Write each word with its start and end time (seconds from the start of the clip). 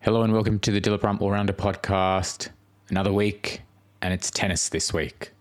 Hello 0.00 0.22
and 0.22 0.32
welcome 0.32 0.60
to 0.60 0.70
the 0.70 0.80
Dillabrum 0.80 1.20
All 1.20 1.32
Rounder 1.32 1.52
podcast. 1.52 2.50
Another 2.88 3.12
week, 3.12 3.62
and 4.00 4.14
it's 4.14 4.30
tennis 4.30 4.68
this 4.68 4.92
week. 4.92 5.32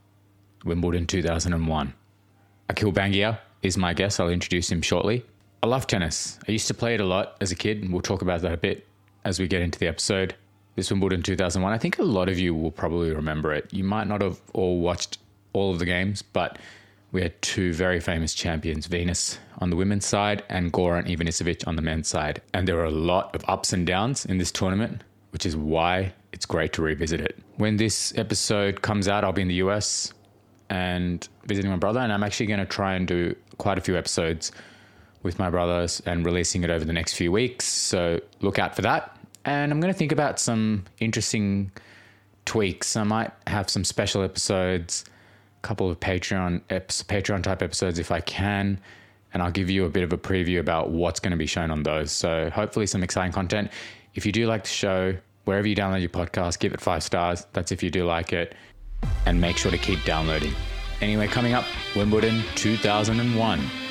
Wimbledon 0.66 1.06
2001. 1.06 1.94
Akhil 2.68 2.92
Bangia 2.92 3.38
is 3.62 3.78
my 3.78 3.94
guest. 3.94 4.20
I'll 4.20 4.30
introduce 4.30 4.72
him 4.72 4.82
shortly. 4.82 5.24
I 5.62 5.68
love 5.68 5.86
tennis. 5.86 6.40
I 6.48 6.52
used 6.52 6.68
to 6.70 6.74
play 6.74 6.96
it 6.96 7.00
a 7.00 7.06
lot 7.06 7.38
as 7.40 7.52
a 7.52 7.56
kid, 7.56 7.84
and 7.84 7.94
we'll 7.94 8.02
talk 8.02 8.24
about 8.24 8.42
that 8.42 8.52
a 8.52 8.58
bit 8.58 8.88
as 9.24 9.40
we 9.40 9.48
get 9.48 9.62
into 9.62 9.78
the 9.78 9.88
episode. 9.88 10.34
This 10.76 10.90
Wimbledon 10.90 11.22
2001, 11.22 11.72
I 11.72 11.78
think 11.78 12.00
a 12.00 12.04
lot 12.04 12.28
of 12.28 12.40
you 12.40 12.56
will 12.56 12.72
probably 12.72 13.12
remember 13.12 13.54
it. 13.54 13.72
You 13.72 13.84
might 13.84 14.08
not 14.08 14.24
have 14.24 14.42
all 14.54 14.80
watched 14.80 15.20
all 15.54 15.72
of 15.72 15.78
the 15.78 15.86
games, 15.86 16.24
but 16.24 16.58
we 17.12 17.22
had 17.22 17.42
two 17.42 17.74
very 17.74 18.00
famous 18.00 18.34
champions, 18.34 18.86
Venus 18.88 19.40
on 19.60 19.70
the 19.70 19.76
women's 19.76 20.06
side 20.06 20.44
and 20.50 20.72
Goran 20.74 21.08
Ivanisevic 21.08 21.68
on 21.68 21.76
the 21.76 21.82
men's 21.82 22.08
side. 22.08 22.42
And 22.54 22.68
there 22.68 22.76
were 22.76 22.86
a 22.86 22.92
lot 22.92 23.34
of 23.34 23.44
ups 23.48 23.74
and 23.74 23.88
downs 23.88 24.26
in 24.26 24.38
this 24.38 24.52
tournament, 24.52 25.04
which 25.32 25.46
is 25.46 25.56
why 25.56 26.14
it's 26.34 26.46
great 26.46 26.74
to 26.74 26.82
revisit 26.82 27.22
it. 27.22 27.38
When 27.56 27.78
this 27.78 28.16
episode 28.18 28.82
comes 28.82 29.08
out, 29.08 29.24
I'll 29.24 29.34
be 29.34 29.42
in 29.42 29.48
the 29.48 29.56
US 29.56 30.14
and 30.70 31.28
visiting 31.46 31.72
my 31.72 31.78
brother, 31.78 32.02
and 32.02 32.12
I'm 32.12 32.24
actually 32.24 32.48
going 32.48 32.60
to 32.60 32.66
try 32.66 32.96
and 32.96 33.08
do 33.08 33.36
quite 33.58 33.78
a 33.78 33.82
few 33.82 33.98
episodes 33.98 34.52
with 35.24 35.40
my 35.40 35.50
brothers 35.50 36.02
and 36.06 36.26
releasing 36.26 36.64
it 36.64 36.70
over 36.70 36.86
the 36.86 36.94
next 36.94 37.14
few 37.14 37.32
weeks. 37.32 37.66
So 37.66 38.20
look 38.42 38.60
out 38.60 38.76
for 38.76 38.82
that. 38.84 39.18
And 39.46 39.72
I'm 39.72 39.80
going 39.80 39.94
to 39.94 39.98
think 39.98 40.12
about 40.12 40.40
some 40.40 40.86
interesting 41.00 41.72
tweaks. 42.46 42.96
I 42.98 43.04
might 43.04 43.32
have 43.48 43.70
some 43.70 43.84
special 43.84 44.24
episodes, 44.24 45.06
couple 45.68 45.90
of 45.90 46.00
Patreon 46.00 46.62
eps, 46.70 47.04
Patreon 47.04 47.44
type 47.44 47.62
episodes 47.62 48.00
if 48.00 48.10
I 48.10 48.22
can, 48.22 48.80
and 49.34 49.44
I'll 49.44 49.52
give 49.52 49.70
you 49.70 49.84
a 49.84 49.90
bit 49.90 50.04
of 50.04 50.14
a 50.14 50.18
preview 50.18 50.60
about 50.60 50.92
what's 50.92 51.20
going 51.20 51.32
to 51.32 51.38
be 51.38 51.46
shown 51.46 51.72
on 51.72 51.84
those. 51.84 52.10
So 52.10 52.50
hopefully 52.50 52.88
some 52.88 53.04
exciting 53.04 53.34
content. 53.34 53.70
If 54.16 54.26
you 54.26 54.32
do 54.32 54.48
like 54.48 54.64
the 54.64 54.70
show, 54.70 55.18
wherever 55.44 55.68
you 55.68 55.76
download 55.76 56.00
your 56.00 56.10
podcast, 56.10 56.60
give 56.60 56.74
it 56.74 56.80
five 56.80 57.04
stars. 57.04 57.46
That's 57.52 57.74
if 57.74 57.84
you 57.84 57.90
do 57.90 58.06
like 58.06 58.32
it, 58.32 58.56
and 59.26 59.40
make 59.42 59.58
sure 59.58 59.70
to 59.70 59.78
keep 59.78 60.02
downloading. 60.06 60.54
Anyway, 61.02 61.28
coming 61.28 61.54
up, 61.54 61.66
Wimbledon 61.96 62.42
2001. 62.56 63.87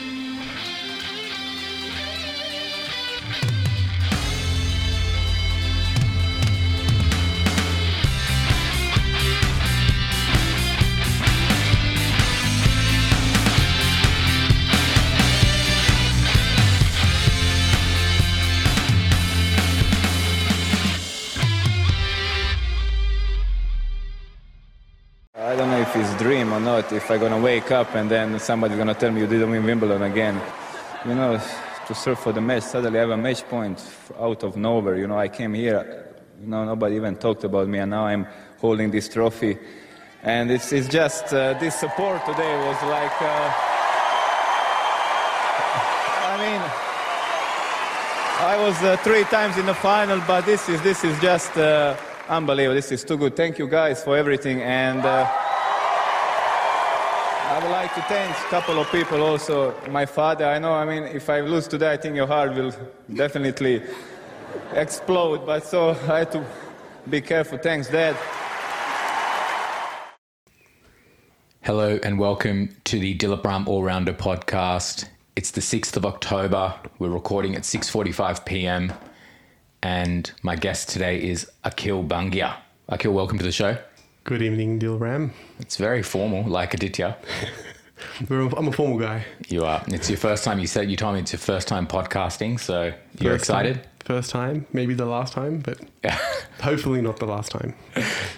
Dream 26.37 26.53
or 26.53 26.61
not. 26.61 26.92
If 26.92 27.11
I'm 27.11 27.19
gonna 27.19 27.41
wake 27.41 27.70
up 27.70 27.95
and 27.95 28.11
then 28.11 28.39
somebody's 28.39 28.77
gonna 28.77 28.95
tell 28.95 29.11
me 29.11 29.20
you 29.23 29.27
didn't 29.27 29.51
win 29.51 29.65
Wimbledon 29.65 30.03
again, 30.03 30.39
you 31.06 31.15
know, 31.15 31.41
to 31.87 31.95
serve 31.95 32.19
for 32.19 32.33
the 32.33 32.42
match. 32.42 32.65
Suddenly 32.65 32.98
I 32.98 33.03
have 33.03 33.11
a 33.11 33.17
match 33.17 33.42
point 33.48 33.83
out 34.20 34.42
of 34.42 34.55
nowhere. 34.57 34.97
You 34.97 35.07
know, 35.07 35.19
I 35.19 35.29
came 35.29 35.55
here, 35.55 36.12
you 36.42 36.48
know, 36.48 36.64
nobody 36.67 36.97
even 36.97 37.17
talked 37.17 37.45
about 37.45 37.69
me, 37.69 37.79
and 37.79 37.91
now 37.91 38.05
I'm 38.05 38.27
holding 38.61 38.91
this 38.91 39.09
trophy, 39.09 39.57
and 40.23 40.51
it's 40.51 40.73
it's 40.73 40.89
just 40.89 41.33
uh, 41.33 41.55
this 41.59 41.75
support 41.77 42.20
today 42.27 42.55
was 42.69 42.83
like. 42.83 43.17
Uh, 43.23 43.27
I 46.33 46.37
mean, 46.45 46.62
I 48.53 48.57
was 48.67 48.77
uh, 48.83 48.98
three 48.98 49.25
times 49.25 49.57
in 49.57 49.64
the 49.64 49.75
final, 49.75 50.20
but 50.27 50.45
this 50.45 50.69
is 50.69 50.83
this 50.83 51.03
is 51.03 51.19
just 51.20 51.57
uh, 51.57 51.97
unbelievable. 52.29 52.75
This 52.75 52.92
is 52.92 53.05
too 53.05 53.17
good. 53.17 53.34
Thank 53.34 53.59
you 53.59 53.69
guys 53.69 54.05
for 54.05 54.19
everything, 54.19 54.61
and 54.61 55.01
uh, 55.01 55.45
I 57.56 57.58
would 57.58 57.70
like 57.70 57.94
to 57.94 58.02
thank 58.02 58.36
a 58.36 58.48
couple 58.50 58.78
of 58.78 58.86
people 58.92 59.22
also. 59.22 59.74
My 59.89 60.05
father. 60.05 60.44
I 60.44 60.58
know. 60.58 60.74
I 60.74 60.84
mean, 60.84 61.05
if 61.05 61.30
I 61.30 61.40
lose 61.40 61.67
today, 61.67 61.90
I 61.90 61.96
think 61.96 62.14
your 62.14 62.27
heart 62.27 62.55
will 62.55 62.70
definitely 63.14 63.83
explode. 64.74 65.46
But 65.46 65.64
so 65.64 65.96
I 66.06 66.18
had 66.18 66.33
to 66.33 66.44
be 67.08 67.22
careful. 67.22 67.56
Thanks, 67.56 67.89
Dad. 67.89 68.14
Hello 71.62 71.98
and 72.02 72.18
welcome 72.18 72.77
to 72.84 72.98
the 72.98 73.17
Dillabrum 73.17 73.67
All 73.67 73.83
Rounder 73.83 74.12
podcast. 74.12 75.08
It's 75.34 75.50
the 75.50 75.62
6th 75.62 75.96
of 75.96 76.05
October. 76.05 76.74
We're 76.98 77.08
recording 77.08 77.55
at 77.55 77.62
6:45 77.62 78.44
p.m. 78.44 78.92
and 79.83 80.30
my 80.42 80.56
guest 80.56 80.90
today 80.90 81.23
is 81.23 81.50
Akhil 81.64 82.06
Bangia. 82.06 82.55
Akhil, 82.90 83.14
welcome 83.14 83.38
to 83.38 83.44
the 83.44 83.50
show. 83.50 83.78
Good 84.27 84.42
evening, 84.42 84.81
Dilram. 84.81 85.31
It's 85.61 85.77
very 85.77 86.03
formal, 86.03 86.42
like 86.51 86.75
Aditya. 86.75 87.17
I'm 88.29 88.67
a 88.67 88.73
formal 88.73 88.98
guy. 88.98 89.25
You 89.47 89.64
are. 89.64 89.85
It's 89.87 90.11
your 90.11 90.19
first 90.19 90.42
time. 90.42 90.59
You 90.59 90.67
said 90.67 90.91
you 90.91 90.97
told 90.97 91.14
me 91.14 91.20
it's 91.20 91.33
your 91.33 91.39
first 91.39 91.69
time 91.69 91.87
podcasting, 91.87 92.59
so 92.59 92.92
you're 93.20 93.36
excited. 93.36 93.77
time- 93.77 93.85
first 94.05 94.31
time, 94.33 94.67
maybe 94.73 94.95
the 94.95 95.07
last 95.07 95.33
time, 95.33 95.61
but 95.61 95.79
hopefully 96.61 97.01
not 97.03 97.20
the 97.20 97.27
last 97.27 97.53
time. 97.53 97.73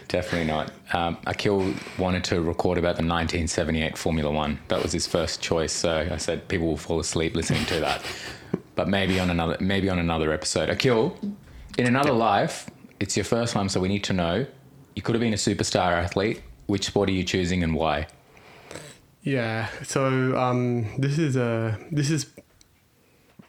Definitely 0.08 0.48
not. 0.48 0.72
Um, 0.92 1.16
Akhil 1.26 1.74
wanted 1.98 2.22
to 2.24 2.42
record 2.42 2.76
about 2.76 2.96
the 2.96 3.02
1978 3.02 3.96
Formula 3.96 4.30
One. 4.30 4.58
That 4.68 4.82
was 4.82 4.92
his 4.92 5.06
first 5.06 5.40
choice. 5.40 5.72
So 5.72 6.06
I 6.12 6.18
said 6.18 6.48
people 6.48 6.66
will 6.66 6.76
fall 6.76 7.00
asleep 7.00 7.34
listening 7.34 7.64
to 7.64 7.80
that. 7.80 8.02
but 8.74 8.88
maybe 8.88 9.18
on 9.18 9.30
another, 9.30 9.56
maybe 9.58 9.88
on 9.88 9.98
another 9.98 10.34
episode. 10.34 10.68
Akhil, 10.68 11.16
in 11.78 11.86
another 11.86 12.12
life, 12.12 12.68
it's 13.00 13.16
your 13.16 13.24
first 13.24 13.54
time, 13.54 13.70
so 13.70 13.80
we 13.80 13.88
need 13.88 14.04
to 14.04 14.12
know. 14.12 14.46
You 14.98 15.02
could 15.02 15.14
have 15.14 15.20
been 15.20 15.32
a 15.32 15.36
superstar 15.36 15.92
athlete. 15.92 16.42
Which 16.66 16.86
sport 16.86 17.08
are 17.08 17.12
you 17.12 17.22
choosing 17.22 17.62
and 17.62 17.72
why? 17.76 18.08
Yeah. 19.22 19.68
So 19.84 20.36
um, 20.36 20.88
this 20.98 21.20
is 21.20 21.36
a 21.36 21.78
this 21.92 22.10
is 22.10 22.26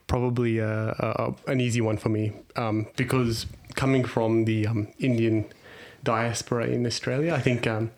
probably 0.05 0.59
a, 0.59 0.89
a, 0.89 1.33
an 1.47 1.59
easy 1.59 1.81
one 1.81 1.97
for 1.97 2.09
me 2.09 2.33
um, 2.55 2.85
because 2.95 3.47
coming 3.73 4.05
from 4.05 4.45
the 4.45 4.67
um, 4.67 4.89
Indian 4.99 5.45
diaspora 6.03 6.67
in 6.67 6.85
Australia, 6.85 7.33
I 7.33 7.39
think 7.39 7.65
um, 7.65 7.89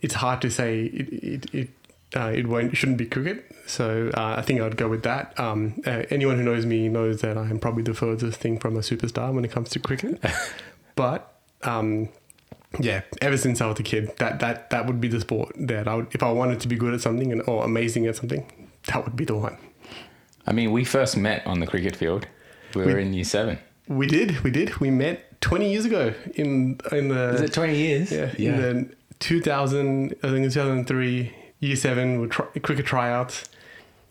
it's 0.00 0.14
hard 0.14 0.40
to 0.40 0.50
say 0.50 0.86
it 0.86 1.12
it 1.22 1.54
it, 1.54 1.68
uh, 2.16 2.32
it 2.34 2.46
won't 2.46 2.74
shouldn't 2.78 2.96
be 2.96 3.04
cricket. 3.04 3.44
So 3.66 4.10
uh, 4.16 4.36
I 4.38 4.40
think 4.40 4.62
I'd 4.62 4.78
go 4.78 4.88
with 4.88 5.02
that. 5.02 5.38
Um, 5.38 5.82
uh, 5.86 6.04
anyone 6.08 6.38
who 6.38 6.44
knows 6.44 6.64
me 6.64 6.88
knows 6.88 7.20
that 7.20 7.36
I'm 7.36 7.58
probably 7.58 7.82
the 7.82 7.92
furthest 7.92 8.40
thing 8.40 8.58
from 8.58 8.74
a 8.76 8.80
superstar 8.80 9.34
when 9.34 9.44
it 9.44 9.50
comes 9.50 9.68
to 9.68 9.78
cricket. 9.78 10.18
but 10.96 11.30
um, 11.62 12.08
yeah, 12.78 13.02
ever 13.20 13.36
since 13.36 13.60
I 13.60 13.66
was 13.66 13.80
a 13.80 13.82
kid, 13.82 14.12
that 14.18 14.40
that 14.40 14.70
that 14.70 14.86
would 14.86 15.00
be 15.00 15.08
the 15.08 15.20
sport 15.20 15.52
that 15.56 15.88
I 15.88 15.94
would, 15.96 16.08
if 16.12 16.22
I 16.22 16.30
wanted 16.30 16.60
to 16.60 16.68
be 16.68 16.76
good 16.76 16.94
at 16.94 17.00
something 17.00 17.32
and 17.32 17.42
or 17.48 17.64
amazing 17.64 18.06
at 18.06 18.16
something, 18.16 18.50
that 18.86 19.04
would 19.04 19.16
be 19.16 19.24
the 19.24 19.36
one. 19.36 19.58
I 20.46 20.52
mean, 20.52 20.72
we 20.72 20.84
first 20.84 21.16
met 21.16 21.46
on 21.46 21.60
the 21.60 21.66
cricket 21.66 21.96
field. 21.96 22.26
We 22.74 22.84
were 22.84 22.98
in 22.98 23.12
year 23.12 23.24
seven. 23.24 23.58
We 23.88 24.06
did, 24.06 24.40
we 24.44 24.50
did. 24.50 24.78
We 24.78 24.90
met 24.90 25.40
20 25.40 25.70
years 25.70 25.84
ago 25.84 26.14
in 26.34 26.78
in 26.92 27.08
the 27.08 27.30
Is 27.34 27.40
it 27.40 27.52
20 27.52 27.76
years? 27.76 28.12
yeah, 28.12 28.32
yeah. 28.38 28.54
in 28.54 28.88
the 28.88 28.94
2000 29.18 30.14
I 30.22 30.28
think 30.28 30.46
it's 30.46 30.54
2003 30.54 31.34
year 31.60 31.76
7 31.76 32.20
with 32.20 32.30
tri- 32.30 32.46
cricket 32.62 32.86
tryouts. 32.86 33.44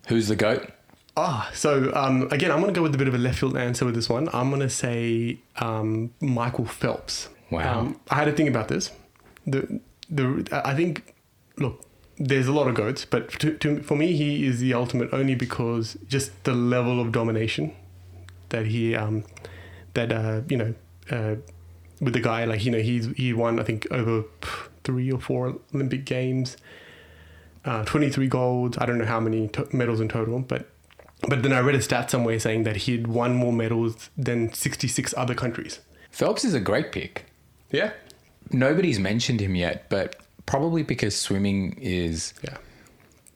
Who's 0.08 0.28
the 0.28 0.36
GOAT? 0.36 0.70
Ah, 1.18 1.50
so 1.54 1.92
um, 1.96 2.28
again, 2.32 2.52
I'm 2.52 2.62
going 2.62 2.74
to 2.74 2.78
go 2.78 2.84
with 2.84 2.96
a 2.96 2.98
bit 2.98 3.08
of 3.08 3.14
a 3.14 3.18
left 3.18 3.40
field 3.40 3.58
answer 3.58 3.86
with 3.86 3.96
this 3.96 4.08
one. 4.10 4.30
I'm 4.34 4.50
going 4.50 4.62
to 4.62 4.70
say 4.70 5.40
um, 5.58 6.14
Michael 6.22 6.66
Phelps. 6.66 7.30
Wow. 7.52 7.80
Um, 7.80 8.00
I 8.10 8.16
had 8.16 8.26
to 8.26 8.32
think 8.32 8.50
about 8.50 8.68
this. 8.68 8.92
The 9.46 9.80
the 10.10 10.48
I 10.52 10.76
think 10.76 11.16
look, 11.58 11.84
there's 12.18 12.48
a 12.48 12.52
lot 12.52 12.68
of 12.68 12.76
goats, 12.76 13.06
but 13.06 13.30
to, 13.40 13.58
to, 13.58 13.82
for 13.82 13.96
me, 13.96 14.16
he 14.16 14.46
is 14.46 14.60
the 14.60 14.74
ultimate 14.74 15.10
only 15.14 15.36
because 15.36 15.98
just 16.08 16.44
the 16.44 16.54
level 16.54 17.00
of 17.02 17.12
domination 17.12 17.74
that 18.50 18.68
he 18.68 18.96
um 18.96 19.24
that 19.94 20.12
uh 20.12 20.42
you 20.48 20.58
know 20.58 20.74
uh 21.12 21.36
with 22.02 22.14
the 22.14 22.20
guy 22.20 22.46
like 22.46 22.64
you 22.66 22.72
know 22.72 22.80
he's 22.80 23.08
he 23.16 23.34
won 23.34 23.60
I 23.60 23.64
think 23.64 23.88
over 23.92 24.24
three 24.84 25.12
or 25.12 25.20
four 25.20 25.58
Olympic 25.74 26.06
games, 26.06 26.58
uh, 27.66 27.84
23 27.84 28.28
golds. 28.28 28.78
I 28.78 28.86
don't 28.86 28.98
know 28.98 29.06
how 29.06 29.20
many 29.20 29.48
to- 29.50 29.68
medals 29.76 30.00
in 30.00 30.08
total, 30.08 30.40
but 30.40 30.68
but 31.28 31.44
then 31.44 31.52
I 31.52 31.60
read 31.60 31.76
a 31.76 31.82
stat 31.82 32.10
somewhere 32.10 32.40
saying 32.40 32.64
that 32.64 32.78
he'd 32.78 33.08
won 33.08 33.36
more 33.36 33.52
medals 33.52 34.10
than 34.18 34.54
66 34.54 35.14
other 35.18 35.36
countries. 35.36 35.80
Phelps 36.12 36.46
is 36.46 36.54
a 36.54 36.60
great 36.60 36.92
pick. 36.92 37.26
Yeah. 37.72 37.92
Nobody's 38.52 39.00
mentioned 39.00 39.40
him 39.42 39.56
yet, 39.56 39.90
but 39.90 40.16
probably 40.46 40.84
because 40.84 41.16
swimming 41.16 41.78
is 41.80 42.34
Yeah. 42.44 42.58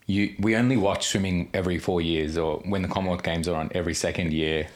you 0.07 0.35
we 0.39 0.55
only 0.55 0.77
watch 0.77 1.07
swimming 1.07 1.49
every 1.53 1.77
four 1.77 2.01
years 2.01 2.37
or 2.37 2.57
when 2.65 2.81
the 2.81 2.87
Commonwealth 2.87 3.23
Games 3.23 3.47
are 3.47 3.55
on 3.55 3.71
every 3.75 3.93
second 3.93 4.33
year 4.33 4.67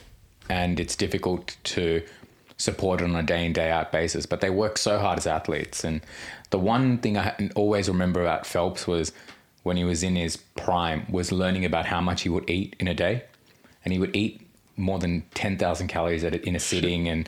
and 0.50 0.80
it's 0.80 0.96
difficult 0.96 1.58
to 1.64 2.04
support 2.58 3.02
it 3.02 3.06
on 3.06 3.16
a 3.16 3.24
day 3.24 3.46
in, 3.46 3.54
day 3.54 3.70
out 3.72 3.92
basis. 3.92 4.26
But 4.26 4.42
they 4.42 4.50
work 4.50 4.78
so 4.78 5.00
hard 5.00 5.18
as 5.18 5.28
athletes. 5.28 5.84
And 5.84 6.02
the 6.50 6.60
one 6.60 6.98
thing 7.00 7.18
I 7.18 7.50
always 7.56 7.88
remember 7.88 8.22
about 8.22 8.46
Phelps 8.46 8.88
was 8.88 9.12
when 9.64 9.78
he 9.78 9.84
was 9.84 10.04
in 10.04 10.16
his 10.16 10.38
prime 10.38 11.06
was 11.10 11.32
learning 11.32 11.66
about 11.66 11.86
how 11.86 12.02
much 12.02 12.22
he 12.22 12.30
would 12.30 12.50
eat 12.50 12.76
in 12.80 12.88
a 12.88 12.94
day. 12.94 13.24
And 13.84 13.94
he 13.94 14.00
would 14.00 14.16
eat 14.16 14.42
more 14.76 15.00
than 15.00 15.24
10,000 15.34 15.88
calories 15.88 16.24
at 16.24 16.34
in 16.36 16.56
a 16.56 16.60
sitting 16.60 17.08
and 17.08 17.28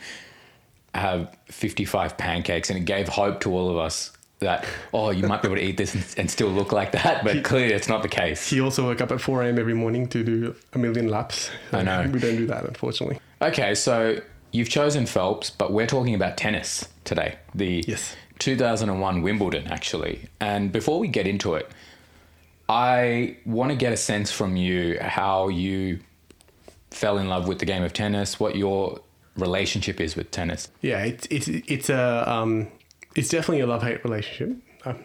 have 0.96 1.36
55 1.46 2.18
pancakes, 2.18 2.70
and 2.70 2.78
it 2.78 2.86
gave 2.86 3.08
hope 3.08 3.42
to 3.42 3.52
all 3.54 3.70
of 3.70 3.78
us 3.78 4.12
that 4.40 4.66
oh, 4.94 5.10
you 5.12 5.28
might 5.28 5.42
be 5.42 5.48
able 5.48 5.58
to 5.58 5.64
eat 5.64 5.78
this 5.78 5.94
and, 5.94 6.06
and 6.18 6.32
still 6.32 6.48
look 6.48 6.72
like 6.72 6.94
that. 6.94 7.24
But 7.24 7.44
clearly, 7.44 7.74
it's 7.74 7.90
not 7.90 8.02
the 8.02 8.08
case. 8.10 8.50
He 8.50 8.62
also 8.62 8.86
woke 8.86 9.02
up 9.02 9.12
at 9.12 9.20
4 9.22 9.44
a.m. 9.44 9.60
every 9.60 9.74
morning 9.74 10.08
to 10.08 10.24
do 10.24 10.56
a 10.74 10.78
million 10.78 11.10
laps. 11.10 11.50
I 11.72 11.84
know. 11.84 12.10
We 12.12 12.20
don't 12.20 12.38
do 12.38 12.48
that, 12.48 12.66
unfortunately. 12.66 13.20
Okay, 13.42 13.76
so 13.76 14.20
you've 14.52 14.70
chosen 14.70 15.06
Phelps, 15.06 15.50
but 15.50 15.72
we're 15.74 15.88
talking 15.88 16.16
about 16.16 16.38
tennis 16.38 16.88
today. 17.04 17.38
The 17.54 17.84
Yes. 17.88 18.16
2001 18.40 19.22
Wimbledon, 19.22 19.68
actually. 19.68 20.30
And 20.40 20.72
before 20.72 21.00
we 21.00 21.10
get 21.10 21.28
into 21.28 21.56
it, 21.56 21.70
I 22.70 23.38
want 23.46 23.72
to 23.72 23.76
get 23.76 23.92
a 23.92 23.98
sense 23.98 24.32
from 24.32 24.56
you 24.56 24.98
how 25.02 25.50
you 25.50 26.00
fell 26.92 27.18
in 27.18 27.28
love 27.28 27.48
with 27.48 27.60
the 27.60 27.66
game 27.66 27.84
of 27.84 27.94
tennis, 27.94 28.40
what 28.40 28.56
your 28.56 29.02
relationship 29.40 30.00
is 30.02 30.16
with 30.16 30.32
tennis. 30.32 30.70
Yeah, 30.82 31.04
it's 31.04 31.28
it's 31.30 31.48
it's 31.48 31.90
a 31.90 32.30
um, 32.30 32.68
it's 33.16 33.30
definitely 33.30 33.62
a 33.62 33.68
love 33.68 33.84
hate 33.84 34.04
relationship. 34.04 34.58
I, 34.86 34.96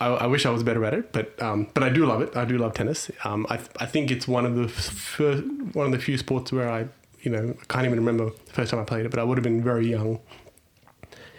I, 0.00 0.06
I 0.08 0.26
wish 0.26 0.46
I 0.46 0.50
was 0.50 0.64
better 0.64 0.84
at 0.84 0.94
it, 0.94 1.12
but 1.12 1.40
um, 1.40 1.68
but 1.74 1.82
I 1.84 1.90
do 1.90 2.06
love 2.06 2.22
it. 2.22 2.36
I 2.36 2.44
do 2.44 2.58
love 2.58 2.74
tennis. 2.74 3.10
Um, 3.24 3.46
I 3.50 3.60
I 3.78 3.86
think 3.86 4.10
it's 4.10 4.26
one 4.26 4.44
of 4.44 4.56
the 4.56 4.68
first, 4.68 5.44
one 5.74 5.86
of 5.86 5.92
the 5.92 5.98
few 5.98 6.18
sports 6.18 6.50
where 6.52 6.68
I 6.70 6.88
you 7.20 7.30
know 7.30 7.54
I 7.60 7.64
can't 7.66 7.86
even 7.86 7.98
remember 7.98 8.30
the 8.46 8.52
first 8.52 8.70
time 8.72 8.80
I 8.80 8.84
played 8.84 9.06
it, 9.06 9.10
but 9.10 9.20
I 9.20 9.24
would 9.24 9.38
have 9.38 9.44
been 9.44 9.62
very 9.62 9.88
young. 9.88 10.18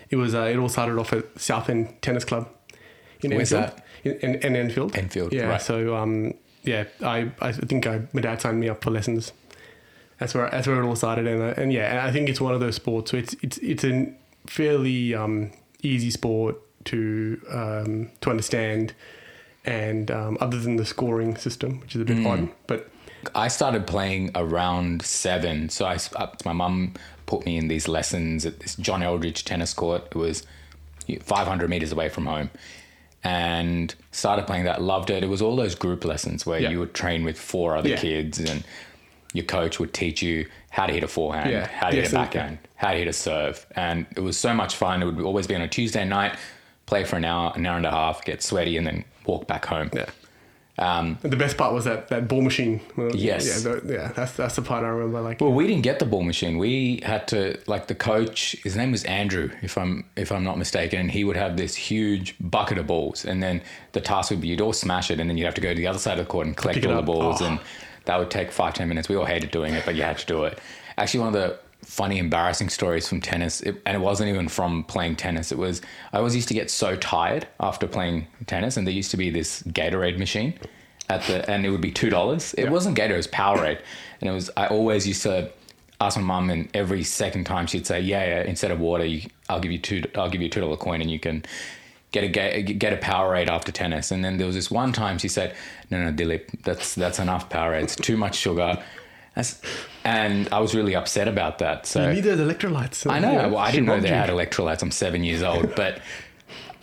It 0.10 0.16
was 0.16 0.34
uh, 0.34 0.44
it 0.44 0.58
all 0.58 0.70
started 0.70 0.98
off 0.98 1.12
at 1.14 1.26
Southend 1.40 2.02
Tennis 2.02 2.24
Club 2.24 2.48
in 3.22 3.32
Where's 3.36 3.52
Enfield. 3.52 3.82
In, 4.04 4.12
in, 4.14 4.36
in 4.36 4.56
Enfield. 4.56 4.96
Enfield, 4.96 5.34
Yeah. 5.34 5.48
right. 5.48 5.62
So 5.62 5.96
um, 5.96 6.34
yeah, 6.64 6.86
I 7.02 7.32
I 7.42 7.52
think 7.52 7.86
I, 7.88 8.02
my 8.14 8.22
dad 8.22 8.40
signed 8.42 8.60
me 8.60 8.70
up 8.70 8.84
for 8.84 8.92
lessons. 8.92 9.34
That's 10.24 10.34
where 10.34 10.50
that's 10.50 10.68
where 10.68 10.82
it 10.82 10.86
all 10.88 10.96
started, 10.96 11.28
and 11.28 11.42
uh, 11.42 11.54
and 11.62 11.74
yeah, 11.74 11.90
and 11.92 12.00
I 12.00 12.10
think 12.10 12.30
it's 12.30 12.40
one 12.40 12.54
of 12.54 12.62
those 12.62 12.76
sports. 12.76 13.12
So 13.12 13.18
it's 13.18 13.36
it's 13.42 13.58
it's 13.58 13.84
a 13.84 14.08
fairly 14.48 15.14
um, 15.14 15.52
easy 15.82 16.12
sport 16.12 16.56
to 16.86 17.42
um, 17.52 18.10
to 18.22 18.30
understand, 18.30 18.94
and 19.66 20.10
um, 20.10 20.38
other 20.40 20.58
than 20.62 20.78
the 20.78 20.86
scoring 20.86 21.36
system, 21.36 21.82
which 21.82 21.94
is 21.96 22.02
a 22.02 22.06
bit 22.06 22.16
Mm. 22.20 22.26
odd, 22.32 22.50
but 22.68 22.90
I 23.36 23.50
started 23.50 23.86
playing 23.86 24.32
around 24.34 25.02
seven. 25.02 25.68
So 25.68 25.84
I, 25.86 25.98
I- 26.18 26.30
my 26.46 26.54
mum 26.54 26.94
put 27.26 27.46
me 27.46 27.58
in 27.58 27.68
these 27.68 27.90
lessons 27.90 28.46
at 28.46 28.62
this 28.62 28.76
John 28.78 29.04
Eldridge 29.04 29.44
tennis 29.44 29.74
court. 29.74 30.04
It 30.12 30.16
was 30.16 30.48
500 31.22 31.70
meters 31.70 31.92
away 31.92 32.08
from 32.08 32.28
home. 32.28 32.50
And 33.26 33.94
started 34.12 34.46
playing 34.48 34.66
that, 34.66 34.82
loved 34.82 35.10
it. 35.10 35.22
It 35.24 35.28
was 35.30 35.42
all 35.42 35.56
those 35.58 35.76
group 35.76 36.04
lessons 36.06 36.46
where 36.46 36.60
Yeah. 36.60 36.70
you 36.70 36.80
would 36.80 36.94
train 36.94 37.24
with 37.26 37.38
four 37.40 37.76
other 37.78 37.90
Yeah. 37.90 37.98
kids 37.98 38.40
and 38.40 38.64
your 39.34 39.46
coach 39.46 39.80
would 39.80 39.94
teach 39.94 40.22
you 40.22 40.46
how 40.70 40.86
to 40.86 40.94
hit 40.94 41.04
a 41.04 41.08
forehand, 41.08 41.52
Yeah. 41.52 41.68
how 41.68 41.90
to 41.90 41.96
Yeah, 41.96 42.02
hit 42.04 42.12
a 42.12 42.16
backhand, 42.16 42.58
how 42.76 42.92
to 42.92 42.98
hit 42.98 43.08
a 43.08 43.14
serve. 43.14 43.66
And 43.76 44.06
it 44.16 44.22
was 44.22 44.38
so 44.38 44.54
much 44.54 44.76
fun. 44.76 45.02
It 45.04 45.06
would 45.06 45.20
always 45.22 45.48
be 45.48 45.56
on 45.56 45.62
a 45.62 45.68
Tuesday 45.68 46.06
night, 46.06 46.36
play 46.86 47.04
for 47.04 47.16
an 47.18 47.26
hour, 47.26 47.52
an 47.56 47.66
hour 47.66 47.78
and 47.78 47.86
a 47.86 47.92
half, 47.92 48.24
get 48.26 48.42
sweaty, 48.42 48.78
and 48.78 48.86
then 48.88 49.04
walk 49.26 49.48
back 49.48 49.66
home. 49.66 49.90
yeah. 49.94 50.06
Um, 50.80 51.20
the 51.22 51.36
best 51.38 51.56
part 51.56 51.72
was 51.72 51.86
that 51.86 52.08
that 52.08 52.28
ball 52.28 52.42
machine. 52.42 52.82
Yes. 53.14 53.46
Yeah, 53.64 53.74
the, 53.74 53.94
yeah. 53.94 54.12
That's 54.16 54.32
that's 54.32 54.56
the 54.56 54.64
part 54.64 54.84
I 54.84 54.88
remember. 54.88 55.22
Like, 55.22 55.40
Well, 55.40 55.54
we 55.54 55.68
didn't 55.68 55.84
get 55.84 56.00
the 56.00 56.06
ball 56.08 56.24
machine. 56.24 56.58
We 56.58 57.00
had 57.06 57.28
to 57.28 57.60
like 57.68 57.86
the 57.86 57.94
coach. 57.94 58.56
His 58.64 58.76
name 58.76 58.92
was 58.92 59.04
Andrew, 59.04 59.52
if 59.62 59.78
I'm 59.78 60.04
if 60.16 60.32
I'm 60.32 60.44
not 60.44 60.58
mistaken, 60.58 61.00
and 61.00 61.12
he 61.12 61.24
would 61.26 61.38
have 61.38 61.58
this 61.58 61.76
huge 61.76 62.34
bucket 62.40 62.80
of 62.80 62.88
balls, 62.88 63.24
and 63.24 63.42
then 63.44 63.62
the 63.92 64.02
task 64.02 64.32
would 64.32 64.42
be 64.42 64.48
you'd 64.48 64.62
all 64.62 64.74
smash 64.74 65.12
it, 65.12 65.20
and 65.20 65.30
then 65.30 65.38
you'd 65.38 65.46
have 65.46 65.54
to 65.54 65.62
go 65.62 65.70
to 65.70 65.76
the 65.76 65.86
other 65.86 66.00
side 66.00 66.18
of 66.18 66.26
the 66.26 66.32
court 66.32 66.48
and 66.48 66.58
collect 66.58 66.84
all 66.88 66.96
the 66.96 67.04
balls, 67.04 67.40
Oh. 67.40 67.46
and 67.46 67.60
that 68.06 68.18
would 68.18 68.32
take 68.32 68.52
five 68.52 68.74
ten 68.74 68.88
minutes. 68.88 69.10
We 69.10 69.16
all 69.16 69.26
hated 69.26 69.52
doing 69.52 69.74
it, 69.74 69.86
but 69.86 69.96
you 69.96 70.04
had 70.04 70.18
to 70.18 70.26
do 70.26 70.44
it. 70.44 70.60
Actually, 70.98 71.22
one 71.22 71.28
of 71.30 71.34
the 71.34 71.60
funny, 71.86 72.18
embarrassing 72.18 72.70
stories 72.70 73.08
from 73.08 73.22
tennis, 73.22 73.62
it, 73.62 73.82
and 73.86 73.96
it 73.96 74.00
wasn't 74.00 74.30
even 74.30 74.48
from 74.48 74.84
playing 74.86 75.16
tennis. 75.16 75.52
It 75.52 75.58
was 75.58 75.82
I 76.12 76.18
always 76.18 76.36
used 76.36 76.48
to 76.50 76.54
get 76.54 76.70
so 76.70 76.96
tired 76.96 77.48
after 77.60 77.88
playing 77.88 78.28
tennis, 78.46 78.78
and 78.78 78.88
there 78.88 78.94
used 78.94 79.12
to 79.12 79.18
be 79.18 79.30
this 79.30 79.64
Gatorade 79.64 80.18
machine 80.18 80.54
at 81.10 81.22
the, 81.24 81.50
and 81.50 81.66
it 81.66 81.70
would 81.70 81.82
be 81.82 81.92
two 81.92 82.10
dollars. 82.10 82.54
It 82.56 82.70
wasn't 82.70 82.98
Gatorade, 82.98 83.12
it 83.12 83.18
was 83.18 83.28
Powerade, 83.28 83.82
and 84.22 84.30
it 84.30 84.34
was. 84.34 84.50
I 84.56 84.68
always 84.68 85.08
used 85.08 85.24
to 85.24 85.52
ask 86.02 86.18
my 86.18 86.24
mum, 86.24 86.50
and 86.50 86.70
every 86.74 87.04
second 87.04 87.46
time 87.46 87.68
she'd 87.68 87.86
say, 87.88 88.00
"Yeah, 88.00 88.26
yeah, 88.26 88.44
instead 88.44 88.72
of 88.72 88.80
water, 88.80 89.06
you, 89.06 89.30
I'll 89.50 89.60
give 89.60 89.72
you 89.72 89.80
two. 89.80 90.04
I'll 90.16 90.30
give 90.30 90.42
you 90.42 90.48
a 90.48 90.52
two 90.52 90.62
dollar 90.62 90.78
coin, 90.78 91.02
and 91.02 91.12
you 91.12 91.20
can." 91.20 91.44
Get 92.14 92.24
a 92.24 92.62
get 92.62 92.94
a 92.94 92.98
Powerade 92.98 93.48
after 93.48 93.72
tennis, 93.72 94.12
and 94.12 94.24
then 94.24 94.38
there 94.38 94.48
was 94.48 94.56
this 94.56 94.72
one 94.72 94.94
time 94.94 95.18
she 95.18 95.28
said, 95.28 95.56
"No, 95.90 96.02
no, 96.02 96.12
Dilip, 96.12 96.62
that's 96.64 96.96
that's 96.96 97.20
enough 97.20 97.50
Powerade. 97.50 97.84
It's 97.84 97.96
too 97.96 98.16
much 98.16 98.36
sugar." 98.36 98.82
That's, 99.36 99.60
and 100.04 100.48
I 100.52 100.60
was 100.60 100.76
really 100.76 100.96
upset 100.96 101.28
about 101.28 101.58
that. 101.58 101.88
So 101.88 102.08
you 102.08 102.14
need 102.14 102.24
those 102.24 102.40
electrolytes. 102.40 103.10
I 103.10 103.20
know. 103.20 103.32
Yeah, 103.32 103.48
well, 103.48 103.58
I 103.58 103.72
didn't 103.72 103.88
know 103.88 104.00
they 104.00 104.10
you. 104.10 104.14
had 104.14 104.30
electrolytes. 104.30 104.84
I'm 104.84 104.92
seven 104.92 105.24
years 105.24 105.42
old, 105.42 105.74
but 105.76 106.02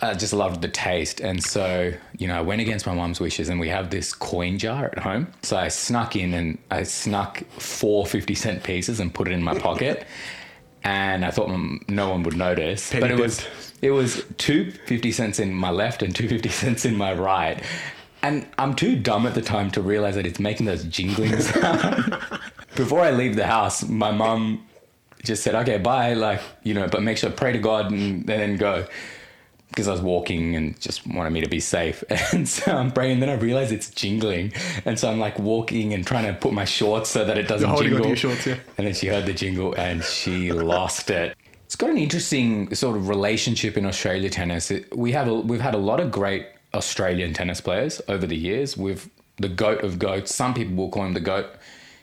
I 0.01 0.15
just 0.15 0.33
loved 0.33 0.61
the 0.61 0.67
taste. 0.67 1.21
And 1.21 1.43
so, 1.43 1.93
you 2.17 2.27
know, 2.27 2.37
I 2.37 2.41
went 2.41 2.59
against 2.59 2.85
my 2.87 2.93
mum's 2.93 3.19
wishes 3.19 3.49
and 3.49 3.59
we 3.59 3.69
have 3.69 3.89
this 3.91 4.13
coin 4.13 4.57
jar 4.57 4.85
at 4.85 4.99
home. 4.99 5.27
So 5.43 5.55
I 5.55 5.67
snuck 5.67 6.15
in 6.15 6.33
and 6.33 6.57
I 6.71 6.83
snuck 6.83 7.43
four 7.51 8.05
50 8.05 8.33
cent 8.33 8.63
pieces 8.63 8.99
and 8.99 9.13
put 9.13 9.27
it 9.27 9.31
in 9.31 9.43
my 9.43 9.57
pocket. 9.57 10.05
And 10.83 11.23
I 11.23 11.29
thought 11.29 11.49
mm, 11.49 11.87
no 11.89 12.09
one 12.09 12.23
would 12.23 12.35
notice. 12.35 12.89
Penny 12.89 13.01
but 13.01 13.11
it 13.11 13.19
was. 13.19 13.45
It 13.81 13.91
was 13.91 14.23
two 14.37 14.71
50 14.71 15.11
cents 15.11 15.39
in 15.39 15.53
my 15.53 15.69
left 15.71 16.03
and 16.03 16.15
two 16.15 16.27
50 16.27 16.49
cents 16.49 16.85
in 16.85 16.95
my 16.95 17.13
right. 17.13 17.61
And 18.23 18.47
I'm 18.59 18.75
too 18.75 18.95
dumb 18.97 19.25
at 19.25 19.33
the 19.33 19.41
time 19.41 19.71
to 19.71 19.81
realize 19.81 20.13
that 20.15 20.27
it's 20.27 20.39
making 20.39 20.67
those 20.67 20.83
jingling 20.83 21.39
sounds. 21.41 22.15
Before 22.75 22.99
I 23.01 23.09
leave 23.11 23.35
the 23.35 23.47
house, 23.47 23.83
my 23.83 24.11
mum 24.11 24.67
just 25.23 25.41
said, 25.43 25.55
okay, 25.55 25.79
bye. 25.79 26.13
Like, 26.13 26.41
you 26.63 26.73
know, 26.75 26.87
but 26.87 27.01
make 27.01 27.17
sure, 27.17 27.31
pray 27.31 27.51
to 27.51 27.59
God 27.59 27.91
and 27.91 28.25
then 28.25 28.57
go. 28.57 28.85
Because 29.69 29.87
I 29.87 29.93
was 29.93 30.01
walking 30.01 30.55
and 30.57 30.79
just 30.81 31.07
wanted 31.07 31.31
me 31.31 31.41
to 31.41 31.49
be 31.49 31.59
safe. 31.61 32.03
And 32.33 32.47
so 32.47 32.75
I'm 32.75 32.91
praying, 32.91 33.13
and 33.13 33.21
then 33.23 33.29
I 33.29 33.35
realized 33.35 33.71
it's 33.71 33.89
jingling. 33.89 34.51
And 34.85 34.99
so 34.99 35.09
I'm 35.09 35.17
like 35.19 35.39
walking 35.39 35.93
and 35.93 36.05
trying 36.05 36.25
to 36.25 36.33
put 36.39 36.51
my 36.53 36.65
shorts 36.65 37.09
so 37.09 37.23
that 37.25 37.37
it 37.37 37.47
doesn't 37.47 37.67
You're 37.67 37.75
holding 37.75 37.91
jingle. 37.93 38.09
onto 38.11 38.27
your 38.27 38.35
shorts, 38.35 38.45
yeah. 38.45 38.57
And 38.77 38.85
then 38.85 38.93
she 38.93 39.07
heard 39.07 39.25
the 39.25 39.33
jingle 39.33 39.73
and 39.73 40.03
she 40.03 40.51
lost 40.51 41.09
it. 41.09 41.37
It's 41.71 41.77
got 41.77 41.89
an 41.89 41.97
interesting 41.97 42.75
sort 42.75 42.97
of 42.97 43.07
relationship 43.07 43.77
in 43.77 43.85
Australia 43.85 44.29
tennis. 44.29 44.71
It, 44.71 44.93
we 44.93 45.13
have 45.13 45.29
a, 45.29 45.35
we've 45.35 45.61
had 45.61 45.73
a 45.73 45.77
lot 45.77 46.01
of 46.01 46.11
great 46.11 46.47
Australian 46.73 47.31
tennis 47.31 47.61
players 47.61 48.01
over 48.09 48.27
the 48.27 48.35
years. 48.35 48.75
With 48.75 49.09
the 49.37 49.47
goat 49.47 49.81
of 49.81 49.97
goats, 49.97 50.35
some 50.35 50.53
people 50.53 50.75
will 50.75 50.89
call 50.89 51.05
him 51.05 51.13
the 51.13 51.21
goat. 51.21 51.45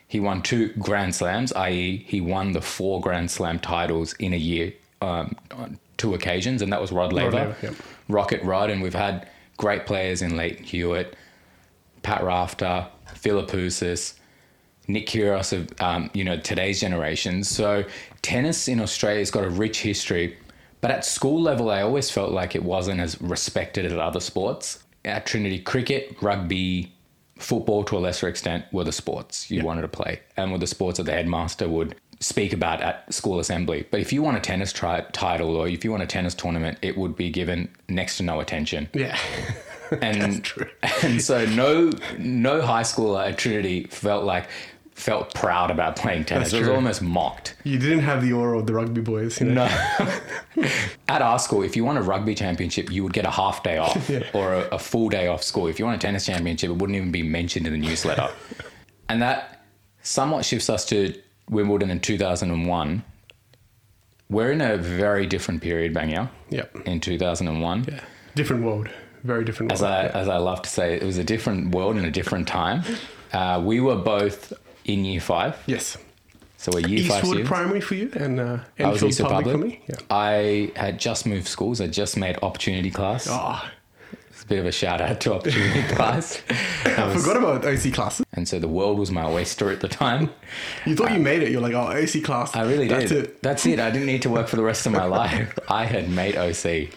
He 0.06 0.20
won 0.20 0.40
two 0.40 0.68
Grand 0.78 1.14
Slams, 1.14 1.52
i.e., 1.52 2.02
he 2.08 2.18
won 2.18 2.52
the 2.52 2.62
four 2.62 3.02
Grand 3.02 3.30
Slam 3.30 3.58
titles 3.58 4.14
in 4.14 4.32
a 4.32 4.38
year 4.38 4.72
um, 5.02 5.36
on 5.52 5.78
two 5.98 6.14
occasions, 6.14 6.62
and 6.62 6.72
that 6.72 6.80
was 6.80 6.90
Rod 6.90 7.12
Laver, 7.12 7.30
Laver, 7.30 7.56
yep. 7.62 7.74
Rocket 8.08 8.42
Rod, 8.44 8.70
and 8.70 8.80
we've 8.80 8.94
had 8.94 9.28
great 9.58 9.84
players 9.84 10.22
in 10.22 10.34
Lleyton 10.34 10.64
Hewitt, 10.64 11.14
Pat 12.00 12.24
Rafter, 12.24 12.86
Philippoussis, 13.16 14.17
Nick 14.88 15.06
Kyrgios 15.06 15.52
of 15.52 15.80
um, 15.80 16.10
you 16.14 16.24
know 16.24 16.38
today's 16.38 16.80
generation. 16.80 17.44
So 17.44 17.84
tennis 18.22 18.68
in 18.68 18.80
Australia 18.80 19.20
has 19.20 19.30
got 19.30 19.44
a 19.44 19.50
rich 19.50 19.80
history, 19.82 20.36
but 20.80 20.90
at 20.90 21.04
school 21.04 21.40
level, 21.40 21.70
I 21.70 21.82
always 21.82 22.10
felt 22.10 22.32
like 22.32 22.54
it 22.54 22.64
wasn't 22.64 23.00
as 23.00 23.20
respected 23.20 23.84
as 23.84 23.92
other 23.92 24.20
sports. 24.20 24.82
At 25.04 25.26
Trinity, 25.26 25.60
cricket, 25.60 26.16
rugby, 26.20 26.92
football 27.38 27.84
to 27.84 27.96
a 27.96 28.00
lesser 28.00 28.28
extent 28.28 28.64
were 28.72 28.84
the 28.84 28.92
sports 28.92 29.50
you 29.50 29.64
wanted 29.64 29.82
to 29.82 29.88
play, 29.88 30.20
and 30.36 30.50
were 30.50 30.58
the 30.58 30.66
sports 30.66 30.96
that 30.96 31.04
the 31.04 31.12
headmaster 31.12 31.68
would 31.68 31.94
speak 32.20 32.52
about 32.52 32.80
at 32.80 33.12
school 33.14 33.38
assembly. 33.38 33.86
But 33.90 34.00
if 34.00 34.12
you 34.12 34.22
want 34.22 34.36
a 34.36 34.40
tennis 34.40 34.72
tri- 34.72 35.06
title 35.12 35.56
or 35.56 35.68
if 35.68 35.84
you 35.84 35.90
want 35.90 36.02
a 36.02 36.06
tennis 36.06 36.34
tournament, 36.34 36.78
it 36.82 36.96
would 36.96 37.14
be 37.14 37.30
given 37.30 37.68
next 37.88 38.16
to 38.16 38.24
no 38.24 38.40
attention 38.40 38.88
Yeah. 38.92 39.16
and 40.02 40.52
and 41.02 41.22
so 41.22 41.46
no 41.46 41.90
no 42.18 42.60
high 42.60 42.82
schooler 42.82 43.28
at 43.28 43.38
Trinity 43.38 43.84
felt 43.84 44.24
like 44.24 44.48
felt 44.98 45.32
proud 45.32 45.70
about 45.70 45.94
playing 45.96 46.24
tennis. 46.24 46.52
It 46.52 46.58
was 46.60 46.68
almost 46.68 47.00
mocked. 47.02 47.54
you 47.62 47.78
didn't 47.78 48.00
have 48.00 48.20
the 48.20 48.32
aura 48.32 48.58
of 48.58 48.66
the 48.66 48.74
rugby 48.74 49.00
boys. 49.00 49.40
You 49.40 49.46
know? 49.52 49.66
No. 50.56 50.68
At 51.08 51.22
our 51.22 51.38
school, 51.38 51.62
if 51.62 51.76
you 51.76 51.84
won 51.84 51.96
a 51.96 52.02
rugby 52.02 52.34
championship, 52.34 52.90
you 52.90 53.04
would 53.04 53.12
get 53.12 53.24
a 53.24 53.30
half 53.30 53.62
day 53.62 53.78
off 53.78 54.10
or 54.34 54.54
a, 54.54 54.68
a 54.72 54.78
full 54.78 55.08
day 55.08 55.28
off 55.28 55.42
school. 55.42 55.68
If 55.68 55.78
you 55.78 55.84
won 55.84 55.94
a 55.94 55.98
tennis 55.98 56.26
championship, 56.26 56.70
it 56.70 56.76
wouldn't 56.76 56.96
even 56.96 57.12
be 57.12 57.22
mentioned 57.22 57.66
in 57.66 57.72
the 57.72 57.78
newsletter. 57.78 58.28
and 59.08 59.22
that 59.22 59.62
somewhat 60.02 60.44
shifts 60.44 60.68
us 60.68 60.84
to 60.86 61.14
Wimbledon 61.48 61.90
in 61.90 62.00
2001. 62.00 63.04
We're 64.30 64.50
in 64.52 64.60
a 64.60 64.76
very 64.76 65.26
different 65.26 65.62
period, 65.62 65.94
Bangia, 65.94 66.28
Yep. 66.50 66.76
in 66.86 67.00
2001. 67.00 67.84
Yeah. 67.88 68.00
Different 68.34 68.64
world. 68.64 68.88
Very 69.24 69.44
different 69.44 69.72
as 69.72 69.80
world. 69.80 69.94
I 69.94 70.06
as 70.08 70.28
I 70.28 70.36
love 70.38 70.62
to 70.62 70.68
say, 70.68 70.94
it 70.94 71.02
was 71.04 71.18
a 71.18 71.24
different 71.24 71.74
world 71.74 71.96
and 71.96 72.04
a 72.04 72.10
different 72.10 72.46
time. 72.48 72.82
Uh, 73.32 73.62
we 73.64 73.80
were 73.80 73.96
both 73.96 74.52
in 74.88 75.04
year 75.04 75.20
five, 75.20 75.56
yes. 75.66 75.96
so 76.56 76.72
we're 76.74 76.80
year 76.80 77.00
five 77.00 77.18
Eastwood 77.18 77.24
students. 77.26 77.48
Primary 77.48 77.80
for 77.80 77.94
you 77.94 78.10
and 78.14 78.40
uh, 78.40 78.58
I 78.78 78.88
was 78.88 79.02
Enfield 79.02 79.10
Eastwood 79.10 79.30
Public, 79.30 79.52
Public. 79.54 79.72
for 79.72 79.78
me. 79.78 79.84
Yeah. 79.88 79.96
I 80.10 80.72
had 80.74 80.98
just 80.98 81.26
moved 81.26 81.46
schools. 81.46 81.80
I 81.80 81.86
just 81.86 82.16
made 82.16 82.36
opportunity 82.42 82.90
class. 82.90 83.28
Oh, 83.30 83.62
It's 84.30 84.42
a 84.42 84.46
bit 84.46 84.58
of 84.60 84.66
a 84.66 84.72
shout 84.72 85.00
out 85.00 85.20
to 85.20 85.34
opportunity 85.34 85.82
class. 85.94 86.42
I 86.84 87.14
forgot 87.16 87.36
about 87.36 87.64
OC 87.64 87.92
classes. 87.92 88.24
And 88.32 88.46
so 88.48 88.58
the 88.58 88.68
world 88.68 88.98
was 88.98 89.10
my 89.10 89.24
oyster 89.26 89.70
at 89.70 89.80
the 89.80 89.88
time. 89.88 90.30
You 90.86 90.94
thought 90.96 91.12
you 91.12 91.18
made 91.20 91.42
it. 91.42 91.50
You're 91.50 91.60
like, 91.60 91.74
oh, 91.74 91.88
OC 91.88 92.22
class. 92.24 92.54
I 92.56 92.62
really 92.62 92.88
That's 92.88 93.10
did. 93.10 93.24
it. 93.24 93.42
That's 93.42 93.66
it. 93.66 93.78
I 93.80 93.90
didn't 93.90 94.06
need 94.06 94.22
to 94.22 94.30
work 94.30 94.48
for 94.48 94.56
the 94.56 94.62
rest 94.62 94.86
of 94.86 94.92
my 94.92 95.04
life. 95.20 95.58
I 95.68 95.84
had 95.84 96.08
made 96.08 96.36
OC. 96.36 96.88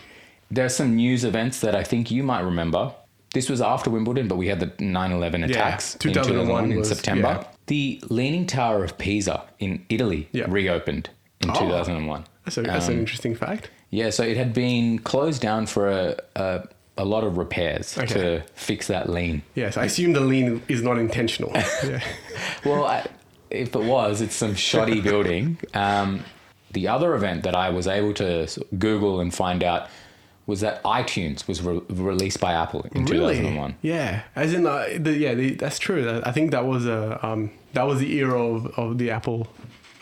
There's 0.50 0.75
some 0.75 0.95
news 0.95 1.24
events 1.24 1.60
that 1.62 1.75
I 1.75 1.83
think 1.83 2.10
you 2.12 2.24
might 2.24 2.41
remember. 2.41 2.93
This 3.33 3.50
was 3.50 3.62
after 3.62 3.89
Wimbledon, 3.89 4.27
but 4.27 4.36
we 4.36 4.48
had 4.48 4.60
the 4.60 4.71
9 4.83 5.12
11 5.13 5.45
attacks 5.45 5.95
in 5.95 6.00
2001 6.01 6.13
2001 6.13 6.71
in 6.71 6.77
was- 6.79 6.89
September. 6.89 7.27
yeah. 7.41 7.48
The 7.72 8.01
Leaning 8.10 8.48
Tower 8.48 8.84
of 8.84 8.98
Pisa 8.98 9.44
in 9.60 9.86
Italy 9.88 10.28
Yeah. 10.34 10.44
reopened 10.50 11.10
in 11.40 11.51
Oh. 11.51 11.54
2001. 11.54 12.25
That's, 12.44 12.58
a, 12.58 12.63
that's 12.63 12.88
an 12.90 12.96
Um, 12.96 13.00
interesting 13.00 13.34
fact. 13.34 13.70
Yeah, 13.92 14.10
so 14.10 14.24
it 14.24 14.36
had 14.36 14.54
been 14.54 15.00
closed 15.00 15.42
down 15.42 15.68
for 15.68 15.90
a, 15.90 16.18
a, 16.36 16.63
a 16.98 17.06
lot 17.06 17.24
of 17.24 17.38
repairs 17.38 17.98
Okay. 17.98 18.13
to 18.13 18.44
fix 18.56 18.88
that 18.88 19.10
lean. 19.10 19.44
Yes, 19.56 19.78
I 19.78 19.86
assume 19.86 20.12
the 20.12 20.20
lean 20.20 20.62
is 20.68 20.82
not 20.82 20.98
intentional. 20.98 21.51
yeah. 21.56 22.01
Well, 22.66 22.84
I, 22.86 23.08
if 23.50 23.74
it 23.74 23.84
was, 23.84 24.20
it's 24.20 24.36
some 24.36 24.54
shoddy 24.54 25.00
building. 25.10 25.58
Um, 25.74 26.25
the 26.74 26.90
other 26.90 27.16
event 27.16 27.44
that 27.44 27.56
I 27.56 27.70
was 27.70 27.88
able 27.88 28.13
to 28.16 28.48
Google 28.78 29.22
and 29.22 29.34
find 29.34 29.63
out 29.63 29.88
was 30.46 30.60
that 30.60 30.84
iTunes 30.84 31.48
was 31.48 31.62
re- 31.62 31.80
released 31.88 32.42
by 32.42 32.51
Apple 32.51 32.86
in 32.92 33.06
2001. 33.06 33.75
Yeah, 33.82 34.24
as 34.36 34.54
in, 34.54 34.66
uh, 34.68 34.88
the, 35.00 35.13
yeah, 35.18 35.34
the, 35.36 35.51
that's 35.56 35.80
true. 35.80 36.22
I 36.25 36.34
think 36.34 36.51
that 36.51 36.66
was 36.66 36.86
a 36.86 37.25
um, 37.25 37.51
that 37.74 37.84
was 37.88 38.00
the 38.00 38.13
era 38.18 38.42
of, 38.42 38.66
of 38.78 38.98
the 38.98 39.12
Apple 39.12 39.48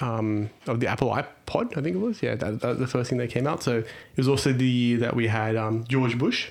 um, 0.01 0.49
of 0.67 0.79
the 0.79 0.87
Apple 0.87 1.09
iPod. 1.09 1.77
I 1.77 1.81
think 1.81 1.95
it 1.95 1.99
was. 1.99 2.21
Yeah, 2.23 2.35
that, 2.35 2.61
that 2.61 2.67
was 2.69 2.79
the 2.79 2.87
first 2.87 3.09
thing 3.09 3.19
that 3.19 3.29
came 3.29 3.47
out. 3.47 3.63
So 3.63 3.79
it 3.79 3.87
was 4.17 4.27
also 4.27 4.53
the 4.53 4.65
year 4.67 4.97
that 4.99 5.15
we 5.15 5.27
had 5.27 5.55
um, 5.55 5.83
George 5.87 6.17
Bush 6.17 6.49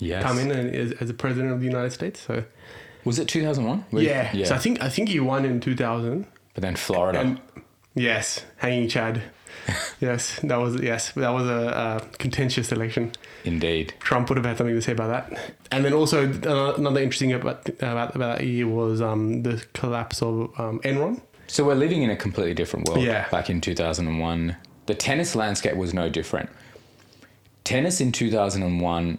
Yes. 0.00 0.22
come 0.24 0.38
in 0.38 0.50
and, 0.50 0.74
as, 0.74 0.92
as 0.92 1.08
the 1.08 1.14
president 1.14 1.52
of 1.52 1.60
the 1.60 1.66
United 1.66 1.92
States. 1.92 2.20
So 2.20 2.44
Was 3.04 3.18
it 3.18 3.28
2001? 3.28 3.84
yeah. 4.02 4.30
yeah. 4.34 4.44
so 4.44 4.54
I 4.54 4.58
think 4.58 4.82
I 4.82 4.88
think 4.88 5.08
he 5.08 5.20
won 5.20 5.44
in 5.44 5.60
two 5.60 5.76
thousand. 5.76 6.26
but 6.54 6.62
then 6.62 6.76
Florida. 6.76 7.20
And 7.20 7.40
yes, 7.94 8.44
hanging 8.56 8.88
Chad. 8.88 9.22
yes, 10.00 10.40
that 10.42 10.56
was 10.56 10.80
yes, 10.82 11.12
that 11.12 11.30
was 11.30 11.48
a, 11.48 11.68
uh 11.76 11.98
contentious 12.18 12.70
election. 12.72 13.12
Indeed. 13.44 13.94
Trump 14.00 14.28
would 14.30 14.36
have 14.38 14.46
had 14.46 14.56
something 14.58 14.74
to 14.74 14.80
say 14.82 14.92
about 14.92 15.08
that. 15.30 15.54
And 15.70 15.84
then 15.84 15.92
also 15.92 16.30
uh, 16.32 16.74
another 16.76 17.00
interesting 17.00 17.32
about 17.32 17.68
about, 17.80 18.16
about 18.16 18.38
that 18.38 18.46
year 18.46 18.66
was 18.66 19.00
um, 19.02 19.42
the 19.42 19.64
collapse 19.74 20.22
of 20.22 20.58
um, 20.58 20.80
Enron. 20.80 21.20
So 21.46 21.64
we're 21.64 21.74
living 21.74 22.02
in 22.02 22.10
a 22.10 22.16
completely 22.16 22.54
different 22.54 22.88
world 22.88 23.02
Yeah. 23.02 23.28
back 23.28 23.50
in 23.50 23.60
2001. 23.60 24.56
The 24.86 24.94
tennis 24.94 25.34
landscape 25.34 25.76
was 25.76 25.92
no 25.92 26.08
different. 26.08 26.48
Tennis 27.64 28.00
in 28.00 28.12
2001, 28.12 29.18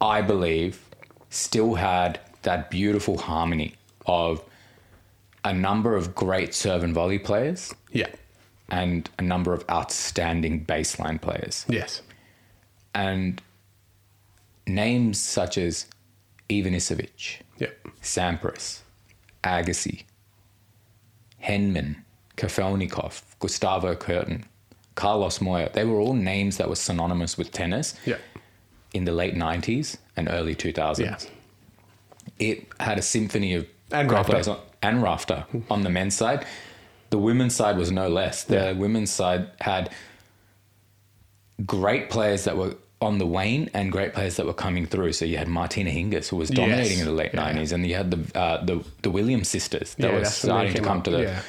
I 0.00 0.20
believe, 0.22 0.82
still 1.30 1.74
had 1.74 2.20
that 2.42 2.70
beautiful 2.70 3.18
harmony 3.18 3.74
of 4.06 4.42
a 5.44 5.52
number 5.52 5.94
of 5.96 6.14
great 6.14 6.54
serve 6.54 6.82
and 6.84 6.94
volley 6.94 7.18
players 7.18 7.74
Yeah. 7.92 8.08
and 8.68 9.08
a 9.18 9.22
number 9.22 9.52
of 9.52 9.64
outstanding 9.70 10.64
baseline 10.64 11.20
players. 11.20 11.64
Yes. 11.68 12.02
And 12.96 13.42
names 14.66 15.20
such 15.20 15.58
as 15.58 15.86
Ivanisevic, 16.48 17.42
Yeah. 17.58 17.68
Sampras, 18.02 18.80
Agassi, 19.44 20.04
Henman, 21.44 21.96
Kafelnikov, 22.38 23.22
Gustavo 23.38 23.94
Kuerten, 23.94 24.44
Carlos 24.94 25.42
Moya, 25.42 25.68
they 25.74 25.84
were 25.84 26.00
all 26.00 26.14
names 26.14 26.56
that 26.56 26.70
were 26.70 26.74
synonymous 26.74 27.36
with 27.36 27.52
tennis 27.52 27.94
Yeah. 28.06 28.16
in 28.94 29.04
the 29.04 29.12
late 29.12 29.34
90s 29.36 29.98
and 30.16 30.26
early 30.30 30.54
2000s. 30.54 31.28
Yeah. 31.28 32.48
It 32.48 32.66
had 32.80 32.98
a 32.98 33.02
symphony 33.02 33.52
of 33.54 33.66
And 33.92 34.10
Rafter. 34.10 34.30
players 34.32 34.48
on, 34.48 34.58
and 34.82 35.02
Rafter 35.02 35.44
on 35.70 35.82
the 35.82 35.90
men's 35.90 36.16
side. 36.16 36.46
The 37.10 37.18
women's 37.18 37.54
side 37.54 37.76
was 37.76 37.90
no 37.92 38.08
less. 38.08 38.42
The 38.44 38.54
Yeah. 38.56 38.72
women's 38.72 39.10
side 39.10 39.50
had 39.60 39.90
great 41.66 42.08
players 42.10 42.44
that 42.44 42.56
were 42.56 42.74
on 43.00 43.18
the 43.18 43.26
wane 43.26 43.68
and 43.74 43.92
great 43.92 44.14
players 44.14 44.36
that 44.36 44.46
were 44.46 44.54
coming 44.54 44.86
through. 44.86 45.12
So 45.12 45.24
you 45.24 45.36
had 45.36 45.48
Martina 45.48 45.90
Hingis, 45.90 46.28
who 46.28 46.36
was 46.36 46.48
dominating 46.48 46.92
Yes. 46.98 47.00
in 47.00 47.06
the 47.06 47.12
late 47.12 47.30
Yeah. 47.34 47.40
nineties, 47.44 47.72
and 47.72 47.86
you 47.86 47.94
had 47.94 48.10
the 48.10 48.38
uh, 48.38 48.64
the 48.64 48.82
the 49.02 49.10
Williams 49.10 49.48
sisters 49.48 49.94
that 49.94 50.06
Yeah, 50.06 50.12
were 50.14 50.20
that's 50.22 50.42
when 50.42 50.48
they 50.48 50.54
starting 50.70 50.74
to 50.74 50.80
come 50.88 50.98
up, 50.98 51.04
to 51.04 51.10
the 51.10 51.22
yeah. 51.22 51.40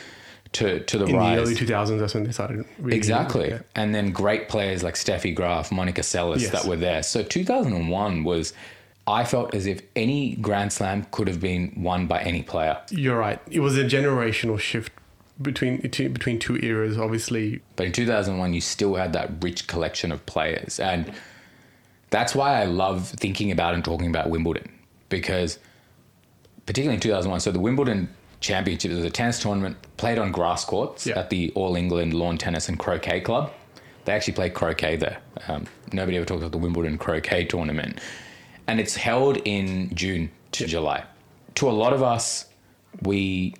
to 0.54 0.80
to 0.82 0.98
the 0.98 1.06
In 1.06 1.16
rise. 1.16 1.36
the 1.38 1.42
early 1.44 1.56
2000s, 1.56 2.00
that's 2.00 2.14
when 2.14 2.24
they 2.26 2.32
started. 2.32 2.66
Really 2.80 2.98
Exactly. 2.98 3.58
And 3.76 3.96
then 3.96 4.12
great 4.12 4.50
players 4.50 4.84
like 4.84 4.96
Steffi 4.96 5.34
Graf, 5.34 5.72
Monica 5.72 6.02
Seles 6.02 6.42
Yes. 6.42 6.52
that 6.52 6.66
were 6.66 6.76
there. 6.78 7.02
So 7.04 7.24
2001 7.24 8.24
was, 8.26 8.54
I 9.08 9.24
felt 9.24 9.56
as 9.56 9.66
if 9.68 9.82
any 9.96 10.36
Grand 10.36 10.74
Slam 10.74 11.06
could 11.12 11.28
have 11.30 11.40
been 11.40 11.72
won 11.78 12.08
by 12.08 12.22
any 12.24 12.44
player. 12.44 12.78
You're 12.92 13.18
right. 13.18 13.40
It 13.50 13.62
was 13.62 13.78
a 13.78 13.86
generational 13.86 14.60
shift 14.60 14.92
between 15.42 15.78
between 15.78 16.12
between 16.12 16.40
two 16.40 16.58
eras. 16.58 16.98
Obviously, 16.98 17.62
But 17.78 17.86
in 17.86 17.92
2001, 17.94 18.54
you 18.54 18.60
still 18.62 18.96
had 18.96 19.14
that 19.14 19.32
rich 19.42 19.68
collection 19.68 20.12
of 20.12 20.26
players. 20.26 20.78
And 20.80 21.12
that's 22.10 22.34
why 22.36 22.62
I 22.62 22.66
love 22.66 23.08
thinking 23.10 23.52
about 23.52 23.74
and 23.74 23.84
talking 23.84 24.08
about 24.10 24.30
Wimbledon 24.30 24.70
because, 25.10 25.60
particularly 26.66 26.96
in 26.96 27.02
2001, 27.02 27.40
so 27.42 27.52
the 27.52 27.60
Wimbledon 27.60 28.10
Championship 28.40 28.92
was 28.92 29.04
a 29.04 29.10
tennis 29.10 29.42
tournament 29.42 29.78
played 29.98 30.18
on 30.18 30.32
grass 30.32 30.64
courts 30.64 31.08
Yeah. 31.08 31.20
at 31.20 31.30
the 31.30 31.52
All 31.56 31.76
England 31.76 32.14
Lawn 32.14 32.38
Tennis 32.38 32.70
and 32.70 32.78
Croquet 32.78 33.22
Club. 33.22 33.52
They 34.06 34.14
actually 34.14 34.34
play 34.34 34.50
croquet 34.50 34.96
there. 34.96 35.18
Um, 35.50 35.66
nobody 35.92 36.16
ever 36.18 36.26
talks 36.26 36.40
about 36.40 36.52
the 36.54 36.58
Wimbledon 36.58 36.98
Croquet 36.98 37.46
Tournament. 37.46 38.00
And 38.68 38.80
it's 38.80 38.96
held 38.96 39.38
in 39.44 39.94
June 39.96 40.30
to 40.54 40.66
July. 40.66 41.04
To 41.56 41.70
a 41.70 41.72
lot 41.72 41.92
of 41.94 42.04
us, 42.04 42.46
we 43.02 43.56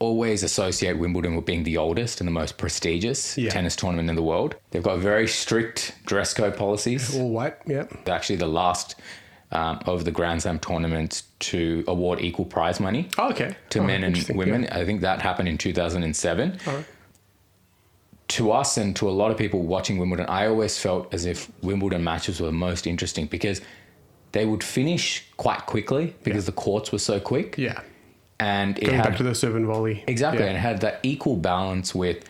always 0.00 0.42
associate 0.42 0.98
Wimbledon 0.98 1.34
with 1.36 1.44
being 1.44 1.64
the 1.64 1.76
oldest 1.76 2.20
and 2.20 2.28
the 2.28 2.32
most 2.32 2.56
prestigious 2.58 3.36
Yeah. 3.36 3.50
tennis 3.50 3.74
tournament 3.76 4.08
in 4.10 4.16
the 4.16 4.22
world. 4.22 4.54
They've 4.70 4.82
got 4.82 4.98
very 4.98 5.26
strict 5.28 5.94
dress 6.06 6.32
code 6.34 6.56
policies. 6.56 7.16
all 7.18 7.30
white. 7.30 7.56
Yeah. 7.66 7.84
They're 8.04 8.14
actually 8.14 8.36
the 8.36 8.46
last 8.48 8.94
um, 9.50 9.80
of 9.86 10.04
the 10.04 10.10
Grand 10.10 10.42
Slam 10.42 10.58
tournaments 10.58 11.22
to 11.40 11.82
award 11.88 12.20
equal 12.20 12.44
prize 12.44 12.80
money 12.80 13.08
Oh, 13.18 13.30
okay. 13.30 13.56
to 13.70 13.78
Oh, 13.80 13.84
men 13.84 14.04
and 14.04 14.16
women. 14.34 14.64
Yeah. 14.64 14.78
I 14.78 14.84
think 14.84 15.00
that 15.00 15.22
happened 15.22 15.48
in 15.48 15.56
2007. 15.58 16.58
All 16.66 16.74
right. 16.76 16.84
To 18.28 18.50
us 18.52 18.76
and 18.76 18.94
to 18.96 19.08
a 19.08 19.10
lot 19.10 19.30
of 19.30 19.38
people 19.38 19.62
watching 19.62 19.96
Wimbledon, 19.96 20.26
I 20.28 20.46
always 20.48 20.78
felt 20.78 21.12
as 21.14 21.24
if 21.24 21.50
Wimbledon 21.62 22.04
matches 22.04 22.40
were 22.40 22.46
the 22.46 22.52
most 22.52 22.86
interesting 22.86 23.24
because 23.26 23.62
they 24.32 24.44
would 24.44 24.62
finish 24.62 25.24
quite 25.38 25.64
quickly 25.64 26.14
because 26.24 26.44
the 26.44 26.52
courts 26.52 26.92
were 26.92 26.98
so 26.98 27.18
quick. 27.18 27.56
Yeah. 27.56 27.80
And 28.40 28.78
it 28.78 28.84
Going 28.84 28.96
had 28.96 29.04
back 29.04 29.16
to 29.16 29.22
the 29.24 29.34
serve 29.34 29.56
and 29.56 29.66
volley. 29.66 30.04
Exactly, 30.06 30.42
Yeah. 30.42 30.48
and 30.50 30.56
it 30.56 30.60
had 30.60 30.80
that 30.82 31.00
equal 31.02 31.36
balance 31.36 31.94
with 31.94 32.24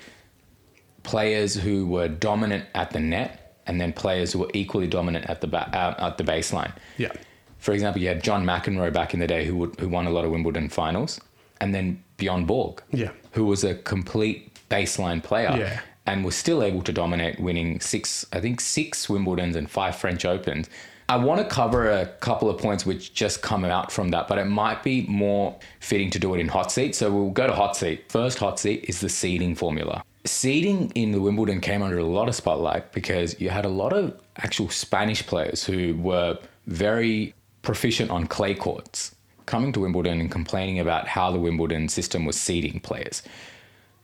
players 1.03 1.55
who 1.55 1.87
were 1.87 2.09
dominant 2.09 2.65
at 2.75 2.91
the 2.91 3.01
net, 3.01 3.61
and 3.67 3.81
then 3.81 3.93
players 3.93 4.33
who 4.33 4.41
were 4.41 4.51
equally 4.55 4.87
dominant 4.87 5.27
at 5.29 5.41
the 5.41 5.47
ba- 5.47 5.69
uh, 5.75 6.07
at 6.09 6.19
the 6.19 6.25
baseline. 6.25 6.73
Yeah. 6.97 7.13
For 7.59 7.73
example, 7.73 8.01
you 8.01 8.09
had 8.09 8.23
John 8.23 8.45
McEnroe 8.45 8.93
back 8.93 9.13
in 9.15 9.21
the 9.21 9.27
day 9.27 9.45
who 9.45 9.57
would, 9.57 9.79
who 9.81 9.89
won 9.89 10.07
a 10.07 10.11
lot 10.11 10.25
of 10.25 10.31
Wimbledon 10.31 10.69
finals, 10.69 11.21
and 11.61 11.75
then 11.75 12.03
Bjorn 12.17 12.45
Borg, 12.47 12.83
Yeah. 12.93 13.11
who 13.33 13.45
was 13.45 13.65
a 13.65 13.75
complete 13.75 14.57
baseline 14.71 15.23
player, 15.23 15.55
Yeah. 15.59 15.81
and 16.07 16.25
was 16.25 16.37
still 16.37 16.63
able 16.63 16.83
to 16.83 16.93
dominate, 16.93 17.39
winning 17.41 17.81
six, 17.81 18.25
I 18.33 18.41
think 18.41 18.61
six 18.61 19.09
Wimbledons 19.09 19.57
and 19.57 19.69
five 19.71 19.97
French 19.97 20.25
Opens. 20.25 20.69
I 21.11 21.17
want 21.17 21.41
to 21.41 21.47
cover 21.47 21.91
a 21.91 22.05
couple 22.07 22.51
of 22.51 22.59
points 22.59 22.85
which 22.85 23.15
just 23.15 23.41
come 23.41 23.65
out 23.65 23.91
from 23.91 24.11
that, 24.11 24.29
but 24.29 24.37
it 24.37 24.45
might 24.45 24.83
be 24.83 25.07
more 25.07 25.59
fitting 25.81 26.11
to 26.11 26.19
do 26.19 26.35
it 26.35 26.39
in 26.39 26.49
hot 26.49 26.71
seat. 26.71 26.95
So 26.95 27.11
we'll 27.11 27.31
go 27.31 27.47
to 27.47 27.55
hot 27.55 27.77
seat. 27.77 28.13
First 28.13 28.39
hot 28.39 28.61
seat 28.61 28.85
is 28.89 29.01
the 29.01 29.09
seeding 29.09 29.55
formula. 29.55 30.05
Seeding 30.27 30.91
in 30.95 31.13
the 31.13 31.21
Wimbledon 31.21 31.63
came 31.63 31.81
under 31.81 31.97
a 31.97 32.05
lot 32.05 32.29
of 32.29 32.35
spotlight 32.35 32.93
because 32.93 33.41
you 33.41 33.49
had 33.49 33.65
a 33.65 33.71
lot 33.71 33.95
of 33.95 34.21
actual 34.37 34.69
Spanish 34.69 35.27
players 35.27 35.65
who 35.65 35.97
were 35.97 36.39
very 36.67 37.33
proficient 37.63 38.11
on 38.11 38.27
clay 38.27 38.55
courts 38.55 39.15
coming 39.47 39.73
to 39.73 39.81
Wimbledon 39.81 40.21
and 40.21 40.31
complaining 40.31 40.79
about 40.79 41.09
how 41.09 41.31
the 41.31 41.39
Wimbledon 41.39 41.89
system 41.89 42.27
was 42.27 42.39
seeding 42.39 42.81
players. 42.81 43.23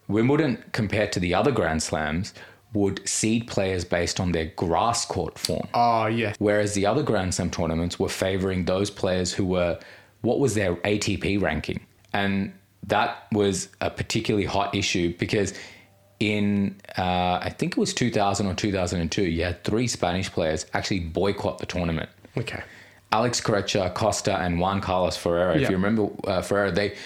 Wimbledon, 0.09 0.65
compared 0.73 1.13
to 1.13 1.21
the 1.21 1.35
other 1.35 1.51
Grand 1.51 1.83
Slams, 1.83 2.33
would 2.75 3.07
seed 3.09 3.47
players 3.47 3.85
based 3.85 4.21
on 4.21 4.33
their 4.33 4.47
grass 4.57 5.05
court 5.07 5.39
form. 5.39 5.67
Oh, 5.75 6.07
yeah. 6.07 6.35
Whereas 6.39 6.75
the 6.75 6.85
other 6.87 7.03
Grand 7.03 7.35
Slam 7.35 7.51
tournaments 7.51 7.99
were 7.99 8.09
favoring 8.09 8.65
those 8.67 8.91
players 8.91 9.33
who 9.33 9.47
were, 9.47 9.79
what 10.23 10.39
was 10.41 10.55
their 10.55 10.75
ATP 10.77 11.41
ranking? 11.41 11.81
And 12.13 12.53
that 12.87 13.27
was 13.33 13.69
a 13.81 13.91
particularly 13.91 14.47
hot 14.47 14.75
issue 14.75 15.15
because 15.19 15.55
in, 16.21 16.77
uh, 16.99 17.39
I 17.43 17.51
think 17.57 17.73
it 17.73 17.79
was 17.79 17.95
2000 17.95 18.47
or 18.47 18.55
2002, 18.55 19.23
you 19.23 19.45
had 19.45 19.63
three 19.65 19.87
Spanish 19.87 20.31
players 20.31 20.67
actually 20.75 21.01
boycott 21.01 21.59
the 21.59 21.67
tournament. 21.67 22.09
Okay. 22.37 22.63
Alex 23.13 23.41
Corretja, 23.41 23.95
Costa, 23.95 24.37
and 24.41 24.59
Juan 24.59 24.81
Carlos 24.81 25.17
Ferrero. 25.17 25.55
If 25.55 25.63
Yeah. 25.63 25.71
you 25.71 25.77
remember 25.77 26.09
uh, 26.27 26.43
Ferrero, 26.43 26.73
they 26.73 26.97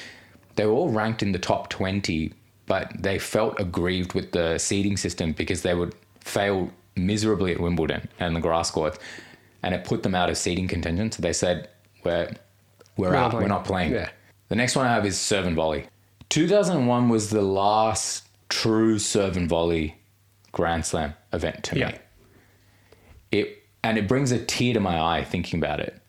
they 0.57 0.65
were 0.67 0.73
all 0.73 0.89
ranked 0.89 1.23
in 1.23 1.33
the 1.33 1.39
top 1.39 1.69
twenty, 1.69 2.33
but 2.69 2.93
they 2.99 3.19
felt 3.19 3.59
aggrieved 3.59 4.13
with 4.15 4.33
the 4.33 4.59
seeding 4.59 4.97
system 4.97 5.33
because 5.33 5.63
they 5.63 5.75
would 5.75 5.95
fail 6.21 6.71
miserably 6.95 7.53
at 7.55 7.61
Wimbledon 7.61 8.09
and 8.21 8.37
the 8.37 8.41
grass 8.41 8.71
courts. 8.71 8.99
and 9.63 9.75
it 9.75 9.83
put 9.85 10.03
them 10.05 10.15
out 10.15 10.31
of 10.31 10.37
seeding 10.37 10.69
contention. 10.69 11.11
So 11.11 11.21
they 11.23 11.33
said, 11.33 11.69
we're, 12.05 12.31
we're, 12.97 13.15
out, 13.15 13.33
we're 13.33 13.39
playing. 13.41 13.49
not 13.49 13.65
playing. 13.65 13.93
Yeah. 13.93 14.11
The 14.49 14.55
next 14.55 14.77
one 14.77 14.87
I 14.87 14.95
have 14.95 15.05
is 15.05 15.19
serve 15.19 15.47
and 15.47 15.57
volley. 15.57 15.87
2001 16.29 17.09
was 17.09 17.31
the 17.31 17.43
last 17.43 18.29
true 18.49 18.99
serve 19.01 19.37
and 19.37 19.49
volley 19.49 19.97
Grand 20.53 20.87
Slam 20.87 21.15
event 21.33 21.65
to 21.65 21.79
Yeah. 21.79 21.89
me. 21.89 21.99
It 23.33 23.63
and 23.85 23.99
it 23.99 24.09
brings 24.09 24.33
a 24.33 24.39
tear 24.39 24.75
to 24.75 24.81
my 24.81 24.99
eye 25.01 25.25
thinking 25.25 25.59
about 25.61 25.81
it 25.81 26.01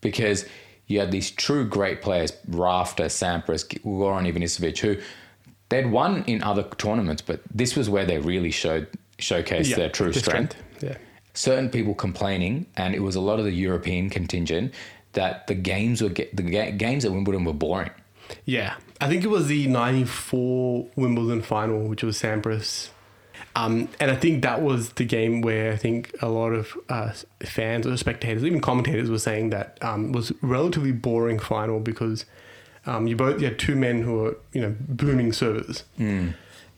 because 0.00 0.44
you 0.86 0.98
had 1.00 1.10
these 1.10 1.30
true 1.30 1.66
great 1.66 2.00
players, 2.02 2.32
Rafter, 2.48 3.04
Sampras, 3.06 3.66
Goran 3.84 4.26
Ivanisevic, 4.32 4.78
who 4.78 4.96
they'd 5.68 5.90
won 5.90 6.24
in 6.26 6.42
other 6.42 6.62
tournaments, 6.78 7.22
but 7.22 7.40
this 7.52 7.76
was 7.76 7.88
where 7.90 8.04
they 8.04 8.18
really 8.18 8.50
showed 8.50 8.88
showcased 9.18 9.74
their 9.74 9.88
true 9.88 10.12
the 10.12 10.20
strength. 10.20 10.56
Yeah. 10.80 10.96
Certain 11.34 11.68
people 11.68 11.94
complaining, 11.94 12.66
and 12.76 12.94
it 12.94 13.00
was 13.00 13.14
a 13.14 13.20
lot 13.20 13.38
of 13.38 13.44
the 13.44 13.52
European 13.52 14.10
contingent 14.10 14.74
that 15.12 15.46
the 15.46 15.54
games 15.54 16.02
were 16.02 16.08
get, 16.08 16.34
the 16.36 16.42
ga- 16.42 16.72
games 16.72 17.04
at 17.04 17.12
Wimbledon 17.12 17.44
were 17.44 17.52
boring. 17.52 17.90
Yeah, 18.44 18.74
I 19.00 19.08
think 19.08 19.24
it 19.24 19.28
was 19.28 19.46
the 19.46 19.66
'94 19.66 20.88
Wimbledon 20.96 21.42
final, 21.42 21.88
which 21.88 22.02
was 22.02 22.20
Sampras, 22.20 22.90
um, 23.56 23.88
and 23.98 24.10
I 24.10 24.16
think 24.16 24.42
that 24.42 24.62
was 24.62 24.90
the 24.90 25.04
game 25.04 25.40
where 25.40 25.72
I 25.72 25.76
think 25.76 26.14
a 26.20 26.28
lot 26.28 26.52
of 26.52 26.76
uh, 26.88 27.12
fans 27.42 27.86
or 27.86 27.96
spectators, 27.96 28.44
even 28.44 28.60
commentators, 28.60 29.10
were 29.10 29.18
saying 29.18 29.50
that 29.50 29.78
um, 29.82 30.12
was 30.12 30.32
relatively 30.42 30.92
boring 30.92 31.38
final 31.38 31.80
because 31.80 32.24
um, 32.88 33.06
you 33.06 33.14
both 33.16 33.40
you 33.40 33.46
had 33.46 33.58
two 33.58 33.76
men 33.76 34.02
who 34.02 34.14
were 34.18 34.36
you 34.52 34.60
know 34.62 34.74
booming 34.80 35.32
servers. 35.32 35.84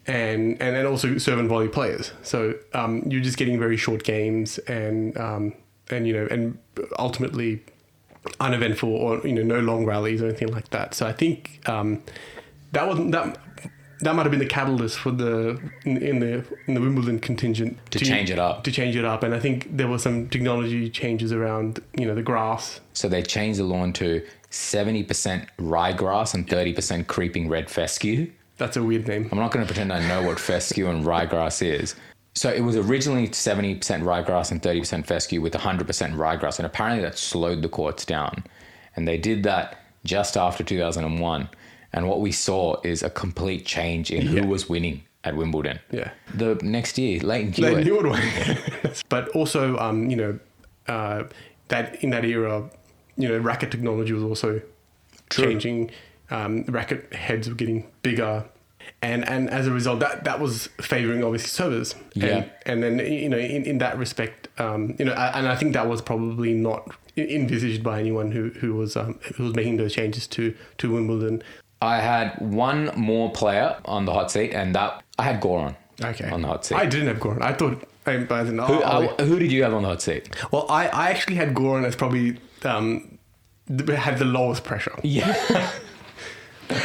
And, 0.07 0.61
and 0.61 0.75
then 0.75 0.87
also 0.87 1.19
serve 1.19 1.39
and 1.39 1.49
volley 1.49 1.69
players. 1.69 2.11
So 2.23 2.55
um, 2.75 3.05
you're 3.07 3.21
just 3.21 3.37
getting 3.37 3.61
very 3.61 3.77
short 3.77 4.03
games 4.03 4.59
and 4.59 5.17
um, 5.17 5.53
and 5.89 6.07
you 6.07 6.13
know 6.13 6.27
and 6.31 6.59
ultimately 6.99 7.63
uneventful 8.41 8.89
or 8.89 9.19
you 9.27 9.33
know 9.33 9.43
no 9.43 9.61
long 9.61 9.85
rallies 9.85 10.21
or 10.21 10.27
anything 10.27 10.49
like 10.49 10.71
that. 10.71 10.95
So 10.95 11.07
I 11.07 11.13
think 11.13 11.61
um, 11.67 12.03
that 12.73 12.89
wasn't 12.89 13.13
that 13.13 13.39
that 14.01 14.15
might 14.15 14.23
have 14.23 14.31
been 14.31 14.41
the 14.41 14.47
catalyst 14.47 14.99
for 14.99 15.11
the 15.11 15.61
in, 15.85 15.99
in 15.99 16.21
the 16.21 16.45
in 16.67 16.75
the 16.75 16.81
Wimbledon 16.81 17.21
contingent 17.21 17.79
To 17.91 17.99
change 17.99 18.31
it 18.31 18.39
up. 18.39 18.65
To 18.65 18.73
change 18.73 18.97
it 18.97 19.05
up, 19.05 19.23
and 19.23 19.35
I 19.35 19.39
think 19.39 19.77
there 19.77 19.87
were 19.87 19.99
some 19.99 20.29
technology 20.29 20.91
changes 20.91 21.33
around 21.33 21.81
you 21.97 22.07
know 22.07 22.15
the 22.15 22.23
grass. 22.23 22.81
So 22.95 23.09
they 23.09 23.23
changed 23.23 23.61
the 23.61 23.65
lawn 23.65 23.93
to 23.95 24.27
70% 24.51 25.47
ryegrass 25.59 26.35
and 26.35 26.47
30% 26.47 27.07
creeping 27.07 27.49
red 27.49 27.71
fescue. 27.71 28.31
That's 28.59 28.77
a 28.77 28.83
weird 28.83 29.07
name. 29.09 29.29
I'm 29.33 29.39
not 29.39 29.53
going 29.53 29.65
to 29.65 29.73
pretend 29.73 29.93
I 29.93 30.07
know 30.07 30.23
what 30.27 30.39
fescue 30.39 30.89
and 30.89 31.05
ryegrass 31.05 31.63
is. 31.63 31.95
So 32.35 32.51
it 32.51 32.61
was 32.61 32.77
originally 32.77 33.29
70% 33.29 33.81
ryegrass 33.81 34.51
and 34.51 34.63
30% 34.63 35.07
fescue 35.07 35.41
with 35.41 35.53
100% 35.55 35.85
ryegrass, 36.15 36.59
and 36.59 36.67
apparently 36.67 37.03
that 37.03 37.19
slowed 37.19 37.63
the 37.63 37.69
courts 37.69 38.05
down. 38.05 38.45
And 38.97 39.07
they 39.09 39.19
did 39.19 39.43
that 39.45 39.79
just 40.05 40.37
after 40.37 40.63
2001. 40.63 41.49
And 41.93 42.09
what 42.09 42.21
we 42.21 42.31
saw 42.33 42.77
is 42.85 43.03
a 43.03 43.11
complete 43.11 43.65
change 43.67 44.11
in 44.11 44.23
Yeah. 44.27 44.43
who 44.43 44.49
was 44.49 44.69
winning 44.69 45.03
at 45.25 45.37
Wimbledon. 45.37 45.81
Yeah. 45.91 46.11
The 46.35 46.55
next 46.63 46.99
year, 46.99 47.21
Lleyton 47.21 47.53
Hewitt. 47.53 47.85
knew 47.85 47.99
it 48.01 48.07
was. 48.85 49.03
but 49.09 49.29
also, 49.31 49.77
um, 49.79 50.09
you 50.09 50.17
know, 50.17 50.39
uh, 50.87 51.25
that 51.69 52.03
in 52.03 52.11
that 52.11 52.25
era, 52.25 52.71
you 53.21 53.29
know, 53.29 53.39
racket 53.39 53.71
technology 53.71 54.13
was 54.13 54.23
also 54.23 54.61
True. 55.29 55.45
changing. 55.45 55.91
Um, 56.31 56.65
racket 56.65 57.13
heads 57.13 57.49
were 57.49 57.55
getting 57.55 57.87
bigger, 58.03 58.45
and 59.03 59.29
and 59.29 59.51
as 59.51 59.67
a 59.67 59.73
result, 59.73 60.01
that 60.01 60.25
that 60.25 60.39
was 60.41 60.69
favoring 60.81 61.25
obviously 61.25 61.49
servers. 61.49 61.95
Yeah. 62.15 62.27
And, 62.67 62.85
and 62.85 62.99
then 63.01 63.13
you 63.13 63.29
know, 63.29 63.39
in, 63.39 63.65
in 63.65 63.79
that 63.79 63.99
respect, 63.99 64.49
um, 64.59 64.95
you 64.99 65.05
know, 65.05 65.13
and 65.13 65.49
I 65.49 65.57
think 65.57 65.73
that 65.75 65.89
was 65.89 66.01
probably 66.03 66.55
not 66.55 66.89
envisaged 67.17 67.83
by 67.83 67.99
anyone 68.01 68.31
who 68.33 68.51
who 68.51 68.75
was 68.75 68.97
um, 68.97 69.19
who 69.37 69.45
was 69.45 69.55
making 69.55 69.77
those 69.79 69.93
changes 69.95 70.27
to 70.29 70.55
to 70.79 70.93
Wimbledon. 70.93 71.43
I 71.83 72.01
had 72.01 72.37
one 72.41 72.91
more 72.95 73.31
player 73.33 73.77
on 73.87 74.05
the 74.05 74.13
hot 74.13 74.31
seat, 74.31 74.53
and 74.53 74.75
that 74.75 75.03
I 75.19 75.23
had 75.25 75.41
Goran 75.41 75.75
Okay. 76.03 76.29
on 76.31 76.43
the 76.43 76.49
hot 76.49 76.65
seat. 76.67 76.75
I 76.77 76.87
didn't 76.87 77.09
have 77.09 77.19
Goran. 77.19 77.43
I 77.43 77.53
thought. 77.55 77.83
I, 78.07 78.13
I 78.13 78.17
didn't, 78.45 78.59
who, 78.59 78.83
I'll- 78.83 79.15
uh, 79.19 79.25
who 79.25 79.39
did 79.39 79.53
you 79.53 79.63
have 79.63 79.75
on 79.75 79.83
the 79.83 79.89
hot 79.89 80.01
seat? 80.03 80.31
Well, 80.51 80.67
I, 80.71 80.89
I 80.89 81.11
actually 81.11 81.37
had 81.37 81.55
Goran 81.55 81.85
as 81.85 81.95
probably 81.97 82.39
um, 82.65 83.19
had 83.69 84.19
the 84.19 84.25
lowest 84.25 84.65
pressure. 84.65 84.99
Yeah. 85.03 85.71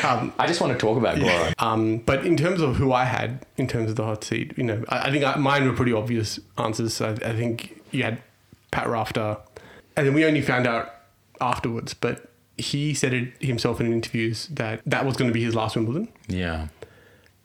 Um, 0.03 0.33
I 0.39 0.47
just 0.47 0.61
want 0.61 0.73
to 0.73 0.79
talk 0.79 0.97
about 0.97 1.17
Goran. 1.17 1.53
um, 1.61 1.97
but 1.99 2.25
in 2.25 2.35
terms 2.37 2.59
of 2.59 2.77
who 2.77 2.91
I 2.91 3.03
had 3.03 3.45
in 3.55 3.67
terms 3.67 3.91
of 3.91 3.95
the 3.95 4.03
hot 4.03 4.23
seat, 4.23 4.53
you 4.57 4.63
know, 4.63 4.83
I, 4.89 5.09
I 5.09 5.11
think 5.11 5.23
I, 5.23 5.35
mine 5.35 5.67
were 5.67 5.73
pretty 5.75 5.93
obvious 5.93 6.39
answers. 6.57 6.99
I, 7.01 7.11
I 7.11 7.35
think 7.35 7.83
you 7.91 8.01
had 8.01 8.19
Pat 8.71 8.87
Rafter, 8.87 9.37
and 9.95 10.07
then 10.07 10.15
we 10.15 10.25
only 10.25 10.41
found 10.41 10.65
out 10.65 10.91
afterwards. 11.39 11.93
But 11.93 12.31
he 12.57 12.95
said 12.95 13.13
it 13.13 13.33
himself 13.39 13.79
in 13.79 13.93
interviews 13.93 14.47
that 14.47 14.81
that 14.87 15.05
was 15.05 15.17
going 15.17 15.29
to 15.29 15.33
be 15.33 15.43
his 15.43 15.53
last 15.53 15.75
Wimbledon, 15.75 16.07
Yeah. 16.27 16.69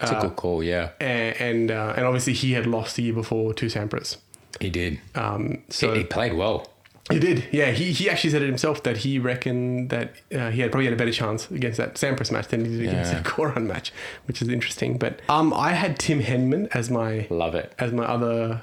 It's 0.01 0.11
a 0.11 0.15
good 0.15 0.37
call, 0.37 0.63
yeah. 0.65 0.93
and 0.99 1.37
and, 1.37 1.71
uh, 1.71 1.93
and 1.95 2.07
obviously 2.07 2.33
he 2.33 2.53
had 2.53 2.67
lost 2.67 2.97
the 2.97 3.03
year 3.03 3.13
before 3.13 3.53
to 3.53 3.67
Sampras. 3.67 4.17
He 4.59 4.71
did. 4.71 4.99
Um, 5.15 5.63
so 5.69 5.93
he, 5.93 5.99
he 5.99 6.05
played 6.05 6.33
well. 6.33 6.67
He 7.11 7.19
did, 7.19 7.45
yeah. 7.53 7.71
He, 7.73 7.93
he 7.93 8.09
actually 8.09 8.31
said 8.31 8.43
it 8.43 8.47
himself 8.47 8.83
that 8.85 8.99
he 8.99 9.19
reckoned 9.19 9.91
that 9.91 10.13
uh, 10.35 10.51
he 10.51 10.61
had 10.61 10.71
probably 10.71 10.85
had 10.87 10.95
a 10.95 10.97
better 10.97 11.13
chance 11.13 11.51
against 11.51 11.79
that 11.79 11.95
Sampras 11.95 12.31
match 12.31 12.49
than 12.49 12.65
he 12.65 12.71
did 12.79 12.89
against 12.89 13.13
Yeah. 13.13 13.21
the 13.23 13.29
Goran 13.31 13.67
match, 13.67 13.93
which 14.27 14.41
is 14.43 14.49
interesting. 14.49 14.99
But 14.99 15.21
um, 15.29 15.53
I 15.55 15.73
had 15.73 15.99
Tim 15.99 16.21
Henman 16.23 16.69
as 16.75 16.91
my 16.91 17.27
Love 17.31 17.55
it. 17.55 17.73
as 17.79 17.93
my 17.93 18.05
other 18.05 18.63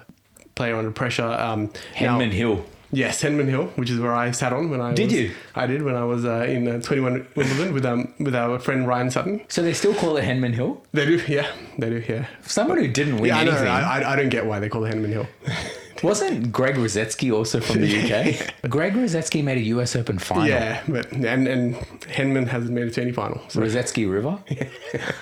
player 0.56 0.76
under 0.76 0.92
pressure. 0.92 1.24
Um, 1.26 1.72
now- 2.02 2.18
Henman 2.20 2.32
Hill. 2.32 2.66
yes, 2.92 3.22
Henman 3.22 3.48
Hill, 3.50 3.66
which 3.76 3.90
is 3.90 4.00
where 4.00 4.14
I 4.14 4.32
sat 4.32 4.54
on 4.54 4.70
when 4.70 4.80
I 4.82 4.94
Did 4.94 5.06
was, 5.12 5.14
you? 5.14 5.32
I 5.56 5.68
did 5.68 5.84
when 5.84 5.96
I 5.96 6.04
was 6.06 6.24
uh, 6.26 6.46
in 6.48 6.68
uh, 6.68 6.82
21 6.82 7.28
Wimbledon 7.36 7.74
with 7.74 7.86
um 7.86 8.14
with 8.20 8.34
our 8.34 8.58
friend 8.60 8.88
Ryan 8.88 9.12
Sutton. 9.12 9.42
So 9.50 9.62
they 9.62 9.74
still 9.74 9.94
call 9.94 10.16
it 10.18 10.24
Henman 10.24 10.54
Hill? 10.54 10.82
They 10.94 11.06
do, 11.06 11.22
yeah, 11.28 11.52
they 11.78 11.90
do, 11.90 12.04
yeah. 12.08 12.28
Someone 12.44 12.78
who 12.78 12.88
didn't 12.88 13.16
win 13.18 13.26
Yeah, 13.26 13.40
I 13.40 13.44
know. 13.44 13.52
anything. 13.52 13.68
I, 13.68 14.00
I, 14.02 14.14
I 14.14 14.16
don't 14.16 14.30
get 14.30 14.46
why 14.46 14.60
they 14.60 14.70
call 14.70 14.86
it 14.86 14.94
Henman 14.96 15.10
Hill. 15.10 15.28
Wasn't 16.04 16.52
Greg 16.52 16.76
Rusedski 16.76 17.34
also 17.34 17.60
from 17.60 17.82
the 17.82 17.88
UK? 18.02 18.54
Greg 18.70 18.94
Rusedski 18.94 19.44
made 19.44 19.58
a 19.58 19.62
US 19.76 19.96
Open 19.96 20.20
final. 20.20 20.48
Yeah, 20.48 20.82
but 20.88 21.12
and 21.12 21.48
and 21.48 21.76
Henman 21.76 22.48
hasn't 22.48 22.72
made 22.72 22.88
it 22.88 22.94
to 22.96 23.02
any 23.02 23.12
final. 23.12 23.42
So 23.50 23.62
Rusedski 23.62 24.12
River? 24.12 24.40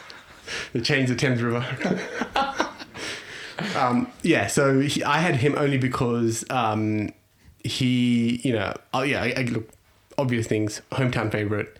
They 0.74 0.82
changed 0.82 1.12
the 1.12 1.16
Thames 1.16 1.42
River. 1.42 1.66
um, 3.76 4.12
yeah, 4.22 4.48
so 4.48 4.80
he, 4.80 5.04
I 5.04 5.18
had 5.20 5.38
him 5.38 5.56
only 5.58 5.78
because 5.78 6.46
um, 6.50 7.10
he, 7.64 8.42
you 8.44 8.54
know, 8.54 8.74
oh 8.94 9.02
yeah, 9.02 9.24
I, 9.24 9.34
I, 9.38 9.42
look, 9.44 9.70
obvious 10.18 10.48
things, 10.48 10.82
hometown 10.92 11.32
favorite. 11.32 11.78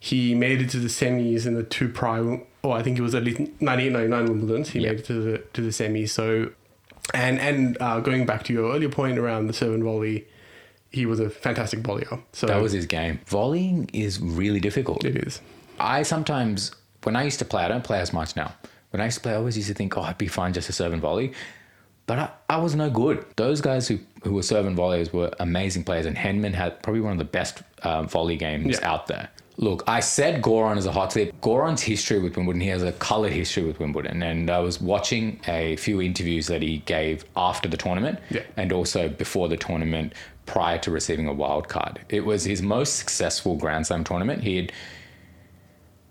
He 0.00 0.34
made 0.34 0.60
it 0.60 0.70
to 0.70 0.78
the 0.78 0.88
semis 0.88 1.46
in 1.46 1.54
the 1.54 1.62
two 1.62 1.88
prior, 1.88 2.40
or 2.62 2.76
I 2.76 2.82
think 2.82 2.98
it 2.98 3.02
was 3.02 3.14
at 3.14 3.24
least 3.24 3.40
98, 3.60 3.92
99 3.92 4.28
Wimbledons. 4.28 4.68
He 4.68 4.80
Yeah. 4.80 4.90
made 4.90 5.00
it 5.00 5.04
to 5.06 5.12
the 5.14 5.38
to 5.54 5.60
the 5.60 5.70
semis. 5.70 6.10
So, 6.10 6.50
and 7.14 7.38
and 7.40 7.76
uh, 7.80 8.00
going 8.00 8.26
back 8.26 8.44
to 8.44 8.52
your 8.52 8.72
earlier 8.72 8.88
point 8.88 9.18
around 9.18 9.46
the 9.46 9.52
serve 9.52 9.74
and 9.74 9.82
volley, 9.84 10.26
he 10.90 11.06
was 11.06 11.20
a 11.20 11.30
fantastic 11.30 11.80
volleyer. 11.80 12.22
So 12.32 12.46
That 12.46 12.62
was 12.62 12.72
his 12.72 12.86
game. 12.86 13.20
Volleying 13.26 13.88
is 13.92 14.20
really 14.20 14.60
difficult. 14.60 15.04
it 15.04 15.16
is. 15.26 15.40
I 15.80 16.02
sometimes, 16.02 16.72
when 17.04 17.14
I 17.16 17.22
used 17.22 17.38
to 17.38 17.44
play, 17.44 17.62
I 17.64 17.68
don't 17.68 17.84
play 17.84 18.00
as 18.00 18.12
much 18.12 18.34
now. 18.36 18.52
When 18.90 19.00
I 19.00 19.04
used 19.04 19.18
to 19.18 19.22
play, 19.22 19.32
I 19.32 19.36
always 19.36 19.56
used 19.56 19.68
to 19.68 19.74
think, 19.74 19.96
oh, 19.96 20.02
I'd 20.02 20.18
be 20.18 20.26
fine 20.28 20.52
just 20.52 20.66
to 20.66 20.72
serve 20.72 20.92
and 20.92 21.00
volley. 21.02 21.32
But 22.06 22.18
I, 22.18 22.30
I 22.48 22.56
was 22.56 22.74
no 22.74 22.88
good. 22.88 23.24
Those 23.36 23.60
guys 23.60 23.86
who, 23.86 23.98
who 24.24 24.32
were 24.32 24.42
serve 24.42 24.64
and 24.66 24.74
volleys 24.74 25.12
were 25.12 25.30
amazing 25.40 25.84
players, 25.84 26.06
and 26.06 26.16
Henman 26.16 26.54
had 26.54 26.82
probably 26.82 27.02
one 27.02 27.12
of 27.12 27.18
the 27.18 27.24
best 27.24 27.62
um, 27.82 28.08
volley 28.08 28.36
games 28.38 28.78
Yeah. 28.80 28.90
out 28.90 29.06
there. 29.08 29.28
Look, 29.60 29.82
I 29.88 29.98
said 29.98 30.40
Goran 30.40 30.76
as 30.76 30.86
a 30.86 30.92
hot 30.92 31.10
tip. 31.10 31.38
Goran's 31.40 31.82
history 31.82 32.20
with 32.20 32.36
Wimbledon, 32.36 32.60
he 32.60 32.68
has 32.68 32.84
a 32.84 32.92
coloured 32.92 33.32
history 33.32 33.64
with 33.64 33.80
Wimbledon. 33.80 34.22
And 34.22 34.48
I 34.50 34.60
was 34.60 34.80
watching 34.80 35.40
a 35.48 35.74
few 35.76 36.00
interviews 36.00 36.46
that 36.46 36.62
he 36.62 36.78
gave 36.86 37.24
after 37.36 37.68
the 37.68 37.76
tournament 37.76 38.20
Yeah. 38.30 38.42
and 38.56 38.72
also 38.72 39.08
before 39.08 39.48
the 39.48 39.56
tournament 39.56 40.12
prior 40.46 40.78
to 40.78 40.92
receiving 40.92 41.26
a 41.26 41.32
wild 41.32 41.66
card. 41.68 42.00
It 42.08 42.24
was 42.24 42.44
his 42.44 42.62
most 42.62 42.96
successful 42.96 43.56
Grand 43.56 43.88
Slam 43.88 44.04
tournament. 44.04 44.44
He 44.44 44.56
had 44.56 44.72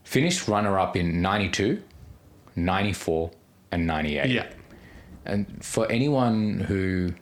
finished 0.04 0.50
runner 0.50 0.78
up 0.78 0.98
in 0.98 1.22
92, 1.22 1.82
94, 2.58 3.32
and 3.72 3.88
98. 3.88 4.30
Yeah. 4.30 4.48
And 5.26 5.64
for 5.64 5.90
anyone 5.90 6.60
who 6.68 7.14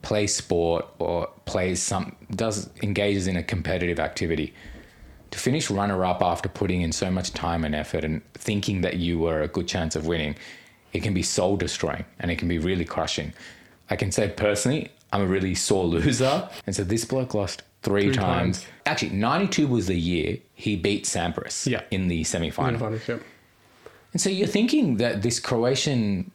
plays 0.00 0.34
sport 0.34 0.86
or 0.98 1.28
plays 1.44 1.82
some 1.82 2.16
does 2.30 2.70
engages 2.82 3.26
in 3.26 3.36
a 3.36 3.42
competitive 3.42 3.98
activity, 4.00 4.54
to 5.34 5.40
finish 5.40 5.68
runner 5.70 6.04
up 6.04 6.22
after 6.22 6.48
putting 6.48 6.82
in 6.82 6.92
so 6.92 7.10
much 7.10 7.32
time 7.32 7.64
and 7.64 7.74
effort 7.74 8.04
and 8.04 8.22
thinking 8.34 8.82
that 8.82 8.96
you 8.98 9.18
were 9.18 9.42
a 9.42 9.48
good 9.48 9.66
chance 9.66 9.96
of 9.96 10.06
winning, 10.06 10.36
it 10.92 11.02
can 11.02 11.12
be 11.12 11.22
soul 11.22 11.56
destroying 11.56 12.04
and 12.20 12.30
it 12.30 12.36
can 12.36 12.46
be 12.48 12.58
really 12.58 12.84
crushing. 12.84 13.32
I 13.90 13.96
can 13.96 14.12
say 14.12 14.28
personally, 14.28 14.90
I'm 15.12 15.22
a 15.22 15.26
really 15.26 15.54
sore 15.54 15.84
loser. 15.84 16.48
And 16.66 16.74
so 16.74 16.84
this 16.84 17.04
bloke 17.04 17.34
lost 17.34 17.62
three, 17.82 18.04
Three 18.04 18.14
times. 18.14 18.60
times. 18.62 18.66
Actually, 18.86 19.10
92 19.10 19.66
was 19.66 19.86
the 19.88 19.94
year 19.98 20.38
he 20.54 20.76
beat 20.76 21.04
Sampras 21.04 21.66
Yeah. 21.66 21.82
in 21.90 22.08
the 22.08 22.22
semi 22.24 22.50
final. 22.50 22.80
Yeah. 23.08 23.18
And 24.12 24.20
so 24.20 24.30
you're 24.30 24.46
thinking 24.46 24.98
that 24.98 25.22
this 25.22 25.40
Croatian 25.40 26.30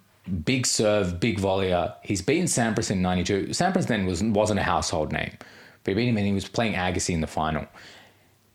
big 0.46 0.66
serve, 0.68 1.20
big 1.20 1.40
volleyer, 1.40 1.94
he's 2.04 2.22
beaten 2.22 2.46
Sampras 2.46 2.92
in 2.92 3.02
92. 3.02 3.48
Sampras 3.52 3.88
then 3.88 4.06
was, 4.06 4.22
wasn't 4.22 4.60
a 4.60 4.64
household 4.64 5.12
name. 5.14 5.32
but 5.84 5.92
he 5.92 5.96
beat 5.96 6.10
him 6.10 6.18
and 6.18 6.28
he 6.28 6.34
was 6.34 6.48
playing 6.48 6.74
Agassi 6.74 7.14
in 7.14 7.22
the 7.22 7.28
final. 7.28 7.66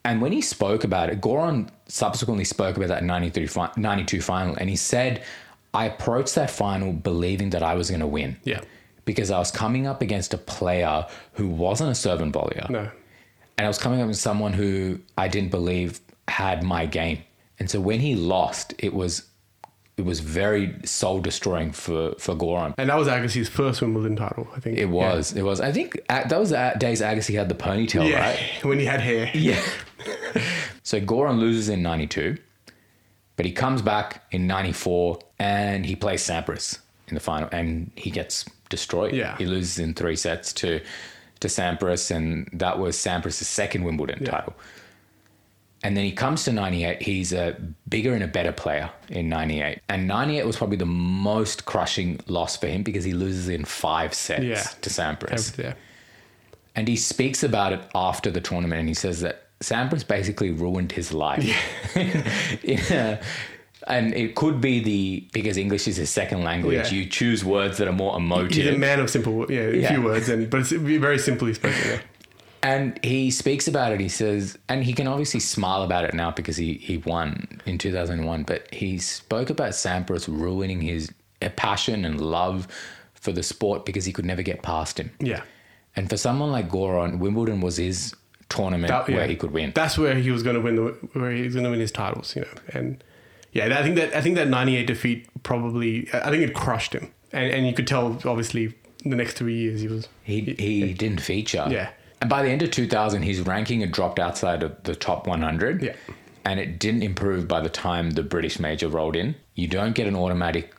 And 0.05 0.21
when 0.21 0.33
he 0.33 0.41
spoke 0.43 0.85
about 0.85 1.09
it, 1.11 1.21
Goran 1.21 1.69
subsequently 1.87 2.45
spoke 2.45 2.77
about 2.77 2.89
that 2.89 3.05
93 3.05 3.47
fi- 3.47 3.73
92 3.77 4.21
final 4.21 4.55
and 4.57 4.69
he 4.69 4.77
said, 4.77 5.23
I 5.73 5.87
approached 5.87 6.35
that 6.37 6.51
final 6.51 6.93
believing 6.93 7.51
that 7.51 7.63
I 7.63 7.75
was 7.75 7.89
going 7.91 8.01
to 8.01 8.07
win. 8.07 8.37
Yeah. 8.45 8.61
Because 9.07 9.31
I 9.31 9.39
was 9.39 9.51
coming 9.51 9.87
up 9.87 10.03
against 10.03 10.33
a 10.35 10.39
player 10.39 11.07
who 11.33 11.49
wasn't 11.49 11.91
a 11.91 11.95
serve 11.95 12.21
and 12.21 12.33
volleyer. 12.33 12.69
No. 12.71 12.91
And 13.59 13.65
I 13.65 13.69
was 13.69 13.79
coming 13.79 14.01
up 14.01 14.09
with 14.09 14.17
someone 14.17 14.53
who 14.53 15.01
I 15.17 15.29
didn't 15.29 15.51
believe 15.51 16.01
had 16.29 16.63
my 16.63 16.87
game. 16.87 17.19
And 17.59 17.71
so 17.71 17.81
when 17.81 18.01
he 18.01 18.15
lost, 18.15 18.75
it 18.79 18.93
was 18.95 19.27
it 19.97 20.05
was 20.05 20.19
very 20.19 20.75
soul 20.85 21.21
destroying 21.21 21.71
for 21.71 22.15
for 22.19 22.35
Goran. 22.35 22.75
And 22.79 22.89
that 22.91 22.97
was 22.99 23.07
Agassi's 23.07 23.49
first 23.49 23.81
Wimbledon 23.81 24.17
title, 24.17 24.49
I 24.57 24.59
think. 24.61 24.77
It 24.77 24.87
was. 24.87 25.33
It 25.35 25.43
was. 25.43 25.61
I 25.61 25.71
think 25.71 26.01
that 26.09 26.31
was 26.37 26.51
the 26.51 26.75
days 26.79 27.01
Agassi 27.01 27.35
had 27.39 27.49
the 27.49 27.55
ponytail, 27.55 28.09
Yeah. 28.11 28.21
right? 28.21 28.65
When 28.65 28.79
he 28.81 28.87
had 28.87 29.01
hair. 29.01 29.31
Yeah. 29.35 29.61
so 30.83 31.01
Goran 31.01 31.39
loses 31.39 31.69
in 31.69 31.83
92, 31.83 32.37
but 33.37 33.47
he 33.47 33.53
comes 33.53 33.83
back 33.83 34.25
in 34.31 34.47
94 34.47 35.19
and 35.39 35.85
he 35.87 35.97
plays 35.97 36.23
Sampras 36.27 36.79
in 37.09 37.15
the 37.15 37.21
final 37.21 37.49
and 37.53 37.91
he 37.97 38.11
gets 38.11 38.45
destroyed. 38.69 39.13
Yeah. 39.15 39.37
He 39.37 39.47
loses 39.47 39.79
in 39.79 39.95
three 39.95 40.17
sets 40.17 40.53
to 40.55 40.81
to 41.41 41.49
Sampras 41.49 42.11
and 42.15 42.49
that 42.55 42.79
was 42.79 42.97
Sampras' 42.97 43.43
second 43.45 43.85
Wimbledon 43.85 44.19
Yeah. 44.23 44.31
title. 44.31 44.55
And 45.83 45.95
then 45.95 46.05
he 46.05 46.13
comes 46.13 46.45
to 46.45 46.53
98. 46.53 47.03
He's 47.03 47.35
a 47.35 47.57
bigger 47.91 48.15
and 48.15 48.25
a 48.25 48.27
better 48.29 48.53
player 48.53 48.89
in 49.11 49.29
98. 49.29 49.81
And 49.91 50.09
98 50.09 50.47
was 50.47 50.57
probably 50.57 50.79
the 50.79 50.87
most 50.87 51.67
crushing 51.67 52.19
loss 52.27 52.57
for 52.57 52.69
him 52.69 52.83
because 52.83 53.05
he 53.05 53.13
loses 53.13 53.51
in 53.51 53.67
five 53.67 54.15
sets 54.15 54.43
Yeah. 54.45 54.63
to 54.81 54.89
Sampras. 54.89 55.59
Yeah. 55.59 55.75
And 56.75 56.89
he 56.89 56.97
speaks 56.97 57.43
about 57.43 57.75
it 57.75 57.83
after 57.95 58.31
the 58.31 58.41
tournament 58.41 58.79
and 58.81 58.89
he 58.89 58.95
says 58.95 59.21
that 59.21 59.44
Sampras 59.69 60.07
basically 60.07 60.51
ruined 60.51 60.93
his 60.93 61.13
life. 61.13 61.45
Yeah. 62.63 63.23
And 63.87 64.15
it 64.15 64.35
could 64.35 64.63
be 64.63 64.81
the 64.81 65.29
because 65.35 65.59
English 65.59 65.87
is 65.87 65.97
his 65.99 66.09
second 66.09 66.43
language, 66.43 66.91
Yeah. 66.91 66.99
you 66.99 67.05
choose 67.05 67.45
words 67.45 67.77
that 67.77 67.87
are 67.87 67.93
more 67.93 68.17
emotive. 68.17 68.53
He's 68.65 68.75
a 68.75 68.79
man 68.79 68.99
of 68.99 69.11
simple, 69.11 69.51
yeah, 69.53 69.61
a 69.61 69.77
Yeah. 69.77 69.89
few 69.93 70.01
words, 70.03 70.31
and 70.31 70.49
but 70.49 70.61
it's 70.61 70.71
very 70.71 71.19
simply 71.19 71.53
spoken. 71.53 72.01
And 72.63 72.99
he 73.05 73.31
speaks 73.31 73.69
about 73.69 73.93
it. 73.93 74.01
He 74.01 74.09
says, 74.09 74.57
and 74.71 74.83
he 74.83 74.95
can 74.95 75.07
obviously 75.07 75.41
smile 75.41 75.83
about 75.83 76.05
it 76.05 76.15
now 76.15 76.31
because 76.31 76.57
he, 76.57 76.75
he 76.75 76.97
won 76.97 77.61
in 77.67 77.77
2001, 77.77 78.45
but 78.45 78.73
he 78.73 78.97
spoke 78.97 79.51
about 79.51 79.73
Sampras 79.73 80.29
ruining 80.29 80.81
his 80.81 81.13
passion 81.57 82.07
and 82.07 82.19
love 82.23 82.67
for 83.13 83.33
the 83.33 83.43
sport 83.43 83.85
because 83.85 84.07
he 84.07 84.13
could 84.15 84.25
never 84.25 84.41
get 84.41 84.63
past 84.63 84.99
him. 84.99 85.11
Yeah. 85.21 85.43
And 85.95 86.09
for 86.09 86.17
someone 86.17 86.51
like 86.51 86.71
Goran, 86.71 87.19
Wimbledon 87.19 87.61
was 87.61 87.77
his 87.77 88.15
tournament 88.57 88.89
That- 88.89 89.09
where 89.09 89.23
yeah. 89.23 89.27
he 89.27 89.37
could 89.37 89.53
win. 89.53 89.73
That's 89.75 89.97
where 89.99 90.15
he 90.15 90.31
was 90.31 90.43
going 90.43 90.57
to 90.57 90.63
win 90.63 90.77
the 90.77 90.83
where 91.19 91.31
he 91.33 91.43
was 91.43 91.55
going 91.55 91.65
to 91.65 91.71
win 91.71 91.81
his 91.81 91.93
titles, 91.93 92.35
you 92.37 92.43
know. 92.43 92.49
And 92.73 93.03
yeah, 93.53 93.79
I 93.79 93.83
think 93.83 93.97
that 93.97 94.15
I 94.15 94.21
think 94.21 94.37
that 94.37 94.49
'98 94.49 94.87
defeat 94.87 95.27
probably 95.43 96.09
I 96.13 96.31
think 96.31 96.43
it 96.43 96.55
crushed 96.55 96.93
him, 96.95 97.11
and 97.33 97.51
and 97.51 97.67
you 97.67 97.73
could 97.73 97.87
tell 97.87 98.07
obviously 98.25 98.75
the 99.05 99.17
next 99.17 99.35
three 99.35 99.55
years 99.57 99.81
he 99.81 99.89
was 99.89 100.09
He 100.23 100.41
he 100.59 100.93
didn't 100.95 101.21
feature. 101.21 101.67
Yeah. 101.69 101.89
And 102.21 102.31
by 102.31 102.43
the 102.43 102.49
end 102.49 102.63
of 102.63 102.71
2000, 102.71 103.23
his 103.23 103.41
ranking 103.43 103.81
had 103.81 103.93
dropped 103.93 104.19
outside 104.19 104.63
of 104.63 104.83
the 104.85 104.95
top 104.95 105.27
100. 105.27 105.83
Yeah. 105.83 105.93
And 106.47 106.59
it 106.59 106.79
didn't 106.79 107.03
improve 107.03 107.47
by 107.47 107.61
the 107.61 107.69
time 107.69 108.13
the 108.13 108.23
British 108.23 108.59
major 108.59 108.89
rolled 108.89 109.15
in. 109.15 109.35
You 109.55 109.67
don't 109.69 109.95
get 109.95 110.07
an 110.07 110.17
automatic 110.17 110.73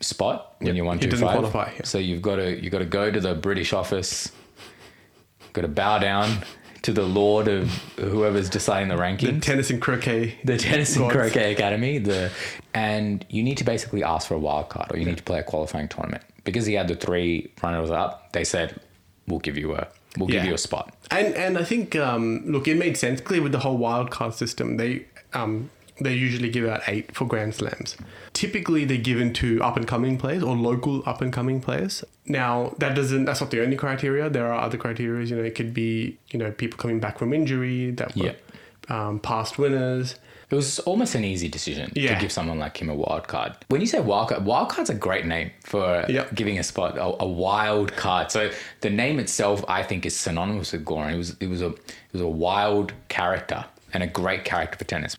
spot 0.00 0.54
when 0.60 0.76
you're 0.76 0.84
one 0.84 0.98
two 1.00 1.10
five. 1.10 1.20
qualify, 1.38 1.72
yeah. 1.74 1.82
So 1.84 1.98
you've 1.98 2.22
got 2.22 2.36
to 2.36 2.62
you've 2.62 2.70
got 2.72 2.78
to 2.80 2.84
go 3.00 3.10
to 3.10 3.20
the 3.20 3.34
British 3.34 3.72
office. 3.72 4.30
Got 5.52 5.62
to 5.62 5.68
bow 5.68 5.98
down 5.98 6.44
to 6.82 6.92
the 6.92 7.02
lord 7.02 7.46
of 7.48 7.68
whoever's 7.98 8.48
deciding 8.48 8.88
the 8.88 8.94
rankings 8.96 9.34
The 9.34 9.40
tennis 9.40 9.70
and 9.70 9.80
croquet. 9.82 10.38
the 10.44 10.56
tennis 10.56 10.96
and 10.96 11.10
croquet 11.10 11.52
academy 11.52 11.98
the 11.98 12.30
and 12.74 13.24
you 13.28 13.42
need 13.42 13.58
to 13.58 13.64
basically 13.64 14.02
ask 14.02 14.28
for 14.28 14.34
a 14.34 14.38
wild 14.38 14.68
card 14.68 14.92
or 14.92 14.98
you 14.98 15.04
need 15.04 15.18
to 15.18 15.22
play 15.22 15.38
a 15.38 15.42
qualifying 15.42 15.88
tournament 15.88 16.22
because 16.44 16.66
he 16.66 16.74
had 16.74 16.88
the 16.88 16.96
three 16.96 17.52
runners 17.62 17.90
up 17.90 18.32
they 18.32 18.44
said 18.44 18.80
we'll 19.26 19.40
give 19.40 19.56
you 19.56 19.74
a 19.74 19.86
we'll 20.16 20.28
give 20.28 20.44
you 20.44 20.54
a 20.54 20.58
spot 20.58 20.94
And 21.10 21.34
and 21.34 21.58
I 21.58 21.64
think 21.64 21.94
um, 21.96 22.42
look, 22.46 22.66
it 22.68 22.76
made 22.76 22.96
sense. 22.96 23.20
Clearly, 23.20 23.42
with 23.42 23.52
the 23.52 23.58
whole 23.60 23.76
wild 23.76 24.10
card 24.10 24.34
system, 24.34 24.76
they 24.76 25.06
um, 25.34 25.70
they 26.00 26.14
usually 26.14 26.48
give 26.50 26.66
out 26.66 26.82
eight 26.88 27.14
for 27.14 27.26
Grand 27.26 27.54
Slams. 27.54 27.96
Typically, 28.32 28.84
they're 28.84 28.96
given 28.96 29.32
to 29.34 29.62
up 29.62 29.76
and 29.76 29.86
coming 29.86 30.16
players 30.18 30.42
or 30.42 30.56
local 30.56 31.02
up 31.06 31.20
and 31.20 31.32
coming 31.32 31.60
players. 31.60 32.02
Now, 32.26 32.74
that 32.78 32.94
doesn't 32.94 33.24
that's 33.26 33.40
not 33.40 33.50
the 33.50 33.62
only 33.62 33.76
criteria. 33.76 34.30
There 34.30 34.50
are 34.52 34.60
other 34.60 34.78
criteria. 34.78 35.26
You 35.26 35.36
know, 35.36 35.42
it 35.42 35.54
could 35.54 35.74
be 35.74 36.18
you 36.30 36.38
know 36.38 36.50
people 36.52 36.78
coming 36.78 37.00
back 37.00 37.18
from 37.18 37.32
injury 37.32 37.90
that 37.92 38.16
were 38.16 38.34
um, 38.88 39.20
past 39.20 39.58
winners. 39.58 40.16
it 40.50 40.54
was 40.56 40.80
almost 40.80 41.14
an 41.14 41.22
easy 41.24 41.48
decision 41.48 41.92
Yeah. 41.94 42.14
to 42.14 42.20
give 42.20 42.32
someone 42.32 42.58
like 42.58 42.80
him 42.82 42.88
a 42.90 42.94
wild 42.94 43.28
card 43.28 43.52
when 43.68 43.80
you 43.80 43.86
say 43.86 44.00
wild 44.00 44.30
card 44.30 44.44
wild 44.44 44.68
card's 44.70 44.90
a 44.90 44.94
great 44.94 45.24
name 45.26 45.52
for 45.62 46.04
Yep. 46.08 46.34
giving 46.34 46.58
a 46.58 46.64
spot 46.64 46.98
a, 46.98 47.04
a 47.22 47.28
wild 47.46 47.92
card 47.94 48.32
so 48.32 48.50
the 48.80 48.90
name 48.90 49.20
itself 49.20 49.64
i 49.68 49.82
think 49.84 50.04
is 50.06 50.16
synonymous 50.16 50.72
with 50.72 50.84
goran 50.84 51.12
it 51.14 51.16
was 51.18 51.36
it 51.38 51.46
was 51.48 51.62
a 51.62 51.68
it 51.68 52.12
was 52.14 52.22
a 52.22 52.26
wild 52.46 52.92
character 53.08 53.64
and 53.92 54.02
a 54.02 54.08
great 54.08 54.44
character 54.44 54.76
for 54.78 54.84
tennis 54.84 55.14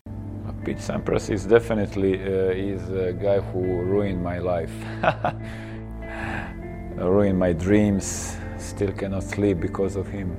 Pete 0.64 0.78
Sampras 0.78 1.28
is 1.28 1.44
definitely 1.44 2.22
uh, 2.22 2.52
is 2.54 2.88
a 2.90 3.12
guy 3.12 3.40
who 3.40 3.82
ruined 3.82 4.22
my 4.22 4.38
life, 4.38 4.70
ruined 6.96 7.36
my 7.36 7.52
dreams. 7.52 8.36
Still 8.58 8.92
cannot 8.92 9.24
sleep 9.24 9.58
because 9.58 9.96
of 9.96 10.06
him. 10.06 10.36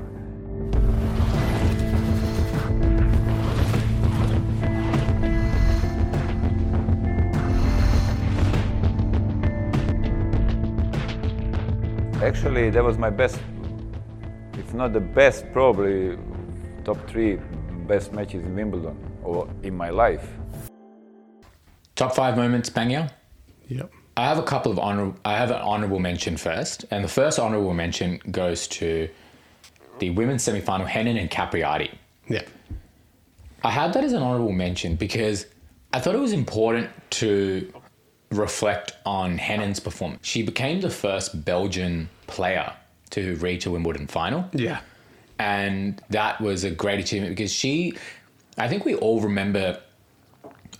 Actually, 12.23 12.69
that 12.69 12.81
was 12.81 12.97
my 12.97 13.09
best, 13.09 13.41
if 14.53 14.73
not 14.73 14.93
the 14.93 15.01
best, 15.01 15.43
probably 15.51 16.17
top 16.85 16.97
three 17.09 17.37
best 17.87 18.13
matches 18.13 18.41
in 18.45 18.55
Wimbledon 18.55 19.12
or 19.23 19.47
in 19.63 19.75
my 19.75 19.89
life. 19.89 20.27
top 21.95 22.15
five 22.15 22.35
moments 22.37 22.69
bangia 22.69 23.09
Yep. 23.69 23.91
I 24.15 24.25
have 24.25 24.37
a 24.37 24.43
couple 24.43 24.71
of 24.71 24.77
honor. 24.77 25.13
I 25.25 25.37
have 25.37 25.49
an 25.49 25.57
honorable 25.61 25.99
mention 25.99 26.37
first, 26.37 26.85
and 26.91 27.03
the 27.03 27.07
first 27.07 27.39
honorable 27.39 27.73
mention 27.73 28.19
goes 28.29 28.67
to 28.79 29.09
the 29.99 30.09
women's 30.11 30.43
semifinal, 30.45 30.87
Henin 30.87 31.19
and 31.19 31.31
Capriati. 31.31 31.89
Yeah. 32.27 32.43
I 33.63 33.71
had 33.71 33.93
that 33.93 34.03
as 34.03 34.13
an 34.13 34.21
honorable 34.21 34.51
mention 34.51 34.95
because 34.95 35.47
I 35.93 35.99
thought 35.99 36.13
it 36.13 36.19
was 36.19 36.33
important 36.33 36.89
to 37.21 37.71
reflect 38.31 38.91
on 39.05 39.37
Henin's 39.39 39.79
performance. 39.79 40.27
She 40.27 40.43
became 40.43 40.81
the 40.81 40.89
first 40.89 41.43
Belgian 41.45 42.09
player 42.27 42.71
to 43.11 43.35
reach 43.37 43.65
a 43.65 43.71
Wimbledon 43.71 44.07
final 44.07 44.45
Yeah. 44.53 44.79
and 45.39 46.01
that 46.09 46.41
was 46.41 46.63
a 46.63 46.71
great 46.71 46.99
achievement 46.99 47.35
because 47.35 47.53
she 47.53 47.95
i 48.57 48.67
think 48.67 48.85
we 48.85 48.95
all 48.95 49.19
remember 49.21 49.79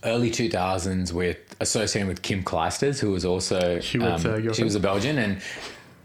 early 0.04 0.30
2000s 0.30 1.12
with 1.12 1.38
associating 1.60 2.08
with 2.08 2.22
kim 2.22 2.42
clijsters 2.42 2.98
who 3.00 3.10
was 3.10 3.24
also 3.24 3.80
She 3.80 3.98
was, 3.98 4.24
uh, 4.24 4.52
she 4.52 4.64
was 4.64 4.74
a 4.74 4.80
belgian 4.80 5.18
and 5.18 5.40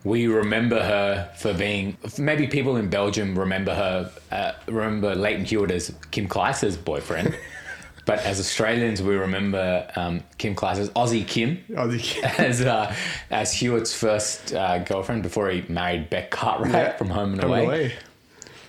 we 0.06 0.28
remember 0.28 0.82
her 0.82 1.30
for 1.38 1.54
being 1.54 1.98
maybe 2.18 2.48
people 2.48 2.78
in 2.78 2.90
belgium 2.90 3.38
remember 3.38 3.74
her 3.76 4.12
uh, 4.32 4.52
remember 4.68 5.16
lleyton 5.16 5.46
hewitt 5.46 5.72
as 5.72 5.94
kim 6.12 6.28
clijsters 6.28 6.82
boyfriend 6.84 7.38
but 8.06 8.20
as 8.20 8.40
australians 8.40 9.02
we 9.04 9.16
remember 9.16 9.86
um, 9.98 10.24
kim 10.38 10.56
clijsters 10.56 10.90
aussie 10.92 11.28
kim 11.28 11.62
Oh, 11.76 11.88
the- 11.88 12.02
as 12.40 12.62
uh, 12.62 12.96
as 13.30 13.52
Hewitt's 13.54 13.94
first 13.94 14.54
uh, 14.54 14.80
girlfriend 14.80 15.24
before 15.24 15.50
he 15.50 15.64
married 15.68 16.10
Bec 16.10 16.32
Cartwright 16.32 16.72
Yeah. 16.74 16.96
from 16.98 17.10
Home 17.10 17.34
and 17.34 17.44
Away. 17.44 17.66
away. 17.66 17.94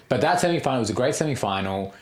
But 0.08 0.20
that 0.22 0.40
semi-final 0.40 0.80
was 0.80 0.90
a 0.90 0.92
great 0.92 1.14
semi-final. 1.14 1.94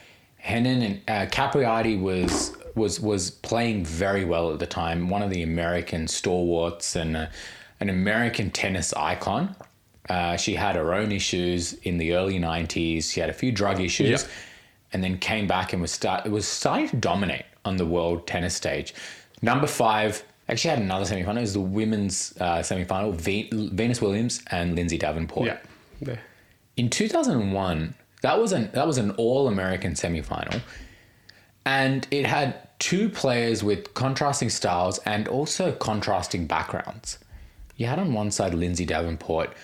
Henin 0.48 0.82
and 0.86 1.00
uh, 1.08 1.30
Capriati 1.30 2.00
was 2.00 2.56
was 2.74 3.00
was 3.00 3.30
playing 3.30 3.84
very 3.84 4.24
well 4.24 4.52
at 4.52 4.58
the 4.58 4.66
time. 4.66 5.08
One 5.10 5.22
of 5.22 5.30
the 5.30 5.42
American 5.42 6.08
stalwarts 6.08 6.96
and 6.96 7.16
uh, 7.16 7.26
an 7.80 7.88
American 7.90 8.50
tennis 8.50 8.92
icon. 8.94 9.54
Uh, 10.08 10.36
she 10.38 10.54
had 10.54 10.74
her 10.74 10.94
own 10.94 11.12
issues 11.12 11.74
in 11.88 11.98
the 11.98 12.14
early 12.14 12.38
'90s. 12.38 13.12
She 13.12 13.20
had 13.20 13.28
a 13.28 13.34
few 13.34 13.52
drug 13.52 13.78
issues, 13.78 14.22
Yeah. 14.22 14.28
and 14.94 15.04
then 15.04 15.18
came 15.18 15.46
back 15.46 15.72
and 15.74 15.82
was 15.82 15.92
start 15.92 16.24
it 16.24 16.32
was 16.32 16.46
starting 16.48 16.88
to 16.88 16.96
dominate 16.96 17.44
on 17.66 17.76
the 17.76 17.84
world 17.84 18.26
tennis 18.26 18.54
stage. 18.54 18.94
Number 19.42 19.66
five 19.66 20.24
actually 20.48 20.70
had 20.70 20.78
another 20.78 21.04
semi-final. 21.04 21.36
It 21.38 21.42
was 21.42 21.52
the 21.52 21.60
women's 21.60 22.34
uh, 22.40 22.62
semi-final. 22.62 23.12
Ve- 23.12 23.50
Venus 23.52 24.00
Williams 24.00 24.40
and 24.50 24.74
Lindsay 24.74 24.96
Davenport 24.96 25.46
yeah. 25.46 25.58
Yeah. 26.00 26.16
in 26.78 26.88
2001 26.88 27.94
that 28.22 28.38
was 28.38 28.52
an 28.52 28.70
that 28.72 28.86
was 28.86 28.98
an 28.98 29.10
all-american 29.12 29.92
semifinal 29.92 30.60
and 31.64 32.06
it 32.10 32.26
had 32.26 32.68
two 32.78 33.08
players 33.08 33.62
with 33.62 33.92
contrasting 33.94 34.48
styles 34.48 34.98
and 34.98 35.28
also 35.28 35.72
contrasting 35.72 36.46
backgrounds 36.46 37.18
you 37.76 37.86
had 37.86 37.98
on 37.98 38.12
one 38.12 38.30
side 38.30 38.54
lindsay 38.54 38.84
davenport 38.84 39.54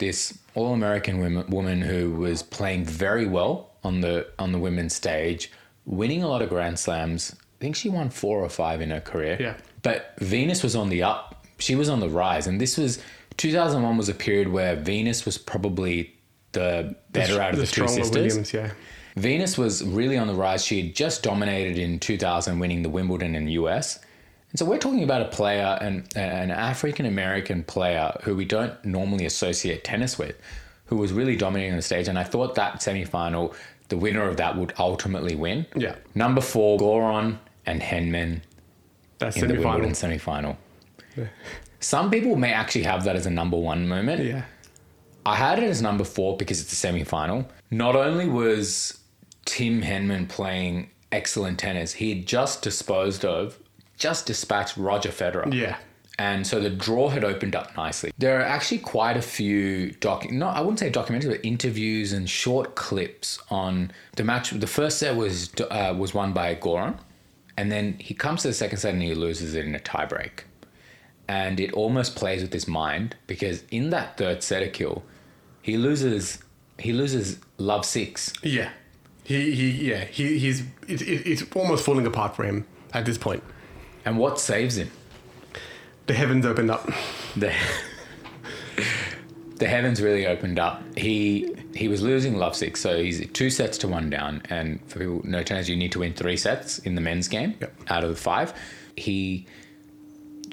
this 0.00 0.36
All 0.56 0.72
American 0.72 1.20
woman, 1.20 1.46
woman 1.48 1.80
who 1.80 2.10
was 2.12 2.42
playing 2.42 2.84
very 2.84 3.26
well 3.26 3.70
on 3.84 4.00
the 4.00 4.26
on 4.38 4.50
the 4.50 4.58
women's 4.58 4.94
stage, 4.94 5.52
winning 5.84 6.24
a 6.24 6.28
lot 6.28 6.42
of 6.42 6.48
Grand 6.48 6.78
Slams. 6.78 7.36
I 7.38 7.58
think 7.60 7.76
she 7.76 7.88
won 7.88 8.10
four 8.10 8.40
or 8.40 8.48
five 8.48 8.80
in 8.80 8.90
her 8.90 9.00
career. 9.00 9.36
Yeah. 9.38 9.54
But 9.82 10.14
Venus 10.18 10.62
was 10.62 10.74
on 10.74 10.88
the 10.88 11.04
up. 11.04 11.46
She 11.58 11.76
was 11.76 11.88
on 11.88 12.00
the 12.00 12.08
rise, 12.08 12.48
and 12.48 12.60
this 12.60 12.76
was 12.76 13.00
2001 13.36 13.96
was 13.96 14.08
a 14.08 14.14
period 14.14 14.48
where 14.48 14.74
Venus 14.74 15.24
was 15.24 15.38
probably 15.38 16.16
the 16.52 16.94
better 17.10 17.40
out 17.40 17.54
of 17.54 17.60
the, 17.60 17.66
two 17.66 17.86
sisters. 17.88 18.10
Williams, 18.10 18.52
yeah. 18.52 18.72
Venus 19.16 19.58
was 19.58 19.84
really 19.84 20.16
on 20.16 20.26
the 20.26 20.34
rise. 20.34 20.64
She 20.64 20.82
had 20.82 20.94
just 20.94 21.22
dominated 21.22 21.78
in 21.78 21.98
2000, 21.98 22.58
winning 22.58 22.82
the 22.82 22.88
Wimbledon 22.88 23.34
in 23.34 23.44
the 23.44 23.52
US. 23.52 23.98
And 24.50 24.58
so 24.58 24.64
we're 24.64 24.78
talking 24.78 25.04
about 25.04 25.22
a 25.22 25.26
player, 25.26 25.78
an, 25.80 26.06
an 26.16 26.50
African 26.50 27.06
American 27.06 27.62
player 27.62 28.12
who 28.22 28.34
we 28.34 28.44
don't 28.44 28.82
normally 28.84 29.26
associate 29.26 29.84
tennis 29.84 30.18
with, 30.18 30.36
who 30.86 30.96
was 30.96 31.12
really 31.12 31.36
dominating 31.36 31.76
the 31.76 31.82
stage. 31.82 32.08
And 32.08 32.18
I 32.18 32.24
thought 32.24 32.54
that 32.56 32.76
semifinal, 32.76 33.54
the 33.88 33.96
winner 33.96 34.26
of 34.28 34.36
that 34.38 34.56
would 34.56 34.72
ultimately 34.78 35.36
win. 35.36 35.66
Yeah. 35.76 35.96
Number 36.14 36.40
four, 36.40 36.78
Goran 36.78 37.38
and 37.66 37.80
Henman 37.80 38.40
That's 39.18 39.36
in 39.36 39.48
the 39.48 39.54
Wimbledon 39.54 39.94
semi-final. 39.94 40.56
semifinal. 41.16 41.28
Some 41.80 42.10
people 42.10 42.36
may 42.36 42.52
actually 42.52 42.82
have 42.84 43.04
that 43.04 43.16
as 43.16 43.26
a 43.26 43.30
number 43.30 43.56
one 43.56 43.88
moment. 43.88 44.22
Yeah. 44.24 44.44
I 45.26 45.36
had 45.36 45.58
it 45.58 45.64
as 45.64 45.82
number 45.82 46.04
four 46.04 46.36
because 46.36 46.60
it's 46.60 46.72
a 46.72 46.76
semi 46.76 47.04
final. 47.04 47.48
Not 47.70 47.96
only 47.96 48.28
was 48.28 48.98
Tim 49.44 49.82
Henman 49.82 50.28
playing 50.28 50.90
excellent 51.12 51.58
tennis, 51.58 51.94
he 51.94 52.10
had 52.10 52.26
just 52.26 52.62
disposed 52.62 53.24
of, 53.24 53.58
just 53.96 54.26
dispatched 54.26 54.76
Roger 54.76 55.10
Federer. 55.10 55.52
Yeah. 55.52 55.76
And 56.18 56.46
so 56.46 56.60
the 56.60 56.68
draw 56.68 57.08
had 57.08 57.24
opened 57.24 57.56
up 57.56 57.74
nicely. 57.76 58.12
There 58.18 58.38
are 58.38 58.42
actually 58.42 58.78
quite 58.78 59.16
a 59.16 59.22
few 59.22 59.92
doc, 59.92 60.30
not 60.30 60.54
I 60.54 60.60
wouldn't 60.60 60.78
say 60.78 60.90
documentaries, 60.90 61.30
but 61.30 61.42
interviews 61.42 62.12
and 62.12 62.28
short 62.28 62.74
clips 62.74 63.38
on 63.50 63.90
the 64.16 64.24
match. 64.24 64.50
The 64.50 64.66
first 64.66 64.98
set 64.98 65.16
was 65.16 65.50
uh, 65.70 65.94
was 65.96 66.12
won 66.12 66.34
by 66.34 66.54
Goran, 66.56 66.98
and 67.56 67.72
then 67.72 67.96
he 67.98 68.12
comes 68.12 68.42
to 68.42 68.48
the 68.48 68.54
second 68.54 68.78
set 68.78 68.92
and 68.92 69.02
he 69.02 69.14
loses 69.14 69.54
it 69.54 69.64
in 69.64 69.74
a 69.74 69.78
tiebreak. 69.78 70.40
And 71.30 71.60
it 71.60 71.72
almost 71.72 72.16
plays 72.16 72.42
with 72.42 72.52
his 72.52 72.66
mind 72.66 73.14
because 73.28 73.62
in 73.70 73.90
that 73.90 74.18
third 74.18 74.42
set 74.42 74.64
Akhil, 74.64 75.02
he 75.62 75.76
loses 75.76 76.42
he 76.76 76.92
loses 76.92 77.38
love 77.56 77.84
six. 77.84 78.32
Yeah. 78.42 78.70
He, 79.22 79.52
he 79.52 79.90
yeah, 79.90 80.04
he, 80.06 80.38
he's, 80.38 80.62
it, 80.88 81.02
it, 81.02 81.30
it's 81.30 81.44
almost 81.54 81.84
falling 81.84 82.04
apart 82.04 82.34
for 82.34 82.44
him 82.44 82.66
at 82.92 83.04
this 83.04 83.16
point. 83.16 83.44
And 84.04 84.18
what 84.18 84.40
saves 84.40 84.76
him? 84.76 84.90
The 86.06 86.14
heavens 86.14 86.44
opened 86.44 86.70
up. 86.70 86.90
the 87.36 87.54
the 89.56 89.68
heavens 89.68 90.02
really 90.02 90.26
opened 90.26 90.58
up. 90.58 90.82
He 90.98 91.54
he 91.74 91.86
was 91.86 92.02
losing 92.02 92.38
love 92.38 92.56
six, 92.56 92.80
so 92.80 93.00
he's 93.00 93.24
two 93.30 93.50
sets 93.50 93.78
to 93.78 93.88
one 93.88 94.10
down. 94.10 94.42
And 94.50 94.80
for 94.88 94.98
people 94.98 95.20
who 95.20 95.28
know 95.28 95.44
tennis, 95.44 95.68
you 95.68 95.76
need 95.76 95.92
to 95.92 96.00
win 96.00 96.14
three 96.14 96.36
sets 96.36 96.80
in 96.80 96.96
the 96.96 97.00
men's 97.00 97.28
game 97.28 97.54
Yep. 97.60 97.72
out 97.88 98.02
of 98.02 98.10
the 98.10 98.16
five. 98.16 98.52
He 98.96 99.46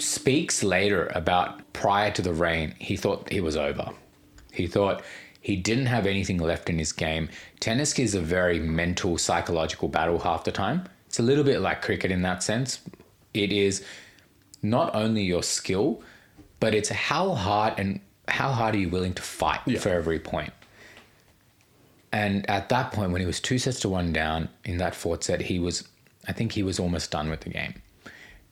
speaks 0.01 0.63
later 0.63 1.11
about 1.15 1.73
prior 1.73 2.11
to 2.11 2.21
the 2.21 2.33
rain, 2.33 2.73
he 2.79 2.95
thought 2.97 3.31
he 3.31 3.41
was 3.41 3.55
over. 3.55 3.91
He 4.51 4.67
thought 4.67 5.03
he 5.41 5.55
didn't 5.55 5.85
have 5.85 6.05
anything 6.05 6.37
left 6.37 6.69
in 6.69 6.77
his 6.79 6.91
game. 6.91 7.29
Tennis 7.59 7.97
is 7.99 8.15
a 8.15 8.21
very 8.21 8.59
mental, 8.59 9.17
psychological 9.17 9.87
battle 9.87 10.19
half 10.19 10.43
the 10.43 10.51
time. 10.51 10.83
It's 11.05 11.19
a 11.19 11.23
little 11.23 11.43
bit 11.43 11.61
like 11.61 11.81
cricket 11.81 12.11
in 12.11 12.21
that 12.23 12.43
sense. 12.43 12.79
It 13.33 13.51
is 13.51 13.83
not 14.61 14.93
only 14.95 15.23
your 15.23 15.43
skill, 15.43 16.01
but 16.59 16.73
it's 16.73 16.89
how 16.89 17.33
hard 17.35 17.75
and 17.77 17.99
how 18.27 18.51
hard 18.51 18.75
are 18.75 18.79
you 18.79 18.89
willing 18.89 19.13
to 19.13 19.21
fight 19.21 19.61
Yeah. 19.65 19.79
for 19.79 19.89
every 19.89 20.19
point. 20.19 20.51
And 22.11 22.49
at 22.49 22.69
that 22.69 22.91
point, 22.91 23.11
when 23.11 23.21
he 23.21 23.27
was 23.27 23.39
two 23.39 23.57
sets 23.57 23.79
to 23.81 23.89
one 23.89 24.11
down 24.13 24.49
in 24.63 24.77
that 24.77 24.95
fourth 24.95 25.23
set, 25.23 25.41
he 25.41 25.59
was, 25.59 25.87
I 26.27 26.33
think 26.33 26.53
he 26.53 26.63
was 26.63 26.79
almost 26.79 27.11
done 27.11 27.29
with 27.29 27.41
the 27.41 27.49
game. 27.49 27.75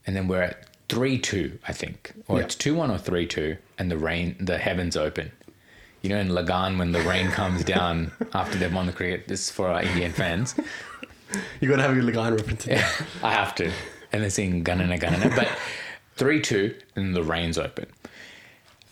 And 0.06 0.14
then 0.14 0.28
we're 0.28 0.42
at 0.42 0.65
three 0.88 1.18
two, 1.18 1.58
I 1.66 1.72
think, 1.72 2.12
or 2.28 2.38
Yeah. 2.38 2.44
it's 2.44 2.54
two 2.54 2.74
one 2.74 2.90
or 2.90 2.98
three 2.98 3.26
two, 3.26 3.56
and 3.78 3.90
the 3.90 3.98
rain, 3.98 4.36
the 4.40 4.58
heavens 4.58 4.96
open. 4.96 5.32
You 6.02 6.10
know, 6.10 6.18
in 6.18 6.28
Lagaan 6.28 6.78
when 6.78 6.92
the 6.92 7.00
rain 7.02 7.28
comes 7.30 7.64
down 7.74 8.12
after 8.34 8.58
they've 8.58 8.72
won 8.72 8.86
the 8.86 8.92
cricket. 8.92 9.26
This 9.28 9.40
is 9.44 9.50
for 9.50 9.68
our 9.68 9.82
Indian 9.82 10.12
fans. 10.12 10.54
You 11.60 11.68
got 11.68 11.76
to 11.76 11.82
have 11.82 11.90
a 11.90 12.00
Lagaan 12.00 12.36
reference. 12.38 12.64
there. 12.66 12.88
I 13.22 13.32
have 13.32 13.52
to. 13.56 13.72
And 14.12 14.22
they're 14.22 14.30
singing 14.30 14.62
Ghanan 14.62 14.96
Ghanan. 15.00 15.34
But 15.34 15.48
3 16.14 16.40
2, 16.40 16.72
and 16.94 17.16
the 17.16 17.22
rain's 17.24 17.58
open. 17.58 17.86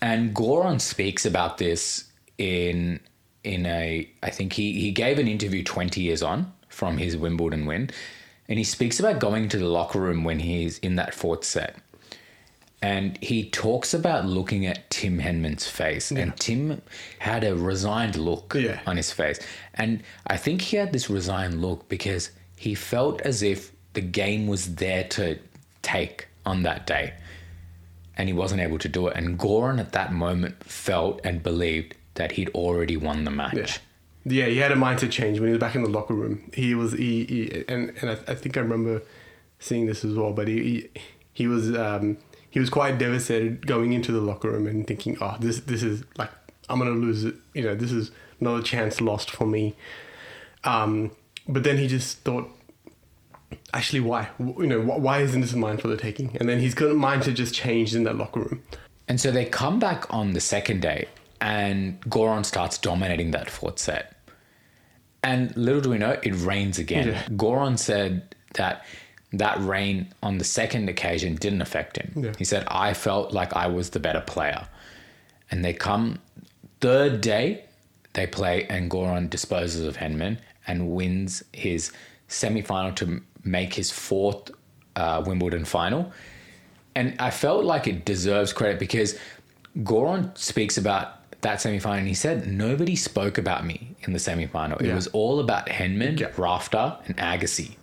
And 0.01 0.35
Goran 0.35 0.81
speaks 0.81 1.25
about 1.25 1.57
this 1.59 2.03
in 2.37 2.99
in 3.45 3.65
a 3.65 4.09
I 4.21 4.29
think 4.31 4.51
he 4.51 4.73
he 4.81 4.91
gave 4.91 5.17
an 5.17 5.29
interview 5.29 5.63
20 5.63 6.01
years 6.01 6.21
on 6.21 6.51
from 6.67 6.97
his 6.97 7.15
Wimbledon 7.15 7.65
win. 7.65 7.89
And 8.49 8.57
he 8.59 8.65
speaks 8.65 8.99
about 8.99 9.19
going 9.19 9.47
to 9.49 9.57
the 9.57 9.65
locker 9.69 9.99
room 10.01 10.25
when 10.25 10.39
he's 10.39 10.77
in 10.79 10.97
that 10.97 11.13
fourth 11.15 11.45
set. 11.45 11.77
And 12.85 13.17
he 13.21 13.49
talks 13.49 13.93
about 13.95 14.25
looking 14.27 14.65
at 14.67 14.77
Tim 14.91 15.17
Henman's 15.19 15.67
face. 15.67 16.11
And 16.11 16.35
Tim 16.37 16.81
had 17.19 17.43
a 17.43 17.55
resigned 17.55 18.15
look 18.15 18.53
Yeah. 18.55 18.79
on 18.85 18.95
his 18.97 19.11
face. 19.11 19.39
And 19.73 20.03
I 20.27 20.37
think 20.37 20.61
he 20.61 20.77
had 20.77 20.93
this 20.93 21.09
resigned 21.09 21.61
look 21.61 21.89
because 21.89 22.29
he 22.55 22.75
felt 22.75 23.21
as 23.21 23.41
if 23.41 23.71
the 23.93 24.01
game 24.01 24.45
was 24.47 24.75
there 24.75 25.03
to 25.17 25.39
take 25.81 26.27
on 26.45 26.61
that 26.63 26.85
day. 26.85 27.13
And 28.17 28.29
he 28.29 28.33
wasn't 28.33 28.61
able 28.61 28.77
to 28.79 28.89
do 28.97 29.07
it. 29.07 29.17
And 29.17 29.39
Goran 29.39 29.79
at 29.79 29.91
that 29.93 30.13
moment 30.13 30.63
felt 30.63 31.19
and 31.23 31.41
believed 31.41 31.95
that 32.13 32.33
he'd 32.33 32.49
already 32.49 32.97
won 32.97 33.23
the 33.23 33.31
match. 33.31 33.55
Yeah. 33.55 33.77
Yeah, 34.27 34.45
he 34.47 34.57
had 34.57 34.71
a 34.71 34.75
mindset 34.75 35.11
change 35.11 35.39
when 35.39 35.47
he 35.49 35.51
was 35.53 35.59
back 35.59 35.75
in 35.75 35.83
the 35.83 35.89
locker 35.89 36.13
room. 36.15 36.49
He 36.53 36.73
was 36.73 36.93
he, 36.93 37.25
he 37.25 37.63
and 37.67 37.93
and 38.01 38.09
I, 38.11 38.17
I 38.31 38.35
think 38.35 38.57
I 38.57 38.61
remember 38.61 39.03
seeing 39.59 39.85
this 39.85 40.03
as 40.03 40.13
well. 40.15 40.33
But 40.33 40.47
he 40.47 40.57
he, 40.63 40.89
he 41.33 41.47
was 41.47 41.63
um, 41.75 42.17
he 42.55 42.59
was 42.61 42.69
quite 42.69 42.97
devastated 42.97 43.67
going 43.67 43.91
into 43.91 44.13
the 44.13 44.21
locker 44.21 44.49
room 44.49 44.65
and 44.65 44.87
thinking, 44.87 45.17
oh, 45.19 45.35
this 45.41 45.59
this 45.59 45.83
is 45.83 46.05
like 46.17 46.29
I'm 46.69 46.79
gonna 46.79 46.91
lose 46.91 47.25
it. 47.25 47.35
You 47.53 47.63
know, 47.63 47.75
this 47.75 47.91
is 47.91 48.11
another 48.39 48.63
chance 48.63 49.01
lost 49.01 49.29
for 49.29 49.45
me. 49.45 49.75
Um, 50.63 51.11
but 51.49 51.65
then 51.65 51.75
he 51.75 51.87
just 51.87 52.19
thought, 52.19 52.49
actually, 53.73 53.99
why? 53.99 54.29
You 54.39 54.67
know, 54.67 54.79
why 54.79 55.19
isn't 55.19 55.41
this 55.41 55.53
mine 55.53 55.79
for 55.79 55.89
the 55.89 55.97
taking? 55.97 56.37
And 56.37 56.47
then 56.47 56.61
his 56.61 56.73
mindset 56.75 57.35
just 57.35 57.53
changed 57.53 57.93
in 57.93 58.05
that 58.05 58.15
locker 58.15 58.39
room. 58.39 58.63
And 59.09 59.19
so 59.19 59.31
they 59.31 59.43
come 59.43 59.77
back 59.77 60.05
on 60.13 60.31
the 60.31 60.39
second 60.39 60.81
day, 60.81 61.09
and 61.41 61.99
Goran 62.03 62.45
starts 62.45 62.77
dominating 62.77 63.31
that 63.31 63.49
fourth 63.49 63.79
set. 63.79 64.15
And 65.23 65.53
little 65.57 65.81
do 65.81 65.89
we 65.89 65.97
know, 65.97 66.17
it 66.23 66.31
rains 66.35 66.79
again. 66.79 67.09
Yeah. 67.09 67.23
Goran 67.31 67.77
said 67.77 68.33
that 68.53 68.85
that 69.37 69.59
rain 69.61 70.13
on 70.23 70.37
the 70.37 70.43
second 70.43 70.89
occasion 70.89 71.35
didn't 71.35 71.61
affect 71.61 71.97
him. 71.97 72.11
Yeah. 72.15 72.33
He 72.37 72.43
said, 72.45 72.63
I 72.67 72.93
felt 72.93 73.31
like 73.33 73.53
I 73.55 73.67
was 73.67 73.89
the 73.91 73.99
better 73.99 74.21
player. 74.21 74.67
And 75.51 75.63
they 75.63 75.73
come, 75.73 76.19
third 76.81 77.21
day, 77.21 77.65
they 78.13 78.27
play, 78.27 78.65
and 78.67 78.89
Goran 78.89 79.29
disposes 79.29 79.85
of 79.85 79.97
Henman 79.97 80.37
and 80.67 80.91
wins 80.91 81.43
his 81.53 81.91
semi 82.27 82.61
final 82.61 82.91
to 82.93 83.21
make 83.43 83.73
his 83.73 83.91
fourth 83.91 84.51
uh, 84.95 85.23
Wimbledon 85.25 85.65
final. 85.65 86.11
And 86.95 87.15
I 87.19 87.29
felt 87.29 87.65
like 87.65 87.87
it 87.87 88.05
deserves 88.05 88.53
credit 88.53 88.79
because 88.79 89.17
Goran 89.79 90.35
speaks 90.37 90.77
about 90.77 91.11
that 91.41 91.59
semifinal 91.59 91.97
and 91.99 92.07
he 92.07 92.13
said 92.13 92.47
nobody 92.47 92.95
spoke 92.95 93.37
about 93.37 93.65
me 93.65 93.95
in 94.01 94.13
the 94.13 94.19
semifinal. 94.19 94.79
It 94.81 94.87
Yeah. 94.87 94.95
was 94.95 95.07
all 95.07 95.39
about 95.39 95.67
Henman, 95.67 96.19
Yeah. 96.19 96.31
Rafter, 96.37 96.97
and 97.05 97.17
Agassi. 97.17 97.75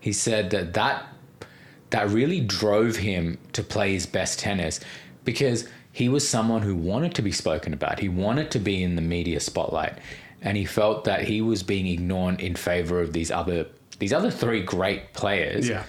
He 0.00 0.12
said 0.12 0.50
that, 0.50 0.74
that 0.74 1.06
that 1.90 2.08
really 2.08 2.40
drove 2.40 2.96
him 2.96 3.38
to 3.52 3.62
play 3.62 3.92
his 3.92 4.06
best 4.06 4.38
tennis 4.38 4.80
because 5.24 5.68
he 5.92 6.08
was 6.08 6.26
someone 6.28 6.62
who 6.62 6.74
wanted 6.76 7.14
to 7.16 7.22
be 7.22 7.32
spoken 7.32 7.72
about. 7.74 7.98
He 7.98 8.08
wanted 8.08 8.50
to 8.52 8.58
be 8.60 8.82
in 8.82 8.94
the 8.94 9.02
media 9.02 9.40
spotlight, 9.40 9.98
and 10.40 10.56
he 10.56 10.64
felt 10.64 11.04
that 11.04 11.24
he 11.24 11.42
was 11.42 11.62
being 11.64 11.86
ignored 11.88 12.40
in 12.40 12.54
favor 12.54 13.00
of 13.00 13.12
these 13.12 13.30
other 13.30 13.66
these 13.98 14.12
other 14.12 14.30
three 14.30 14.62
great 14.62 15.12
players 15.12 15.68
Yeah. 15.68 15.82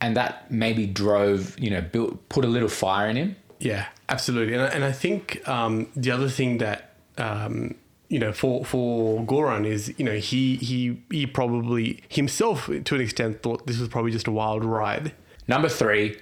and 0.00 0.16
that 0.16 0.50
maybe 0.52 0.86
drove 0.86 1.58
you 1.58 1.70
know 1.70 1.80
built 1.80 2.28
put 2.28 2.44
a 2.44 2.48
little 2.48 2.68
fire 2.68 3.08
in 3.08 3.16
him 3.16 3.36
Yeah, 3.58 3.86
absolutely. 4.08 4.54
And 4.54 4.62
I, 4.62 4.66
and 4.68 4.84
I 4.84 4.92
think 4.92 5.42
um, 5.48 5.88
the 5.96 6.10
other 6.12 6.28
thing 6.28 6.58
that 6.58 6.94
um, 7.18 7.74
you 8.08 8.18
know 8.18 8.32
for 8.32 8.64
for 8.64 9.22
Goran 9.24 9.66
is 9.66 9.92
you 9.98 10.04
know 10.04 10.14
he 10.14 10.56
he 10.56 11.00
he 11.10 11.26
probably 11.26 12.02
himself 12.08 12.66
to 12.66 12.94
an 12.94 13.00
extent 13.00 13.42
thought 13.42 13.66
this 13.66 13.78
was 13.78 13.88
probably 13.88 14.10
just 14.12 14.26
a 14.26 14.32
wild 14.32 14.64
ride. 14.64 15.12
number 15.48 15.68
three 15.68 16.18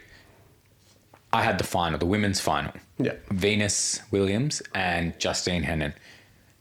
i 1.33 1.43
had 1.43 1.59
the 1.59 1.65
final 1.65 1.99
the 1.99 2.07
women's 2.07 2.41
final 2.41 2.73
Yeah. 2.99 3.15
venus 3.31 4.01
williams 4.11 4.63
and 4.75 5.19
justine 5.19 5.65
henin 5.65 5.93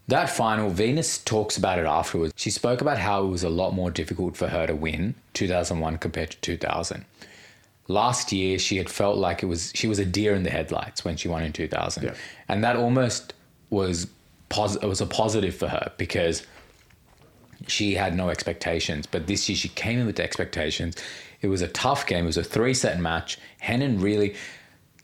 that 0.07 0.29
final 0.29 0.69
venus 0.69 1.17
talks 1.19 1.57
about 1.57 1.77
it 1.79 1.85
afterwards 1.85 2.33
she 2.35 2.49
spoke 2.49 2.81
about 2.81 2.97
how 2.97 3.23
it 3.23 3.27
was 3.27 3.43
a 3.43 3.49
lot 3.49 3.73
more 3.73 3.91
difficult 3.91 4.35
for 4.37 4.47
her 4.47 4.65
to 4.67 4.75
win 4.75 5.15
2001 5.33 5.97
compared 5.97 6.31
to 6.31 6.37
2000 6.41 7.05
last 7.87 8.31
year 8.31 8.57
she 8.59 8.77
had 8.77 8.89
felt 8.89 9.17
like 9.17 9.43
it 9.43 9.47
was 9.47 9.71
she 9.75 9.87
was 9.87 9.99
a 9.99 10.05
deer 10.05 10.33
in 10.33 10.43
the 10.43 10.49
headlights 10.49 11.03
when 11.05 11.15
she 11.17 11.27
won 11.27 11.43
in 11.43 11.51
2000 11.53 12.03
Yeah. 12.03 12.13
and 12.47 12.63
that 12.63 12.75
almost 12.75 13.33
was 13.69 14.07
pos- 14.51 14.75
it 14.75 14.85
was 14.85 15.01
a 15.01 15.05
positive 15.05 15.55
for 15.55 15.67
her 15.67 15.91
because 15.97 16.45
she 17.67 17.95
had 17.95 18.15
no 18.15 18.29
expectations. 18.29 19.07
But 19.07 19.27
this 19.27 19.47
year 19.49 19.55
she 19.55 19.69
came 19.69 19.99
in 19.99 20.05
with 20.05 20.19
expectations. 20.19 20.95
It 21.41 21.47
was 21.47 21.61
a 21.61 21.67
tough 21.67 22.05
game. 22.05 22.25
It 22.25 22.27
was 22.27 22.37
a 22.37 22.43
three 22.43 22.73
set 22.73 22.99
match. 22.99 23.37
Henin 23.63 24.01
really, 24.01 24.35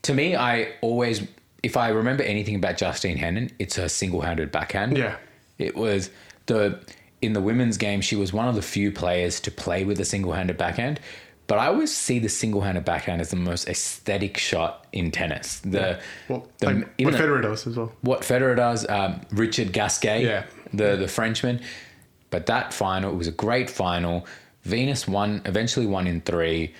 to 0.02 0.14
me, 0.14 0.36
I 0.36 0.72
always, 0.80 1.26
if 1.62 1.76
I 1.76 1.88
remember 1.88 2.22
anything 2.22 2.54
about 2.54 2.76
Justine 2.76 3.18
Henin, 3.18 3.50
it's 3.58 3.76
her 3.76 3.88
single 3.88 4.20
handed 4.20 4.52
backhand. 4.52 4.96
Yeah. 4.96 5.16
It 5.58 5.74
was 5.74 6.10
the, 6.46 6.78
in 7.20 7.32
the 7.32 7.40
women's 7.40 7.76
game, 7.76 8.00
she 8.00 8.14
was 8.14 8.32
one 8.32 8.48
of 8.48 8.54
the 8.54 8.62
few 8.62 8.92
players 8.92 9.40
to 9.40 9.50
play 9.50 9.84
with 9.84 9.98
a 9.98 10.04
single 10.04 10.32
handed 10.32 10.56
backhand. 10.56 11.00
But 11.48 11.58
I 11.58 11.66
always 11.66 11.92
see 11.92 12.18
the 12.20 12.28
single 12.28 12.60
handed 12.60 12.84
backhand 12.84 13.20
as 13.20 13.30
the 13.30 13.36
most 13.36 13.68
aesthetic 13.68 14.36
shot 14.38 14.86
in 14.92 15.10
tennis. 15.10 15.60
The, 15.60 15.98
Well, 16.28 16.46
the 16.58 16.66
like 16.66 16.76
what 17.00 17.12
the- 17.12 17.18
Federer 17.18 17.42
does 17.42 17.66
as 17.66 17.76
well. 17.76 17.90
what 18.02 18.20
Federer 18.20 18.54
does, 18.54 18.88
um, 18.88 19.22
Richard 19.32 19.72
Gasquet, 19.72 20.24
Yeah. 20.24 20.44
the 20.72 20.94
the 20.96 21.08
Frenchman. 21.08 21.60
But 22.30 22.46
that 22.46 22.74
final, 22.74 23.10
it 23.12 23.16
was 23.16 23.26
a 23.28 23.32
great 23.32 23.70
final. 23.70 24.26
Venus 24.64 25.08
won, 25.08 25.40
eventually 25.46 25.86
won 25.86 26.06
in 26.06 26.20
three. 26.20 26.74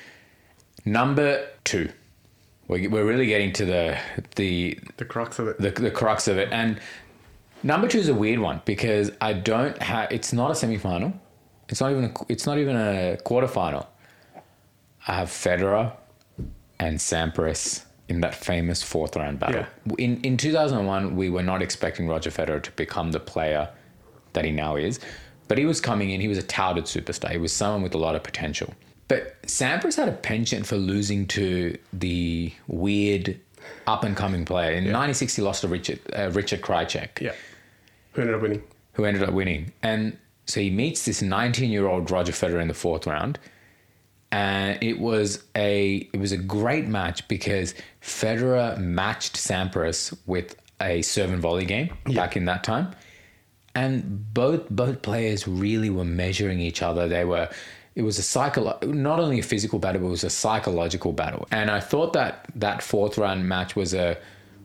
Number 0.85 1.47
two, 1.65 1.89
we're, 2.67 2.89
we're 2.91 3.05
really 3.07 3.27
getting 3.27 3.53
to 3.55 3.65
the 3.65 3.97
the 4.37 4.79
The 4.99 5.05
crux 5.07 5.39
of 5.39 5.49
it. 5.49 5.59
the, 5.59 5.71
the 5.71 5.91
crux 5.91 6.29
of 6.29 6.37
it. 6.39 6.49
And 6.53 6.79
number 7.63 7.89
two 7.89 7.99
is 7.99 8.09
a 8.09 8.15
weird 8.15 8.39
one 8.41 8.61
because 8.67 9.11
I 9.21 9.33
don't 9.33 9.81
have. 9.83 10.13
It's 10.13 10.33
not 10.33 10.51
a 10.51 10.55
semifinal. 10.55 11.15
It's 11.71 11.81
not 11.81 11.91
even. 11.93 12.05
A, 12.05 12.13
it's 12.29 12.47
not 12.47 12.59
even 12.59 12.77
a 12.77 13.17
quarterfinal. 13.25 13.87
I 15.09 15.15
have 15.15 15.29
Federer 15.29 15.93
and 16.79 16.99
Sampras 16.99 17.85
in 18.09 18.21
that 18.21 18.35
famous 18.35 18.83
fourth 18.83 19.17
round 19.17 19.41
battle. 19.41 19.67
In 19.99 20.21
in 20.23 20.37
2001, 20.37 21.17
we 21.17 21.31
were 21.31 21.43
not 21.43 21.63
expecting 21.63 22.07
Roger 22.07 22.31
Federer 22.31 22.63
to 22.63 22.71
become 22.73 23.13
the 23.13 23.21
player 23.21 23.69
that 24.35 24.45
he 24.45 24.51
now 24.51 24.77
is, 24.77 25.01
but 25.49 25.59
he 25.59 25.65
was 25.65 25.81
coming 25.81 26.11
in. 26.11 26.21
He 26.21 26.29
was 26.29 26.39
a 26.39 26.43
touted 26.43 26.85
superstar. 26.85 27.31
He 27.31 27.39
was 27.39 27.53
someone 27.53 27.83
with 27.83 27.95
a 27.95 27.99
lot 27.99 28.15
of 28.15 28.23
potential. 28.23 28.75
But 29.09 29.41
Sampras 29.43 29.97
had 29.97 30.09
a 30.09 30.13
penchant 30.13 30.67
for 30.67 30.77
losing 30.77 31.27
to 31.29 31.77
the 31.95 32.53
weird 32.67 33.41
up 33.87 34.05
and 34.05 34.15
coming 34.15 34.45
player. 34.45 34.73
In 34.73 34.91
'96, 34.93 35.37
he 35.37 35.43
lost 35.43 35.63
to 35.63 35.69
Richard 35.69 36.01
uh, 36.17 36.31
Richard 36.31 36.61
Krajicek 36.61 37.21
yeah. 37.21 37.33
Who 38.13 38.21
ended 38.23 38.37
up 38.37 38.43
winning? 38.43 38.63
who 38.93 39.05
ended 39.05 39.23
up 39.23 39.33
winning. 39.33 39.73
And 39.81 40.19
so 40.47 40.61
he 40.61 40.71
meets 40.71 41.05
this 41.05 41.23
19 41.23 41.71
year 41.71 41.87
old 41.87 42.11
Roger 42.11 42.33
Federer 42.33 42.61
in 42.61 42.69
the 42.69 42.75
fourth 42.75 43.07
round. 43.07 43.39
And 44.31 44.83
it 44.83 44.99
was 44.99 45.45
a 45.57 46.09
it 46.13 46.21
was 46.21 46.33
a 46.33 46.37
great 46.37 46.87
match 46.87 47.27
because 47.29 47.75
Federer 48.03 48.79
matched 48.79 49.37
Sampras 49.37 50.17
with 50.27 50.57
a 50.81 51.03
serve 51.03 51.33
and 51.33 51.41
volley 51.41 51.65
game 51.65 51.91
back 52.15 52.37
in 52.37 52.45
that 52.45 52.63
time. 52.63 52.95
And 53.75 54.33
both 54.35 54.69
both 54.69 55.03
players 55.03 55.49
really 55.49 55.89
were 55.89 56.05
measuring 56.05 56.61
each 56.61 56.83
other. 56.83 57.09
They 57.09 57.25
were 57.25 57.49
it 57.95 58.03
was 58.03 58.19
a 58.19 58.23
psycho 58.23 58.79
not 58.83 59.19
only 59.19 59.41
a 59.41 59.43
physical 59.43 59.79
battle, 59.79 60.01
but 60.03 60.09
it 60.09 60.11
was 60.11 60.25
a 60.25 60.31
psychological 60.31 61.13
battle. 61.13 61.49
And 61.51 61.71
I 61.71 61.81
thought 61.81 62.13
that 62.13 62.47
that 62.55 62.83
fourth 62.83 63.19
round 63.19 63.49
match 63.49 63.77
was 63.77 63.95
a 63.95 64.17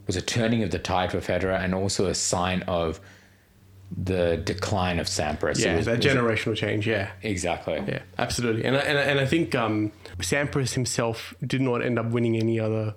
was 0.08 0.16
a 0.16 0.22
turning 0.22 0.62
of 0.64 0.72
the 0.72 0.80
tide 0.80 1.12
for 1.12 1.20
Federer 1.20 1.60
and 1.60 1.74
also 1.74 2.08
a 2.08 2.14
sign 2.14 2.64
of 2.64 3.00
the 3.96 4.38
decline 4.38 5.00
of 5.00 5.08
Sampras. 5.08 5.64
Yeah, 5.64 5.76
was- 5.76 5.86
that 5.86 6.04
it 6.04 6.16
generational 6.16 6.56
change. 6.56 6.88
Yeah. 6.88 7.12
exactly. 7.22 7.82
Yeah, 7.88 8.02
absolutely. 8.18 8.66
And 8.66 8.76
I, 8.76 8.80
and 8.80 8.98
I, 8.98 9.02
and 9.02 9.20
I 9.20 9.26
think 9.26 9.54
um, 9.56 9.92
Sampras 10.20 10.74
himself 10.74 11.34
did 11.46 11.62
not 11.62 11.84
end 11.84 12.00
up 12.00 12.08
winning 12.08 12.36
any 12.36 12.60
other 12.60 12.96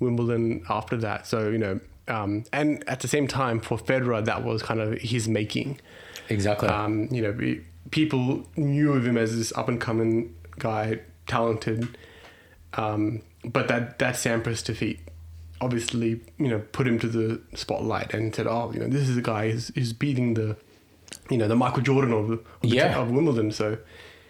Wimbledon 0.00 0.64
after 0.68 0.96
that. 0.98 1.26
So, 1.26 1.48
you 1.48 1.58
know, 1.58 1.80
um, 2.06 2.44
and 2.52 2.88
at 2.88 3.00
the 3.00 3.08
same 3.08 3.26
time, 3.26 3.60
for 3.60 3.76
Federer, 3.78 4.24
that 4.24 4.44
was 4.44 4.62
kind 4.62 4.80
of 4.80 4.98
his 5.00 5.28
making. 5.28 5.80
Exactly. 6.28 6.68
Um, 6.68 7.08
you 7.10 7.22
know, 7.22 7.60
people 7.90 8.46
knew 8.56 8.92
of 8.92 9.06
him 9.06 9.18
as 9.18 9.36
this 9.36 9.52
up 9.56 9.68
and 9.68 9.80
coming 9.80 10.34
guy, 10.58 11.00
talented. 11.26 11.96
Um, 12.74 13.22
but 13.44 13.68
that, 13.68 13.98
that 13.98 14.14
Sampras 14.14 14.64
defeat 14.64 15.00
obviously, 15.60 16.20
you 16.38 16.48
know, 16.48 16.60
put 16.72 16.86
him 16.86 16.98
to 17.00 17.08
the 17.08 17.40
spotlight 17.54 18.14
and 18.14 18.34
said, 18.34 18.46
oh, 18.46 18.70
you 18.72 18.80
know, 18.80 18.88
this 18.88 19.08
is 19.08 19.16
a 19.16 19.22
guy 19.22 19.50
who's, 19.50 19.68
who's 19.74 19.92
beating 19.92 20.34
the, 20.34 20.56
you 21.30 21.38
know, 21.38 21.48
the 21.48 21.56
Michael 21.56 21.82
Jordan 21.82 22.12
of, 22.12 22.28
the, 22.28 22.34
of, 22.34 22.70
the- 22.70 22.98
of 22.98 23.10
Wimbledon. 23.10 23.50
So, 23.52 23.78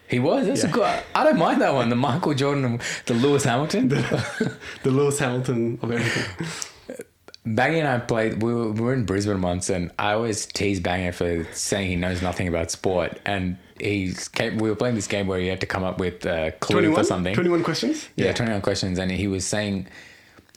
he 0.09 0.17
was. 0.17 0.47
That's 0.47 0.63
yeah. 0.63 0.69
a 0.69 0.73
good. 0.73 1.03
I 1.13 1.23
don't 1.23 1.37
mind 1.37 1.61
that 1.61 1.73
one. 1.73 1.89
The 1.89 1.95
Michael 1.95 2.33
Jordan, 2.33 2.81
the 3.05 3.13
Lewis 3.13 3.43
Hamilton. 3.43 3.89
the 3.89 4.57
Lewis 4.85 5.19
Hamilton 5.19 5.77
of 5.83 5.91
everything. 5.91 7.05
Bangy 7.45 7.79
and 7.79 7.87
I 7.87 7.99
played. 7.99 8.41
We 8.41 8.53
were, 8.53 8.71
we 8.71 8.81
were 8.81 8.93
in 8.93 9.05
Brisbane 9.05 9.41
once, 9.41 9.69
and 9.69 9.91
I 9.99 10.13
always 10.13 10.47
tease 10.47 10.79
Bangy 10.79 11.13
for 11.13 11.47
saying 11.53 11.89
he 11.89 11.95
knows 11.95 12.23
nothing 12.23 12.47
about 12.47 12.71
sport. 12.71 13.19
And 13.23 13.57
he 13.79 14.13
came, 14.33 14.57
we 14.57 14.69
were 14.69 14.75
playing 14.75 14.95
this 14.95 15.07
game 15.07 15.27
where 15.27 15.39
he 15.39 15.47
had 15.47 15.61
to 15.61 15.67
come 15.67 15.83
up 15.83 15.99
with 15.99 16.25
a 16.25 16.53
clue 16.59 16.77
21, 16.81 16.95
for 16.95 17.07
something. 17.07 17.33
21 17.35 17.63
questions? 17.63 18.09
Yeah, 18.15 18.33
21 18.33 18.61
questions. 18.61 18.97
And 18.97 19.11
he 19.11 19.27
was 19.27 19.45
saying 19.45 19.87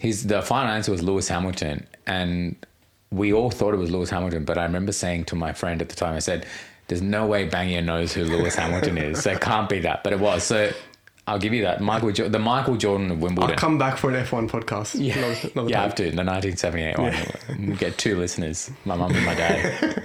his 0.03 0.27
the 0.27 0.43
final 0.43 0.73
answer 0.73 0.91
was 0.91 1.01
Lewis 1.01 1.29
Hamilton. 1.29 1.87
And 2.09 2.57
we 3.13 3.33
all 3.33 3.51
thought 3.53 3.73
it 3.73 3.77
was 3.77 3.93
Lewis 3.93 4.11
Hamilton. 4.11 4.45
But 4.45 4.59
I 4.59 4.65
remember 4.65 4.91
saying 4.91 5.27
to 5.27 5.37
my 5.37 5.53
friend 5.53 5.81
at 5.81 5.89
the 5.91 5.95
time, 5.95 6.17
I 6.17 6.19
said, 6.19 6.45
There's 6.89 7.01
no 7.01 7.25
way 7.25 7.49
Bangia 7.49 7.85
knows 7.85 8.13
who 8.13 8.25
Lewis 8.25 8.57
Hamilton 8.57 8.99
is. 8.99 9.23
So 9.23 9.31
it 9.31 9.41
can't 9.41 9.69
be 9.69 9.79
that. 9.79 10.03
But 10.03 10.13
it 10.13 10.19
was. 10.19 10.43
So 10.43 10.73
I'll 11.29 11.39
give 11.39 11.53
you 11.53 11.63
that. 11.63 11.81
Michael, 11.81 12.11
Jo- 12.11 12.29
the 12.29 12.41
Michael 12.41 12.77
Jordan 12.77 13.13
of 13.13 13.23
Wimbledon. 13.23 13.53
I'll 13.53 13.57
come 13.57 13.79
back 13.79 13.97
for 13.97 14.11
an 14.11 14.17
F1 14.27 14.51
podcast. 14.51 14.97
Yeah, 15.01 15.19
Another, 15.19 15.51
another 15.55 15.71
yeah, 15.71 15.77
I 15.77 15.81
time. 15.83 15.89
have 15.89 15.95
to. 15.95 16.03
The 16.03 16.25
1978 16.25 16.99
one. 16.99 17.69
We 17.71 17.77
get 17.77 17.97
two 17.97 18.17
listeners, 18.19 18.73
my 18.85 18.97
mum 18.97 19.15
and 19.15 19.25
my 19.25 19.37
dad. 19.37 20.03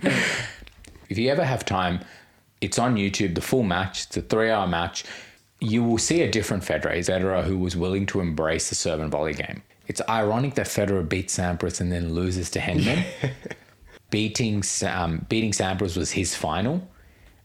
if 0.02 1.18
you 1.18 1.30
ever 1.30 1.44
have 1.44 1.64
time, 1.64 2.00
it's 2.60 2.80
on 2.80 2.96
YouTube, 2.96 3.36
the 3.36 3.40
full 3.40 3.62
match. 3.62 4.06
It's 4.06 4.16
a 4.16 4.22
three 4.22 4.50
hour 4.50 4.66
match. 4.66 5.04
You 5.60 5.84
will 5.84 5.98
see 5.98 6.22
a 6.22 6.30
different 6.30 6.62
Federer, 6.64 6.98
Federer 6.98 7.44
who 7.44 7.58
was 7.58 7.76
willing 7.76 8.06
to 8.06 8.20
embrace 8.20 8.68
the 8.70 8.74
serve 8.74 9.00
and 9.00 9.10
volley 9.10 9.34
game. 9.34 9.62
It's 9.86 10.00
ironic 10.08 10.54
that 10.54 10.66
Federer 10.66 11.06
beats 11.06 11.36
Sampras 11.36 11.80
and 11.80 11.90
then 11.92 12.14
loses 12.14 12.48
to 12.50 12.60
Henman. 12.60 13.04
beating, 14.10 14.62
um, 14.86 15.26
beating 15.28 15.52
Sampras 15.52 15.96
was 15.96 16.12
his 16.12 16.34
final. 16.34 16.88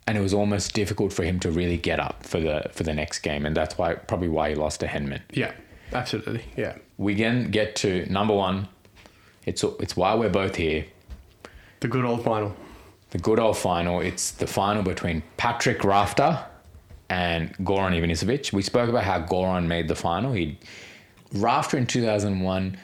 And 0.07 0.17
it 0.17 0.21
was 0.21 0.33
almost 0.33 0.73
difficult 0.73 1.11
for 1.11 1.23
him 1.23 1.39
to 1.39 1.49
really 1.49 1.77
get 1.77 1.99
up 1.99 2.23
for 2.23 2.39
the 2.39 2.69
for 2.71 2.83
the 2.83 2.93
next 2.93 3.19
game, 3.19 3.43
and 3.43 3.57
that's 3.57 3.75
why 3.75 3.95
probably 3.95 4.29
why 4.29 4.49
he 4.49 4.55
lost 4.55 4.81
to 4.81 4.85
Henman 4.85 5.21
Yeah, 5.31 5.51
absolutely. 5.93 6.43
Yeah. 6.55 6.75
we 6.99 7.15
can 7.15 7.49
get 7.49 7.75
to 7.77 8.05
number 8.07 8.35
one. 8.35 8.67
It's 9.47 9.63
it's 9.79 9.97
why 9.97 10.13
we're 10.13 10.29
both 10.29 10.57
here. 10.57 10.85
The 11.79 11.87
good 11.87 12.05
old 12.05 12.23
final. 12.23 12.55
The 13.09 13.17
good 13.17 13.39
old 13.39 13.57
final. 13.57 13.99
It's 13.99 14.29
the 14.29 14.45
final 14.45 14.83
between 14.83 15.23
Patrick 15.37 15.83
Rafter 15.83 16.45
and 17.09 17.55
Goran 17.57 17.93
Ivanisevic. 17.99 18.51
We 18.53 18.61
spoke 18.61 18.89
about 18.89 19.03
how 19.03 19.21
Goran 19.21 19.67
made 19.67 19.87
the 19.87 19.95
final. 19.95 20.31
He 20.33 20.57
Rafter 21.33 21.77
in 21.77 21.85
2001. 21.85 22.77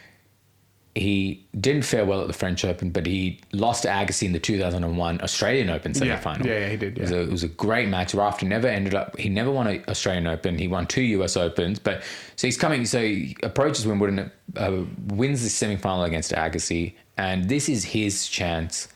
He 0.93 1.45
didn't 1.57 1.83
fare 1.83 2.03
well 2.03 2.19
at 2.19 2.27
the 2.27 2.33
French 2.33 2.65
Open, 2.65 2.89
but 2.89 3.05
he 3.05 3.39
lost 3.53 3.83
to 3.83 3.87
Agassi 3.87 4.23
in 4.23 4.33
the 4.33 4.39
2001 4.41 5.21
Australian 5.21 5.69
Open 5.69 5.93
Yeah. 5.93 5.99
semi-final. 5.99 6.45
Yeah, 6.45 6.59
yeah, 6.59 6.69
he 6.69 6.75
did, 6.75 6.97
It, 6.97 7.01
was 7.03 7.11
a, 7.11 7.21
it 7.21 7.31
was 7.31 7.43
a 7.43 7.47
great 7.47 7.87
match. 7.87 8.13
Rafter 8.13 8.45
never 8.45 8.67
ended 8.67 8.93
up. 8.93 9.17
He 9.17 9.29
never 9.29 9.49
won 9.49 9.67
an 9.67 9.85
Australian 9.87 10.27
Open. 10.27 10.57
He 10.57 10.67
won 10.67 10.85
two 10.87 11.01
US 11.01 11.37
Opens, 11.37 11.79
but 11.79 12.03
so 12.35 12.45
he's 12.45 12.57
coming. 12.57 12.85
So 12.85 12.99
he 12.99 13.37
approaches 13.41 13.87
Wimbledon, 13.87 14.29
uh, 14.57 14.81
wins 15.07 15.43
the 15.43 15.49
semi-final 15.49 16.03
against 16.03 16.33
Agassi, 16.33 16.93
and 17.17 17.47
this 17.47 17.69
is 17.69 17.85
his 17.85 18.27
chance 18.27 18.89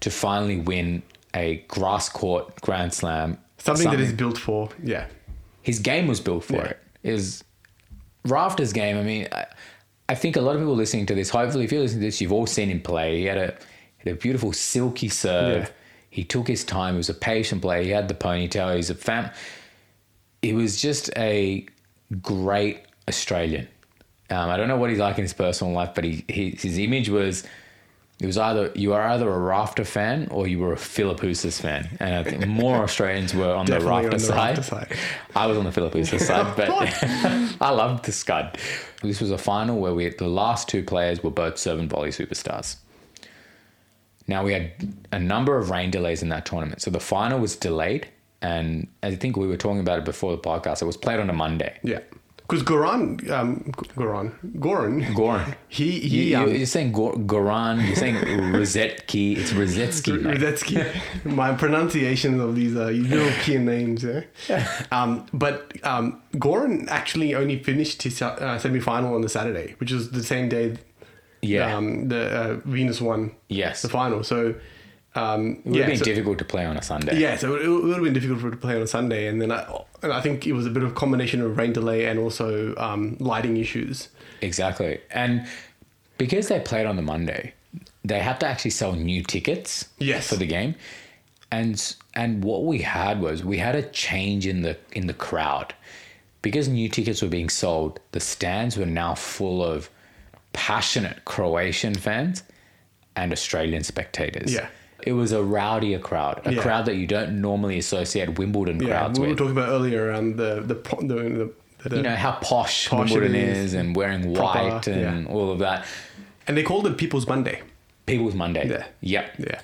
to 0.00 0.10
finally 0.10 0.58
win 0.60 1.02
a 1.34 1.64
grass 1.66 2.08
court 2.08 2.60
Grand 2.60 2.94
Slam. 2.94 3.38
Something, 3.66 3.90
that 3.90 3.98
he's 4.00 4.12
built 4.12 4.38
for, 4.38 4.70
yeah. 4.82 5.06
his 5.62 5.78
game 5.78 6.06
was 6.06 6.20
built 6.20 6.44
for 6.44 6.54
Yeah. 6.54 6.64
it. 6.64 6.78
Is 7.02 7.44
Rafter's 8.26 8.72
game. 8.72 8.96
I 8.98 9.02
mean, 9.02 9.28
I, 9.30 9.46
I 10.08 10.14
think 10.14 10.36
a 10.36 10.40
lot 10.40 10.56
of 10.56 10.60
people 10.62 10.74
listening 10.74 11.06
to 11.06 11.14
this, 11.14 11.30
hopefully, 11.30 11.64
if 11.64 11.72
you're 11.72 11.80
listening 11.82 12.00
to 12.00 12.06
this, 12.06 12.20
you've 12.20 12.32
all 12.32 12.46
seen 12.46 12.68
him 12.68 12.80
play. 12.80 13.18
He 13.18 13.24
had 13.24 13.38
a 13.38 13.54
had 13.98 14.12
a 14.12 14.14
beautiful 14.16 14.52
silky 14.52 15.08
serve. 15.08 15.64
Yeah. 15.64 15.68
He 16.10 16.24
took 16.24 16.48
his 16.48 16.64
time. 16.64 16.94
He 16.94 16.98
was 16.98 17.08
a 17.10 17.14
patient 17.14 17.62
player. 17.62 17.82
He 17.82 17.90
had 17.90 18.08
the 18.08 18.14
ponytail. 18.14 18.74
He's 18.74 18.90
a 18.90 18.94
fam. 18.94 19.30
He 20.42 20.52
was 20.52 20.80
just 20.80 21.10
a 21.16 21.66
great 22.22 22.82
Australian. 23.08 23.68
Um, 24.30 24.50
I 24.50 24.56
don't 24.56 24.68
know 24.68 24.76
what 24.76 24.90
he's 24.90 24.98
like 24.98 25.18
in 25.18 25.22
his 25.22 25.32
personal 25.34 25.72
life, 25.72 25.90
but 25.94 26.04
he, 26.04 26.24
he 26.28 26.50
his 26.50 26.78
image 26.78 27.08
was 27.08 27.44
it 28.18 28.24
was 28.24 28.38
either 28.38 28.72
you 28.74 28.94
are 28.94 29.02
either 29.08 29.28
a 29.28 29.38
Rafter 29.38 29.84
fan 29.84 30.28
or 30.30 30.46
you 30.46 30.58
were 30.58 30.72
a 30.72 30.76
Philippoussis 30.76 31.60
fan, 31.60 31.96
and 32.00 32.14
I 32.14 32.22
think 32.22 32.46
more 32.46 32.76
Australians 32.76 33.34
were 33.34 33.54
on 33.54 33.66
the 33.66 33.78
Rafter 33.78 34.08
on 34.08 34.10
the 34.10 34.18
side. 34.18 34.64
Side. 34.64 34.96
I 35.34 35.46
was 35.46 35.58
on 35.58 35.64
the 35.64 35.70
Philippoussis 35.70 36.20
side, 36.26 36.56
but 36.56 36.70
I 37.60 37.70
loved 37.70 38.06
the 38.06 38.12
Scud. 38.12 38.56
This 39.02 39.20
was 39.20 39.30
a 39.30 39.38
final 39.38 39.78
where 39.78 39.94
we 39.94 40.08
the 40.08 40.28
last 40.28 40.66
two 40.66 40.82
players 40.82 41.22
were 41.22 41.30
both 41.30 41.58
serve 41.58 41.78
and 41.78 41.90
volley 41.90 42.08
superstars. 42.08 42.76
Now 44.26 44.42
we 44.44 44.54
had 44.54 44.72
a 45.12 45.18
number 45.18 45.58
of 45.58 45.68
rain 45.70 45.90
delays 45.90 46.22
in 46.22 46.30
that 46.30 46.46
tournament, 46.46 46.80
so 46.80 46.90
the 46.90 47.00
final 47.00 47.38
was 47.38 47.54
delayed, 47.54 48.08
and 48.40 48.88
I 49.02 49.14
think 49.14 49.36
we 49.36 49.46
were 49.46 49.58
talking 49.58 49.80
about 49.80 49.98
it 49.98 50.04
before 50.06 50.32
the 50.32 50.38
podcast. 50.38 50.80
It 50.80 50.86
was 50.86 50.96
played 50.96 51.20
on 51.20 51.28
a 51.28 51.34
Monday. 51.34 51.78
Yeah. 51.82 52.00
Because 52.48 52.62
Goran, 52.62 53.28
um, 53.30 53.72
Goran, 53.96 54.32
Goran, 54.58 55.04
Goran. 55.14 55.54
he 55.68 55.98
he 56.00 56.30
you, 56.30 56.38
um, 56.38 56.54
you're 56.54 56.66
saying 56.66 56.92
Gor- 56.92 57.14
Goran. 57.14 57.84
You're 57.86 57.96
saying 57.96 58.14
Rosetki. 58.54 59.36
It's 59.38 59.52
Rosetsky. 59.52 60.22
mate. 60.22 60.38
Rudetsky. 60.38 61.24
My 61.24 61.54
pronunciation 61.54 62.40
of 62.40 62.54
these 62.54 62.76
uh, 62.76 62.88
European 62.88 63.64
names, 63.64 64.04
yeah. 64.04 64.22
Um, 64.92 65.26
but 65.32 65.72
um, 65.82 66.22
Goran 66.34 66.86
actually 66.88 67.34
only 67.34 67.62
finished 67.62 68.02
his 68.02 68.22
uh, 68.22 68.58
semi 68.58 68.80
final 68.80 69.14
on 69.14 69.22
the 69.22 69.28
Saturday, 69.28 69.74
which 69.78 69.90
was 69.92 70.10
the 70.10 70.22
same 70.22 70.48
day 70.48 70.76
Yeah. 71.42 71.76
um, 71.76 72.08
the 72.08 72.22
uh, 72.30 72.54
Venus 72.64 73.00
won 73.00 73.32
Yes. 73.48 73.82
the 73.82 73.88
final. 73.88 74.22
So, 74.24 74.54
um, 75.16 75.60
it 75.64 75.66
would 75.66 75.74
yeah, 75.74 75.80
have 75.82 75.90
been 75.90 75.98
so- 75.98 76.04
difficult 76.04 76.38
to 76.38 76.44
play 76.44 76.64
on 76.64 76.76
a 76.76 76.82
Sunday. 76.82 77.18
yeah, 77.18 77.36
so 77.36 77.56
it, 77.56 77.66
would 77.68 77.94
have 77.94 78.02
been 78.04 78.12
difficult 78.12 78.40
for 78.40 78.48
it 78.48 78.52
to 78.52 78.56
play 78.56 78.76
on 78.76 78.82
a 78.82 78.86
Sunday, 78.86 79.26
and 79.28 79.40
then 79.40 79.50
I, 79.52 79.66
and 80.02 80.12
I 80.12 80.20
think 80.20 80.46
it 80.46 80.52
was 80.52 80.66
a 80.66 80.70
bit 80.70 80.82
of 80.82 80.90
a 80.90 80.94
combination 80.94 81.40
of 81.42 81.56
rain 81.56 81.72
delay 81.72 82.06
and 82.06 82.18
also 82.18 82.74
um, 82.76 83.16
lighting 83.20 83.56
issues. 83.56 84.08
Exactly. 84.42 85.00
And 85.10 85.46
because 86.18 86.48
they 86.48 86.60
played 86.60 86.86
on 86.86 86.96
the 86.96 87.02
Monday, 87.02 87.54
they 88.04 88.20
had 88.20 88.38
to 88.40 88.46
actually 88.46 88.70
sell 88.72 88.92
new 88.92 89.22
tickets 89.22 89.88
Yes. 89.98 90.28
for 90.28 90.36
the 90.36 90.46
game. 90.46 90.74
And 91.50 91.94
and 92.14 92.42
what 92.44 92.64
we 92.64 92.78
had 92.80 93.20
was 93.20 93.44
we 93.44 93.58
had 93.58 93.76
a 93.76 93.82
change 93.82 94.46
in 94.46 94.62
the 94.62 94.76
in 94.92 95.06
the 95.06 95.14
crowd. 95.14 95.74
Because 96.42 96.68
new 96.68 96.88
tickets 96.88 97.22
were 97.22 97.28
being 97.28 97.48
sold, 97.48 97.98
the 98.12 98.20
stands 98.20 98.76
were 98.76 98.86
now 98.86 99.14
full 99.14 99.64
of 99.64 99.88
passionate 100.52 101.24
Croatian 101.24 101.94
fans 101.94 102.42
and 103.16 103.32
Australian 103.32 103.82
spectators. 103.84 104.52
Yeah. 104.52 104.68
It 105.06 105.12
was 105.12 105.30
a 105.32 105.36
rowdier 105.42 106.00
crowd, 106.00 106.42
a 106.44 106.52
Yeah. 106.52 106.60
crowd 106.62 106.84
that 106.86 106.96
you 106.96 107.06
don't 107.06 107.40
normally 107.40 107.78
associate 107.78 108.38
Wimbledon 108.38 108.80
Yeah, 108.80 108.88
crowds 108.88 109.18
we 109.20 109.28
were 109.28 109.34
talking 109.36 109.52
about 109.52 109.68
earlier 109.70 110.08
around 110.08 110.36
the 110.36 110.62
the 110.70 110.74
the, 110.74 111.52
the, 111.88 111.96
you 111.96 112.02
know 112.02 112.16
how 112.16 112.32
posh, 112.32 112.88
Posh 112.88 113.10
Wimbledon 113.12 113.34
is, 113.36 113.58
is, 113.58 113.74
and 113.74 113.94
wearing 113.96 114.34
proper, 114.34 114.58
white 114.68 114.88
and 114.88 115.28
all 115.28 115.50
of 115.52 115.60
that. 115.60 115.86
and 116.48 116.56
they 116.56 116.62
called 116.64 116.86
it 116.88 116.98
People's 116.98 117.26
Monday. 117.28 117.62
People's 118.06 118.34
Monday. 118.34 118.68
Yeah. 118.68 118.84
Yep. 119.00 119.34
Yeah, 119.38 119.60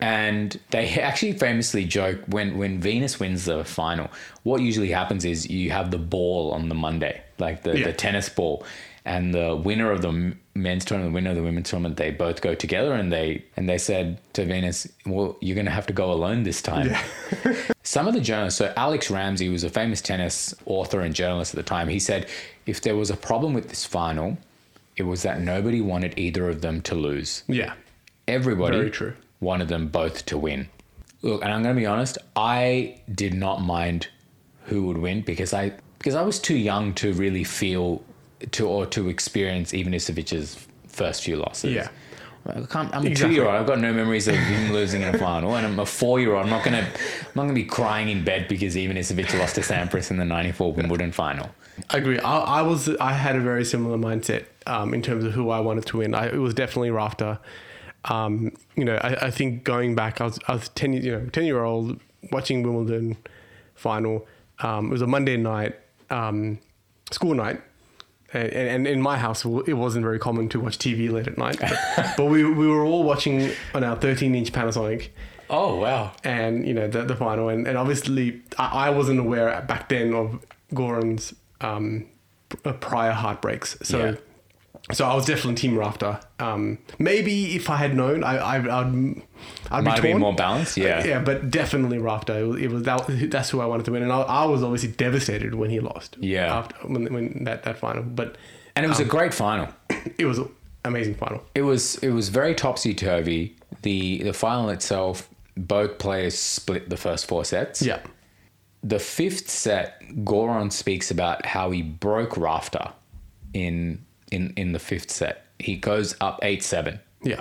And 0.00 0.58
they 0.70 0.88
actually 1.10 1.32
famously 1.32 1.84
joke 1.84 2.18
when 2.28 2.58
when 2.58 2.78
Venus 2.80 3.18
wins 3.18 3.46
the 3.46 3.64
final, 3.64 4.10
what 4.42 4.60
usually 4.60 4.90
happens 4.90 5.24
is 5.24 5.48
you 5.50 5.70
have 5.70 5.90
the 5.90 5.98
ball 5.98 6.52
on 6.52 6.68
the 6.68 6.74
Monday, 6.74 7.22
like 7.38 7.62
the, 7.62 7.78
Yeah. 7.78 7.86
the 7.86 7.92
tennis 7.94 8.28
ball, 8.28 8.64
and 9.04 9.32
the 9.34 9.56
winner 9.56 9.90
of 9.90 10.02
the 10.02 10.34
men's 10.58 10.84
tournament, 10.84 11.14
winner 11.14 11.30
of 11.30 11.36
the 11.36 11.42
women's 11.42 11.70
tournament, 11.70 11.96
they 11.96 12.10
both 12.10 12.40
go 12.40 12.54
together, 12.54 12.92
and 12.92 13.12
they 13.12 13.44
and 13.56 13.68
they 13.68 13.78
said 13.78 14.18
to 14.34 14.44
Venus, 14.44 14.86
"Well, 15.06 15.36
you're 15.40 15.54
going 15.54 15.66
to 15.66 15.72
have 15.72 15.86
to 15.86 15.92
go 15.92 16.12
alone 16.12 16.42
this 16.42 16.60
time." 16.60 16.88
Yeah. 16.88 17.56
Some 17.82 18.06
of 18.06 18.14
the 18.14 18.20
journalists, 18.20 18.58
so 18.58 18.72
Alix 18.76 19.10
Ramsay 19.10 19.48
was 19.48 19.64
a 19.64 19.70
famous 19.70 20.02
tennis 20.02 20.54
author 20.66 21.00
and 21.00 21.14
journalist 21.14 21.54
at 21.54 21.56
the 21.56 21.62
time. 21.62 21.88
He 21.88 21.98
said 21.98 22.28
if 22.66 22.82
there 22.82 22.96
was 22.96 23.10
a 23.10 23.16
problem 23.16 23.54
with 23.54 23.68
this 23.70 23.84
final, 23.84 24.36
it 24.96 25.04
was 25.04 25.22
that 25.22 25.40
nobody 25.40 25.80
wanted 25.80 26.18
either 26.18 26.48
of 26.50 26.60
them 26.60 26.82
to 26.82 26.94
lose 26.94 27.44
yeah, 27.48 27.72
everybody 28.26 28.76
Very 28.76 28.90
true. 28.90 29.14
wanted 29.40 29.68
them 29.68 29.88
both 29.88 30.26
to 30.26 30.36
win. 30.36 30.68
Look, 31.22 31.42
and 31.42 31.52
I'm 31.52 31.62
going 31.62 31.74
to 31.74 31.80
be 31.80 31.86
honest, 31.86 32.18
I 32.36 33.00
did 33.12 33.34
not 33.34 33.62
mind 33.62 34.08
who 34.66 34.86
would 34.86 34.98
win 34.98 35.22
because 35.22 35.54
I 35.54 35.72
because 35.98 36.14
I 36.14 36.22
was 36.22 36.38
too 36.38 36.56
young 36.56 36.94
to 36.94 37.12
really 37.14 37.42
feel 37.42 38.02
to 38.52 38.68
or 38.68 38.86
to 38.86 39.08
experience 39.08 39.72
Ivanisevic's 39.72 40.66
first 40.86 41.22
few 41.22 41.36
losses. 41.36 41.74
Yeah. 41.74 41.88
I 42.46 42.62
can't, 42.62 42.94
I'm 42.94 43.04
a 43.04 43.08
Exactly. 43.10 43.34
two-year-old. 43.36 43.54
I've 43.54 43.66
got 43.66 43.78
no 43.78 43.92
memories 43.92 44.26
of 44.26 44.34
him 44.34 44.72
losing 44.78 45.02
in 45.02 45.14
a 45.14 45.18
final, 45.18 45.54
and 45.56 45.66
I'm 45.66 45.78
a 45.78 45.84
four-year-old. 45.84 46.44
I'm 46.44 46.50
not 46.50 46.64
gonna, 46.64 46.78
I'm 46.78 47.32
not 47.34 47.42
gonna 47.42 47.52
be 47.52 47.64
crying 47.64 48.08
in 48.08 48.24
bed 48.24 48.48
because 48.48 48.74
Ivanisevic 48.74 49.38
lost 49.38 49.56
to 49.56 49.60
Sampras 49.60 50.10
in 50.10 50.16
the 50.16 50.24
'94 50.24 50.72
Wimbledon 50.72 51.12
final. 51.12 51.50
I 51.90 51.98
agree. 51.98 52.18
I, 52.20 52.38
I 52.38 52.62
was 52.62 52.88
I 53.00 53.12
had 53.12 53.36
a 53.36 53.40
very 53.40 53.64
similar 53.66 53.98
mindset 53.98 54.46
um, 54.66 54.94
in 54.94 55.02
terms 55.02 55.24
of 55.24 55.32
who 55.34 55.50
I 55.50 55.60
wanted 55.60 55.84
to 55.86 55.98
win. 55.98 56.14
I, 56.14 56.26
it 56.28 56.38
was 56.38 56.54
definitely 56.54 56.90
Rafter. 56.90 57.38
Um, 58.06 58.52
you 58.76 58.84
know, 58.84 58.96
I, 58.96 59.26
I 59.26 59.30
think 59.30 59.64
going 59.64 59.94
back, 59.94 60.20
I 60.20 60.24
was 60.24 60.38
I 60.48 60.52
was 60.54 60.70
ten 60.70 60.94
you 60.94 61.12
know 61.12 61.26
ten 61.26 61.44
year 61.44 61.62
old 61.64 62.00
watching 62.32 62.62
Wimbledon 62.62 63.18
final. 63.74 64.26
Um, 64.60 64.86
it 64.86 64.90
was 64.90 65.02
a 65.02 65.06
Monday 65.06 65.36
night 65.36 65.76
um, 66.08 66.58
school 67.10 67.34
night. 67.34 67.60
And, 68.32 68.52
and 68.52 68.86
in 68.86 69.00
my 69.00 69.16
house, 69.16 69.44
it 69.44 69.72
wasn't 69.74 70.04
very 70.04 70.18
common 70.18 70.48
to 70.50 70.60
watch 70.60 70.78
TV 70.78 71.10
late 71.10 71.26
at 71.26 71.38
night. 71.38 71.58
But, 71.60 72.14
but 72.16 72.24
we, 72.26 72.44
we 72.44 72.66
were 72.66 72.84
all 72.84 73.02
watching 73.04 73.50
on 73.74 73.84
our 73.84 73.96
13 73.96 74.34
inch 74.34 74.52
Panasonic 74.52 75.08
Oh 75.50 75.76
wow! 75.76 76.12
and 76.24 76.66
you 76.68 76.74
know 76.74 76.88
the, 76.88 77.04
the 77.04 77.16
final 77.16 77.48
and, 77.48 77.66
and 77.66 77.78
obviously 77.78 78.42
I, 78.58 78.88
I 78.88 78.90
wasn't 78.90 79.18
aware 79.18 79.62
back 79.62 79.88
then 79.88 80.12
of 80.12 80.44
Goran's 80.74 81.34
um, 81.62 82.04
uh, 82.66 82.74
prior 82.74 83.12
heartbreaks 83.12 83.78
so 83.82 83.98
Yeah. 83.98 84.14
So 84.92 85.04
I 85.06 85.14
was 85.14 85.26
definitely 85.26 85.54
team 85.56 85.76
Rafter 85.76 86.18
um, 86.38 86.78
maybe 86.98 87.54
if 87.56 87.68
I 87.68 87.76
had 87.76 87.94
known 87.94 88.24
I, 88.24 88.36
I 88.38 88.56
I'd, 88.56 89.22
I'd 89.70 89.84
Might 89.84 90.02
be 90.02 90.12
be 90.12 90.18
more 90.18 90.34
balanced. 90.34 90.76
Yeah. 90.76 91.04
yeah 91.04 91.20
but 91.20 91.50
definitely 91.50 91.98
Rafter 91.98 92.38
it 92.38 92.46
was, 92.46 92.60
it 92.62 92.68
was 92.70 92.82
that, 92.84 93.30
that's 93.30 93.50
who 93.50 93.60
I 93.60 93.66
wanted 93.66 93.84
to 93.86 93.92
win 93.92 94.02
and 94.02 94.10
I, 94.12 94.20
I 94.22 94.44
was 94.46 94.62
obviously 94.62 94.90
devastated 94.90 95.54
when 95.54 95.68
he 95.70 95.80
lost 95.80 96.16
Yeah. 96.20 96.56
after 96.58 96.74
when, 96.88 97.12
when 97.12 97.44
that, 97.44 97.64
that 97.64 97.76
final 97.78 98.02
but 98.02 98.36
and 98.76 98.86
it 98.86 98.88
was 98.88 99.00
a 99.00 99.04
great 99.04 99.34
final. 99.34 99.68
it 100.18 100.24
was 100.24 100.38
an 100.38 100.48
amazing 100.84 101.14
final 101.16 101.42
It 101.54 101.62
was 101.62 101.96
it 101.96 102.10
was 102.10 102.28
very 102.30 102.54
topsy 102.54 102.94
turvy. 102.94 103.56
The 103.82 104.22
the 104.22 104.32
final 104.32 104.70
itself, 104.70 105.28
both 105.56 105.98
players 105.98 106.38
split 106.38 106.88
the 106.88 106.96
first 106.96 107.26
four 107.26 107.44
sets. 107.44 107.82
yeah 107.82 108.00
The 108.82 108.98
fifth 108.98 109.50
set, 109.50 110.00
Goran 110.24 110.72
speaks 110.72 111.10
about 111.10 111.44
how 111.44 111.70
he 111.72 111.82
broke 111.82 112.36
Rafter 112.36 112.92
in 113.52 114.04
in 114.30 114.52
in 114.56 114.72
the 114.72 114.78
fifth 114.78 115.10
set. 115.10 115.44
He 115.58 115.76
goes 115.76 116.16
up 116.20 116.38
eight 116.42 116.62
seven. 116.62 117.00
yeah 117.22 117.40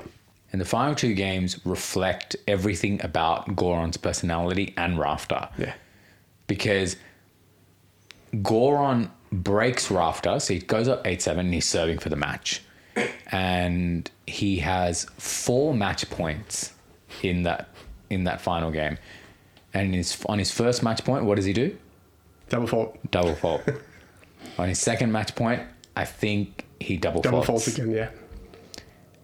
And 0.52 0.60
the 0.62 0.66
final 0.66 0.96
two 0.96 1.14
games 1.14 1.60
reflect 1.66 2.36
everything 2.48 3.02
about 3.04 3.48
Goran's 3.56 3.98
personality 3.98 4.74
and 4.78 4.98
Rafter. 4.98 5.50
yeah 5.58 5.74
Because 6.48 6.96
Goran 8.34 9.10
breaks 9.32 9.90
Rafter, 9.92 10.40
so 10.40 10.54
he 10.54 10.60
goes 10.60 10.88
up 10.88 11.06
8 11.06 11.22
7 11.22 11.46
and 11.46 11.54
he's 11.54 11.68
serving 11.68 12.00
for 12.00 12.10
the 12.10 12.16
match. 12.16 12.62
And 13.32 14.10
he 14.26 14.58
has 14.58 15.06
four 15.18 15.74
match 15.74 16.10
points 16.10 16.74
in 17.22 17.44
that 17.44 17.70
in 18.10 18.24
that 18.24 18.42
final 18.42 18.72
game. 18.72 18.98
And 19.74 19.94
his, 19.94 20.18
on 20.28 20.40
his 20.40 20.50
first 20.52 20.82
match 20.82 21.04
point, 21.04 21.26
what 21.26 21.36
does 21.36 21.46
he 21.46 21.54
do? 21.54 21.78
double 22.50 22.66
fault 22.68 22.98
Double 23.12 23.36
fault. 23.36 23.62
on 24.58 24.70
his 24.70 24.80
second 24.80 25.12
match 25.12 25.36
point, 25.36 25.62
I 25.96 26.06
think 26.06 26.66
he 26.80 26.98
double, 26.98 27.22
double 27.22 27.44
faults. 27.44 27.66
fault 27.66 27.78
again 27.78 27.92
yeah 27.92 28.10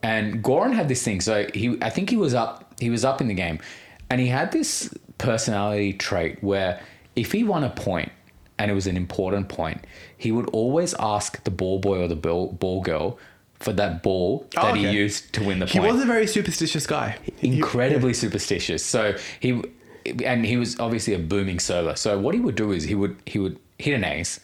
And 0.01 0.43
Goran 0.43 0.73
had 0.73 0.87
this 0.89 1.01
thing. 1.03 1.21
So 1.21 1.47
he, 1.53 1.77
I 1.81 1.89
think 1.89 2.09
he 2.09 2.17
was 2.17 2.33
up. 2.33 2.73
He 2.79 2.89
was 2.89 3.05
up 3.05 3.21
in 3.21 3.27
the 3.27 3.33
game, 3.33 3.59
and 4.09 4.19
he 4.19 4.27
had 4.27 4.51
this 4.51 4.93
personality 5.17 5.93
trait 5.93 6.43
where 6.43 6.81
if 7.15 7.31
he 7.31 7.43
won 7.43 7.63
a 7.63 7.69
point, 7.69 8.11
and 8.57 8.69
it 8.69 8.73
was 8.73 8.87
an 8.87 8.97
important 8.97 9.47
point, 9.49 9.79
he 10.17 10.31
would 10.31 10.49
always 10.49 10.93
ask 10.99 11.43
the 11.43 11.51
ball 11.51 11.79
boy 11.79 12.01
or 12.03 12.07
the 12.07 12.15
ball, 12.15 12.51
ball 12.51 12.81
girl 12.81 13.17
for 13.59 13.71
that 13.73 14.03
ball 14.03 14.45
Oh, 14.57 14.61
that 14.63 14.75
he 14.75 14.89
used 14.89 15.31
to 15.35 15.43
win 15.43 15.59
the 15.59 15.65
he 15.65 15.79
point. 15.79 15.85
He 15.85 15.93
was 15.93 16.01
a 16.03 16.05
very 16.05 16.27
superstitious 16.27 16.85
guy 16.85 17.17
He- 17.37 17.47
Incredibly 17.55 18.13
superstitious. 18.13 18.83
So 18.85 19.15
he, 19.39 19.61
and 20.25 20.45
he 20.45 20.57
was 20.57 20.77
obviously 20.79 21.13
a 21.13 21.19
booming 21.19 21.59
server. 21.59 21.95
So 21.95 22.19
what 22.19 22.33
he 22.35 22.41
would 22.41 22.55
do 22.55 22.71
is 22.73 22.83
he 22.83 22.95
would 22.95 23.15
he 23.25 23.39
would 23.39 23.57
hit 23.79 23.93
an 23.93 24.03
ace, 24.03 24.39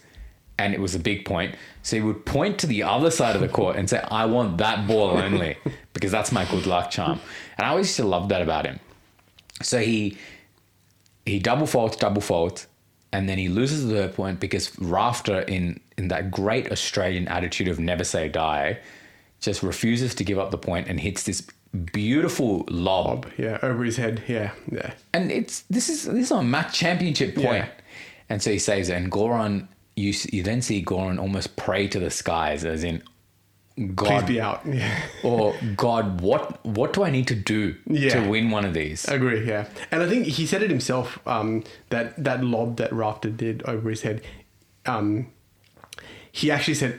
and 0.60 0.74
it 0.74 0.80
was 0.80 0.94
a 0.94 0.98
big 0.98 1.24
point. 1.24 1.54
So 1.82 1.96
he 1.96 2.02
would 2.02 2.24
point 2.26 2.58
to 2.60 2.66
the 2.66 2.82
other 2.82 3.10
side 3.10 3.34
of 3.34 3.42
the 3.42 3.48
court 3.48 3.76
and 3.76 3.88
say, 3.88 4.00
"I 4.22 4.24
want 4.26 4.58
that 4.58 4.86
ball 4.86 5.10
only 5.26 5.56
because 5.94 6.12
that's 6.12 6.32
my 6.32 6.44
good 6.44 6.66
luck 6.66 6.90
charm." 6.90 7.20
And 7.56 7.66
I 7.66 7.70
always 7.70 7.86
used 7.86 7.96
to 7.96 8.06
love 8.06 8.28
that 8.28 8.42
about 8.42 8.66
him. 8.66 8.78
So 9.62 9.78
he 9.78 10.16
he 11.26 11.38
double 11.38 11.66
faults, 11.66 11.96
double 11.96 12.22
faults, 12.22 12.66
and 13.12 13.28
then 13.28 13.38
he 13.38 13.48
loses 13.48 13.86
the 13.88 14.08
point 14.08 14.40
because 14.40 14.78
Rafter, 14.78 15.40
in 15.40 15.80
in 15.96 16.08
that 16.08 16.30
great 16.30 16.70
Australian 16.72 17.28
attitude 17.28 17.68
of 17.68 17.78
never 17.78 18.04
say 18.04 18.28
die, 18.28 18.78
just 19.40 19.62
refuses 19.62 20.14
to 20.16 20.24
give 20.24 20.38
up 20.38 20.50
the 20.50 20.58
point 20.58 20.88
and 20.88 21.00
hits 21.00 21.22
this 21.24 21.42
beautiful 21.92 22.64
lob. 22.68 23.26
yeah 23.38 23.56
over 23.62 23.84
his 23.84 23.96
head 23.96 24.20
yeah 24.26 24.50
yeah 24.72 24.90
And 25.14 25.30
it's 25.30 25.62
this 25.70 25.88
is 25.88 26.04
this 26.04 26.26
is 26.26 26.30
a 26.32 26.42
match 26.42 26.72
championship 26.74 27.34
point. 27.34 27.64
Yeah. 27.64 27.68
And 28.28 28.42
so 28.42 28.50
he 28.50 28.58
saves 28.58 28.88
it. 28.88 28.96
And 28.96 29.10
Goran, 29.10 29.66
you 30.00 30.14
you 30.32 30.42
then 30.42 30.62
see 30.62 30.84
Goran 30.84 31.18
almost 31.20 31.56
pray 31.56 31.86
to 31.88 31.98
the 32.00 32.10
skies, 32.10 32.64
as 32.64 32.82
in 32.84 33.02
God, 33.94 34.08
please 34.08 34.34
be 34.34 34.40
out 34.40 34.60
yeah 34.66 35.00
or 35.22 35.54
God, 35.76 36.20
what 36.20 36.64
what 36.66 36.92
do 36.92 37.02
I 37.02 37.10
need 37.10 37.26
to 37.28 37.34
do 37.34 37.76
Yeah. 37.86 38.10
to 38.22 38.28
win 38.28 38.50
one 38.50 38.64
of 38.64 38.74
these? 38.74 39.08
I 39.08 39.14
agree, 39.14 39.46
yeah. 39.48 39.66
And 39.90 40.02
I 40.02 40.08
think 40.08 40.26
he 40.26 40.46
said 40.46 40.62
it 40.62 40.70
himself 40.70 41.18
um, 41.26 41.64
that 41.90 42.22
that 42.22 42.44
lob 42.44 42.76
that 42.76 42.92
Rafter 42.92 43.30
did 43.30 43.62
over 43.64 43.88
his 43.90 44.02
head. 44.02 44.22
Um, 44.86 45.28
he 46.32 46.50
actually 46.50 46.74
said, 46.74 46.92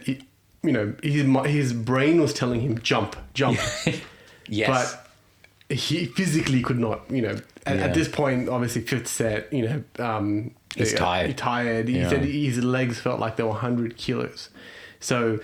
you 0.64 0.72
know, 0.72 0.94
his 1.04 1.26
his 1.46 1.74
brain 1.74 2.22
was 2.22 2.34
telling 2.34 2.62
him 2.62 2.80
jump, 2.80 3.16
jump, 3.34 3.60
yes. 4.48 4.68
but 4.68 5.78
he 5.78 6.06
physically 6.06 6.62
could 6.62 6.80
not, 6.80 7.10
you 7.10 7.22
know, 7.22 7.38
at, 7.66 7.78
Yeah. 7.78 7.84
at 7.86 7.94
this 7.94 8.08
point, 8.08 8.50
obviously 8.50 8.82
fifth 8.82 9.08
set, 9.08 9.52
you 9.54 9.68
know, 9.68 9.84
um, 10.06 10.52
He's 10.76 10.94
tired. 10.94 11.28
He's 11.28 11.36
tired. 11.36 11.88
He 11.90 12.00
Yeah. 12.00 12.10
said 12.10 12.24
his 12.24 12.64
legs 12.64 13.00
felt 13.00 13.20
like 13.20 13.36
they 13.36 13.44
were 13.44 13.50
100 13.50 13.98
kilos. 13.98 14.50
So, 15.00 15.40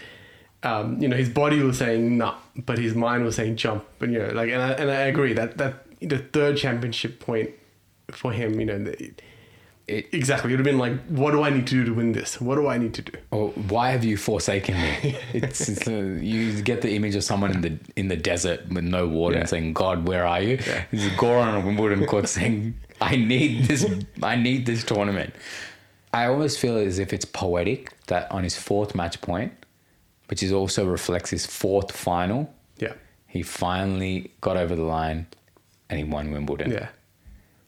um, 0.64 1.02
you 1.02 1.08
know, 1.08 1.18
his 1.18 1.30
body 1.30 1.62
was 1.62 1.78
saying 1.78 2.18
nah, 2.18 2.36
but 2.56 2.78
his 2.78 2.96
mind 2.96 3.24
was 3.26 3.36
saying 3.36 3.58
jump. 3.58 3.86
And 4.00 4.14
you 4.14 4.20
know, 4.20 4.30
like, 4.30 4.50
and 4.50 4.62
I, 4.62 4.72
and 4.72 4.90
I 4.90 5.02
agree 5.02 5.34
that 5.34 5.58
that 5.58 5.86
the 6.02 6.20
third 6.20 6.58
championship 6.58 7.20
point 7.20 7.50
for 8.12 8.32
him, 8.32 8.60
you 8.60 8.66
know, 8.66 8.80
the, 8.84 9.12
It- 9.88 10.10
exactly. 10.14 10.50
It 10.52 10.58
would 10.58 10.60
have 10.60 10.66
been 10.66 10.78
like, 10.80 11.00
what 11.08 11.32
do 11.32 11.44
I 11.44 11.50
need 11.50 11.66
to 11.68 11.76
do 11.76 11.86
to 11.86 11.94
win 11.94 12.12
this? 12.12 12.42
What 12.42 12.56
do 12.56 12.68
I 12.68 12.78
need 12.78 12.94
to 12.96 13.02
do? 13.02 13.14
Or 13.32 13.50
why 13.70 13.92
have 13.92 14.04
you 14.04 14.18
forsaken 14.18 14.76
me? 14.76 15.16
It's, 15.34 15.70
it's 15.70 15.88
uh, 15.88 15.92
you 16.20 16.62
get 16.62 16.82
the 16.82 16.94
image 16.96 17.16
of 17.16 17.24
someone 17.24 17.52
in 17.52 17.62
the 17.62 17.80
in 17.96 18.08
the 18.10 18.18
desert 18.18 18.68
with 18.70 18.84
no 18.84 19.08
water 19.08 19.36
Yeah. 19.36 19.40
and 19.42 19.50
saying, 19.50 19.74
"God, 19.74 20.08
where 20.08 20.26
are 20.26 20.42
you?" 20.42 20.58
Yeah. 20.68 20.84
This 20.92 21.06
is 21.06 21.12
Goran 21.14 21.48
on 21.48 21.56
a 21.62 21.66
Wimbledon 21.66 22.06
court 22.06 22.28
saying, 22.28 22.76
"I 23.00 23.16
need 23.16 23.66
this. 23.66 23.86
I 24.22 24.36
need 24.36 24.66
this 24.66 24.84
tournament." 24.84 25.34
I 26.14 26.26
almost 26.26 26.60
feel 26.60 26.78
as 26.78 27.00
if 27.00 27.14
it's 27.14 27.26
poetic 27.26 27.94
that 28.08 28.30
on 28.32 28.44
his 28.44 28.58
fourth 28.58 28.96
match 28.96 29.22
point, 29.22 29.54
which 30.30 30.42
is 30.44 30.52
also 30.52 30.86
reflects 30.86 31.30
his 31.30 31.46
fourth 31.46 31.92
final, 31.92 32.54
Yeah. 32.80 32.94
he 33.28 33.42
finally 33.44 34.32
got 34.42 34.58
over 34.58 34.76
the 34.76 34.84
line, 34.98 35.28
and 35.90 35.98
he 36.00 36.04
won 36.06 36.32
Wimbledon 36.32 36.72
Yeah. 36.72 36.88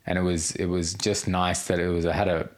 And 0.06 0.18
it 0.18 0.22
was 0.22 0.52
it 0.52 0.66
was 0.66 0.94
just 0.94 1.28
nice 1.28 1.66
that 1.66 1.78
it 1.78 1.88
was 1.88 2.06
I 2.06 2.12
had 2.12 2.28
a 2.28 2.48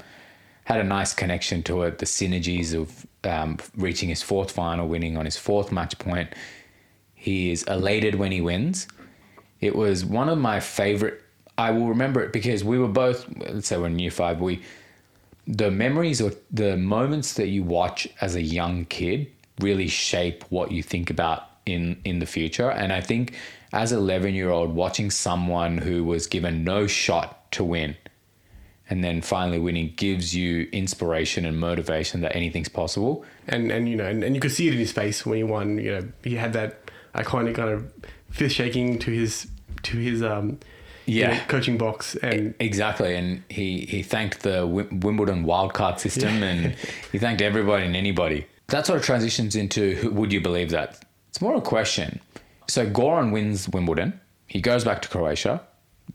had 0.64 0.80
a 0.80 0.84
nice 0.84 1.12
connection 1.12 1.62
to 1.64 1.82
it. 1.82 1.99
The 1.99 2.07
synergies 2.07 2.74
of 2.74 3.07
um, 3.24 3.59
reaching 3.76 4.09
his 4.09 4.22
fourth 4.22 4.53
final, 4.53 4.86
winning 4.86 5.16
on 5.16 5.24
his 5.24 5.36
fourth 5.36 5.72
match 5.72 5.99
point. 5.99 6.30
He 7.14 7.51
is 7.53 7.62
elated 7.64 8.16
when 8.16 8.32
he 8.32 8.40
wins. 8.40 8.88
It 9.61 9.76
was 9.76 10.05
one 10.05 10.28
of 10.28 10.38
my 10.38 10.61
favorite. 10.61 11.22
I 11.59 11.70
will 11.70 11.88
remember 11.88 12.22
it 12.22 12.32
because 12.32 12.64
we 12.64 12.78
were 12.78 12.88
both. 12.88 13.26
Let's 13.38 13.68
say 13.68 13.76
we're 13.76 13.86
in 13.86 13.99
year 13.99 14.11
five. 14.11 14.40
We 14.40 14.62
the 15.47 15.70
memories 15.70 16.20
or 16.20 16.32
the 16.51 16.76
moments 16.76 17.34
that 17.34 17.49
you 17.49 17.62
watch 17.64 18.09
as 18.20 18.36
a 18.36 18.43
young 18.43 18.84
kid 18.86 19.30
really 19.62 19.88
shape 19.88 20.44
what 20.50 20.70
you 20.72 20.82
think 20.82 21.10
about 21.10 21.44
in 21.66 21.96
in 22.04 22.18
the 22.18 22.26
future 22.26 22.70
and 22.70 22.92
i 22.92 23.00
think 23.00 23.34
as 23.72 23.92
an 23.92 23.98
11 23.98 24.34
year 24.34 24.50
old 24.50 24.74
watching 24.74 25.10
someone 25.10 25.78
who 25.78 26.04
was 26.04 26.26
given 26.26 26.64
no 26.64 26.86
shot 26.86 27.50
to 27.52 27.62
win 27.64 27.96
and 28.90 29.02
then 29.04 29.22
finally 29.22 29.58
winning 29.58 29.92
gives 29.96 30.34
you 30.34 30.68
inspiration 30.72 31.46
and 31.46 31.58
motivation 31.58 32.20
that 32.20 32.34
anything's 32.36 32.68
possible 32.68 33.24
and 33.48 33.70
and 33.70 33.88
you 33.88 33.96
know 33.96 34.04
and, 34.06 34.24
and 34.24 34.34
you 34.34 34.40
could 34.40 34.52
see 34.52 34.66
it 34.68 34.72
in 34.72 34.78
his 34.78 34.92
face 34.92 35.24
when 35.24 35.36
he 35.36 35.44
won 35.44 35.78
you 35.78 35.92
know 35.92 36.02
he 36.24 36.34
had 36.34 36.52
that 36.52 36.90
iconic 37.14 37.54
kind 37.54 37.70
of 37.70 37.90
fist 38.30 38.56
shaking 38.56 38.98
to 38.98 39.10
his 39.10 39.46
to 39.82 39.96
his 39.98 40.22
um 40.22 40.58
you 41.04 41.20
Yeah. 41.20 41.34
know, 41.34 41.40
coaching 41.48 41.78
box 41.78 42.14
and 42.22 42.54
Exactly, 42.60 43.16
and 43.16 43.42
he 43.48 43.86
he 43.86 44.02
thanked 44.04 44.40
the 44.44 44.64
Wimbledon 45.06 45.44
wildcard 45.44 45.98
system, 45.98 46.44
and 46.44 46.76
he 47.10 47.18
thanked 47.18 47.42
everybody 47.42 47.84
and 47.86 47.96
anybody. 47.96 48.46
That 48.68 48.86
sort 48.86 48.98
of 48.98 49.04
transitions 49.04 49.54
into 49.56 50.10
would 50.12 50.32
you 50.32 50.40
believe 50.40 50.70
that? 50.70 51.04
It's 51.28 51.40
more 51.40 51.54
a 51.56 51.60
question. 51.60 52.20
So 52.68 52.86
Goran 52.86 53.32
wins 53.32 53.68
Wimbledon. 53.68 54.20
He 54.46 54.60
goes 54.60 54.84
back 54.84 55.02
to 55.02 55.08
Croatia. 55.08 55.60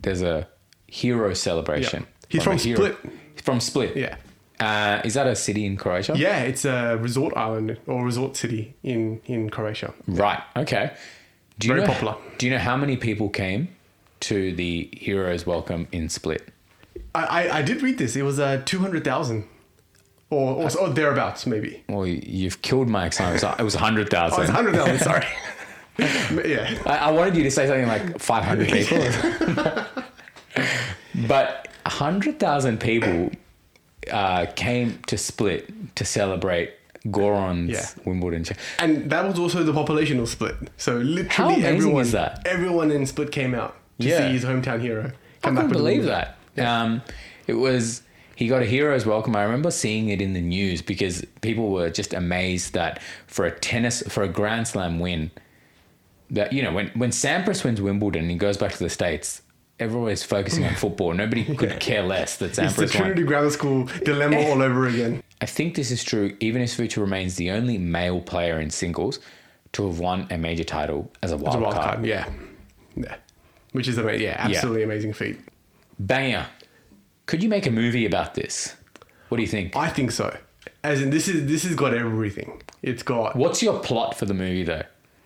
There's 0.00 0.22
a 0.22 0.48
hero 0.86 1.34
celebration. 1.34 2.02
Yeah. 2.02 2.26
He's 2.28 2.40
a 2.40 2.44
from 2.44 2.58
Split. 2.58 2.96
From 3.42 3.60
Split. 3.60 3.96
yeah 3.96 4.16
Uh, 4.60 5.00
is 5.04 5.14
that 5.14 5.26
a 5.26 5.36
city 5.36 5.64
in 5.66 5.76
Croatia? 5.76 6.14
yeah 6.16 6.40
it's 6.40 6.64
a 6.64 6.96
resort 6.96 7.36
island 7.36 7.78
or 7.86 8.04
resort 8.04 8.36
city 8.36 8.74
in 8.82 9.20
in 9.26 9.50
croatia 9.50 9.92
Right. 10.06 10.40
Okay. 10.56 10.90
Do 11.58 11.68
you 11.68 11.74
Very 11.74 11.86
know, 11.86 11.92
popular. 11.92 12.14
Do 12.38 12.46
you 12.46 12.52
know 12.52 12.58
how 12.70 12.76
many 12.76 12.96
people 12.96 13.28
came 13.28 13.68
to 14.20 14.52
the 14.54 14.88
heroes 14.92 15.46
welcome 15.46 15.86
in 15.92 16.08
Split? 16.08 16.42
i 17.14 17.22
i, 17.40 17.58
I 17.58 17.62
did 17.62 17.82
read 17.82 17.98
this 17.98 18.16
it 18.16 18.22
was 18.22 18.38
uh 18.40 18.62
200000 18.64 19.44
or, 20.30 20.64
or, 20.64 20.78
or 20.78 20.88
thereabouts 20.90 21.46
maybe 21.46 21.82
Well, 21.88 22.06
you've 22.06 22.60
killed 22.62 22.88
my 22.88 23.06
excitement. 23.06 23.58
It 23.58 23.62
was 23.62 23.74
hundred 23.74 24.10
thousand. 24.10 24.40
oh 24.40 24.42
it's 24.42 24.52
100000 24.52 24.98
sorry 24.98 25.26
yeah 26.48 26.78
I, 26.86 26.96
I 26.98 27.10
wanted 27.10 27.36
you 27.36 27.42
to 27.44 27.50
say 27.50 27.66
something 27.66 27.86
like 27.88 28.18
500 28.18 28.68
people. 28.68 29.84
but 31.26 31.68
100,000 31.84 32.78
people 32.80 33.30
uh, 34.12 34.46
came 34.54 34.98
to 35.06 35.16
Split 35.18 35.94
to 35.96 36.04
celebrate 36.04 36.74
Goran's 37.06 37.70
Yeah. 37.70 37.86
Wimbledon. 38.04 38.44
and 38.78 39.10
that 39.10 39.24
was 39.26 39.38
also 39.38 39.62
the 39.62 39.72
population 39.72 40.18
of 40.20 40.28
split 40.28 40.56
so 40.76 40.96
literally 40.96 41.28
How 41.28 41.48
amazing 41.48 41.64
everyone 41.76 42.02
is 42.02 42.12
that? 42.12 42.42
everyone 42.46 42.90
in 42.90 43.06
split 43.06 43.30
came 43.32 43.54
out 43.54 43.76
to 44.00 44.08
Yeah. 44.08 44.18
see 44.26 44.32
his 44.34 44.44
hometown 44.44 44.80
hero 44.80 45.04
I 45.42 45.46
come 45.46 45.54
couldn't 45.56 45.56
with 45.56 45.68
the 45.70 45.74
believe 45.74 46.04
that. 46.04 46.36
Um, 46.58 47.02
it 47.46 47.54
was 47.54 48.02
he 48.38 48.46
got 48.46 48.62
a 48.62 48.64
hero's 48.64 49.04
welcome. 49.04 49.34
I 49.34 49.42
remember 49.42 49.72
seeing 49.72 50.10
it 50.10 50.22
in 50.22 50.32
the 50.32 50.40
news 50.40 50.80
because 50.80 51.24
people 51.40 51.70
were 51.72 51.90
just 51.90 52.14
amazed 52.14 52.72
that 52.74 53.02
for 53.26 53.46
a 53.46 53.50
tennis 53.50 54.00
for 54.02 54.22
a 54.22 54.28
Grand 54.28 54.68
Slam 54.68 55.00
win, 55.00 55.32
that 56.30 56.52
you 56.52 56.62
know 56.62 56.72
when 56.72 56.86
when 56.90 57.10
Sampras 57.10 57.64
wins 57.64 57.80
Wimbledon 57.80 58.22
and 58.22 58.30
he 58.30 58.36
goes 58.36 58.56
back 58.56 58.70
to 58.70 58.78
the 58.78 58.88
states, 58.90 59.42
everyone 59.80 60.12
is 60.12 60.22
focusing 60.22 60.64
on 60.64 60.74
football. 60.84 61.12
Nobody 61.14 61.42
could 61.52 61.80
care 61.80 62.04
less 62.04 62.36
that 62.36 62.52
Sampras. 62.52 62.64
It's 62.66 62.76
the 62.76 62.82
Sampras 62.84 62.94
won. 62.94 63.02
Trinity 63.02 63.22
Grammar 63.24 63.50
School 63.50 63.88
dilemma 64.04 64.38
all 64.38 64.62
over 64.62 64.86
again. 64.86 65.20
I 65.40 65.46
think 65.46 65.74
this 65.74 65.90
is 65.90 66.04
true 66.04 66.36
even 66.38 66.62
if 66.62 66.74
Future 66.74 67.00
remains 67.00 67.34
the 67.34 67.50
only 67.50 67.76
male 67.76 68.20
player 68.20 68.60
in 68.60 68.70
singles 68.70 69.18
to 69.72 69.84
have 69.88 69.98
won 69.98 70.28
a 70.30 70.38
major 70.38 70.64
title 70.64 71.10
as 71.24 71.32
a 71.32 71.36
wild, 71.36 71.56
It's 71.56 71.56
a 71.56 71.60
wild 71.64 71.74
card. 71.74 71.86
card, 71.96 72.06
yeah. 72.06 72.28
Yeah. 72.94 73.16
Which 73.72 73.88
is 73.88 73.98
amazing. 73.98 74.26
Yeah, 74.26 74.36
absolutely 74.38 74.84
amazing 74.84 75.12
feat. 75.12 75.40
Banger. 75.98 76.46
Could 77.28 77.42
you 77.42 77.48
make 77.50 77.66
a 77.66 77.70
movie 77.70 78.06
about 78.06 78.34
this? 78.34 78.74
What 79.28 79.36
do 79.36 79.42
you 79.42 79.48
think? 79.48 79.76
I 79.76 79.90
think 79.90 80.10
so. 80.12 80.34
As 80.82 81.02
in 81.02 81.10
this 81.10 81.28
is 81.28 81.46
this 81.46 81.62
has 81.64 81.74
got 81.74 81.92
everything. 81.94 82.62
It's 82.82 83.02
got 83.02 83.36
What's 83.36 83.62
your 83.62 83.78
plot 83.80 84.16
for 84.16 84.24
the 84.24 84.32
movie 84.34 84.64
though? 84.64 84.82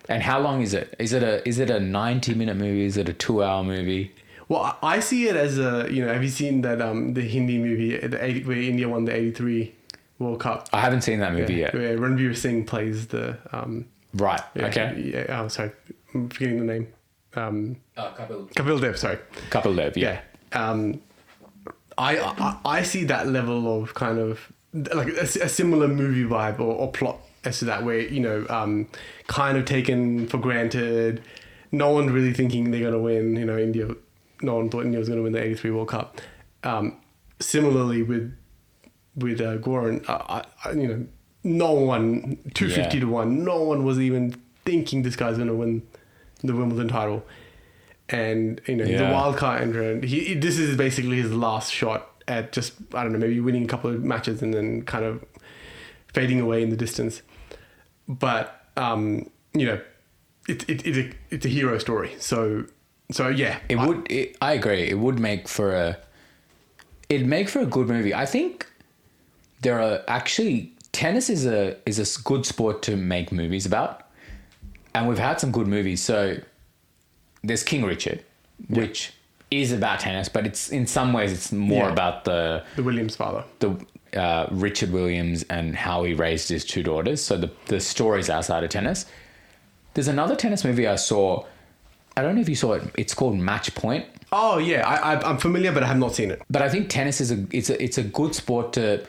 And 0.09 0.21
how 0.21 0.39
long 0.41 0.61
is 0.61 0.73
it? 0.73 0.93
Is 0.99 1.13
it 1.13 1.23
a 1.23 1.47
is 1.47 1.59
it 1.59 1.69
a 1.69 1.79
90 1.79 2.33
minute 2.35 2.57
movie? 2.57 2.83
Is 2.83 2.97
it 2.97 3.07
a 3.07 3.13
2 3.13 3.41
hour 3.41 3.63
movie? 3.63 4.11
well, 4.49 4.77
I 4.83 4.99
see 4.99 5.29
it 5.29 5.37
as 5.37 5.57
a 5.57 5.87
you 5.89 6.05
know, 6.05 6.11
have 6.13 6.21
you 6.21 6.29
seen 6.29 6.61
that 6.63 6.81
um 6.81 7.13
the 7.13 7.21
Hindi 7.21 7.57
movie 7.57 7.95
the 7.97 8.21
80, 8.23 8.43
where 8.43 8.57
India 8.57 8.89
won 8.89 9.05
the 9.05 9.15
eighty 9.15 9.31
three 9.31 9.73
World 10.19 10.41
Cup? 10.41 10.67
I 10.73 10.81
haven't 10.81 11.01
seen 11.01 11.19
that 11.19 11.33
movie 11.33 11.55
yet. 11.55 11.73
Where 11.73 11.97
Ranveer 11.97 12.35
Singh 12.35 12.65
plays 12.65 13.07
the 13.07 13.37
um 13.53 13.85
Right. 14.13 14.41
yeah, 14.55 14.65
Okay. 14.67 15.11
Yeah, 15.13 15.41
oh 15.41 15.47
sorry. 15.47 15.71
I'm 16.13 16.27
forgetting 16.29 16.59
the 16.59 16.73
name. 16.73 16.87
Um 17.35 17.77
Uh, 17.95 18.11
couple 18.11 18.47
Kapil 18.57 18.81
Dev, 18.81 18.99
sorry. 18.99 19.19
Kapil 19.49 19.75
Dev, 19.77 19.95
yeah. 19.95 20.19
yeah. 20.51 20.69
Um, 20.69 21.01
I, 21.97 22.17
I 22.19 22.57
I 22.65 22.83
see 22.83 23.03
that 23.05 23.27
level 23.27 23.81
of 23.81 23.93
kind 23.93 24.19
of 24.19 24.51
like 24.73 25.07
a, 25.09 25.21
a 25.21 25.49
similar 25.49 25.87
movie 25.87 26.23
vibe 26.23 26.59
or, 26.59 26.73
or 26.75 26.91
plot 26.91 27.19
as 27.43 27.59
to 27.59 27.65
that, 27.65 27.83
where 27.83 27.99
you 27.99 28.19
know, 28.19 28.45
um, 28.49 28.87
kind 29.27 29.57
of 29.57 29.65
taken 29.65 30.27
for 30.27 30.37
granted. 30.37 31.21
No 31.71 31.91
one 31.91 32.09
really 32.09 32.33
thinking 32.33 32.71
they're 32.71 32.83
gonna 32.83 32.99
win. 32.99 33.35
You 33.35 33.45
know, 33.45 33.57
India. 33.57 33.89
No 34.41 34.55
one 34.55 34.69
thought 34.69 34.85
India 34.85 34.99
was 34.99 35.09
gonna 35.09 35.21
win 35.21 35.33
the 35.33 35.43
'83 35.43 35.71
World 35.71 35.87
Cup. 35.89 36.21
Um, 36.63 36.97
similarly 37.39 38.03
with 38.03 38.35
with 39.15 39.39
uh, 39.41 39.57
Goran, 39.57 40.03
I, 40.09 40.43
I, 40.65 40.71
you 40.71 40.87
know, 40.87 41.05
no 41.43 41.71
one 41.73 42.37
250 42.55 42.97
Yeah. 42.97 43.01
to 43.01 43.09
one. 43.09 43.43
No 43.43 43.61
one 43.61 43.83
was 43.83 43.99
even 43.99 44.35
thinking 44.65 45.03
this 45.03 45.15
guy's 45.15 45.37
gonna 45.37 45.53
win 45.53 45.83
the 46.43 46.55
Wimbledon 46.55 46.87
title 46.87 47.23
and 48.09 48.61
you 48.67 48.75
know 48.75 48.85
he's 48.85 48.99
a 49.01 49.11
wild 49.11 49.37
card 49.37 49.61
entrant. 49.61 50.03
He 50.03 50.19
he- 50.25 50.33
this 50.35 50.57
is 50.59 50.75
basically 50.77 51.17
his 51.21 51.33
last 51.33 51.71
shot 51.71 52.09
at 52.27 52.51
just 52.51 52.73
I 52.93 53.03
don't 53.03 53.11
know 53.13 53.19
maybe 53.19 53.39
winning 53.39 53.63
a 53.63 53.67
couple 53.67 53.89
of 53.91 54.03
matches 54.03 54.41
and 54.41 54.53
then 54.53 54.83
kind 54.83 55.03
of 55.05 55.23
fading 56.13 56.39
away 56.39 56.61
in 56.63 56.69
the 56.69 56.75
distance. 56.77 57.21
But 58.07 58.65
um, 58.77 59.29
you 59.53 59.65
know, 59.65 59.79
it, 60.47 60.67
it, 60.69 60.85
it's 60.85 60.97
a 60.97 61.11
it's 61.29 61.45
a 61.45 61.49
hero 61.49 61.77
story. 61.77 62.15
So 62.19 62.65
so 63.11 63.27
yeah, 63.29 63.59
It 63.69 63.77
I- 63.77 63.87
would 63.87 64.11
it, 64.11 64.37
I 64.41 64.53
agree. 64.53 64.89
It 64.89 64.99
would 64.99 65.19
make 65.19 65.47
for 65.47 65.73
a 65.73 65.97
it'd 67.09 67.27
make 67.27 67.49
for 67.49 67.59
a 67.59 67.65
good 67.65 67.87
movie. 67.87 68.13
I 68.13 68.25
think 68.25 68.67
there 69.61 69.79
are 69.81 70.01
actually 70.07 70.73
tennis 70.91 71.29
is 71.29 71.45
a 71.45 71.77
is 71.85 71.99
a 71.99 72.21
good 72.23 72.45
sport 72.45 72.81
to 72.83 72.95
make 72.97 73.31
movies 73.31 73.65
about. 73.65 74.01
And 74.95 75.07
we've 75.07 75.17
had 75.17 75.39
some 75.39 75.51
good 75.51 75.67
movies. 75.67 76.01
So 76.03 76.37
there's 77.43 77.63
King 77.63 77.83
Richard, 77.85 78.23
which 78.69 79.13
is 79.51 79.71
about 79.71 79.99
tennis, 79.99 80.29
but 80.29 80.45
it's 80.47 80.69
in 80.69 80.87
some 80.87 81.13
ways 81.13 81.31
it's 81.31 81.51
more 81.51 81.85
Yeah. 81.85 81.91
about 81.91 82.25
the 82.25 82.63
the 82.75 82.83
Williams 82.83 83.15
father. 83.15 83.43
the 83.59 83.75
uh, 84.17 84.47
Richard 84.51 84.91
Williams 84.91 85.43
and 85.49 85.75
how 85.75 86.03
he 86.03 86.13
raised 86.13 86.49
his 86.49 86.63
two 86.65 86.83
daughters. 86.83 87.21
So 87.23 87.37
the 87.37 87.51
the 87.67 87.79
stories 87.79 88.29
outside 88.29 88.63
of 88.63 88.69
tennis. 88.69 89.05
There's 89.93 90.07
another 90.07 90.35
tennis 90.35 90.63
movie 90.63 90.87
I 90.87 90.95
saw. 90.95 91.45
I 92.17 92.21
don't 92.21 92.35
know 92.35 92.41
if 92.41 92.49
you 92.49 92.55
saw 92.55 92.73
it. 92.73 92.83
It's 92.97 93.13
called 93.13 93.35
Match 93.37 93.73
Point. 93.75 94.05
Oh 94.31 94.57
yeah, 94.57 94.87
I, 94.87 95.13
I 95.13 95.29
I'm 95.29 95.37
familiar, 95.37 95.71
but 95.71 95.83
I 95.83 95.87
have 95.87 95.97
not 95.99 96.15
seen 96.15 96.31
it. 96.31 96.41
But 96.49 96.61
I 96.61 96.69
think 96.69 96.89
tennis 96.89 97.21
is 97.21 97.31
a 97.31 97.45
it's 97.51 97.69
a 97.69 97.83
it's 97.83 97.97
a 97.97 98.03
good 98.03 98.33
sport 98.35 98.73
to 98.73 99.05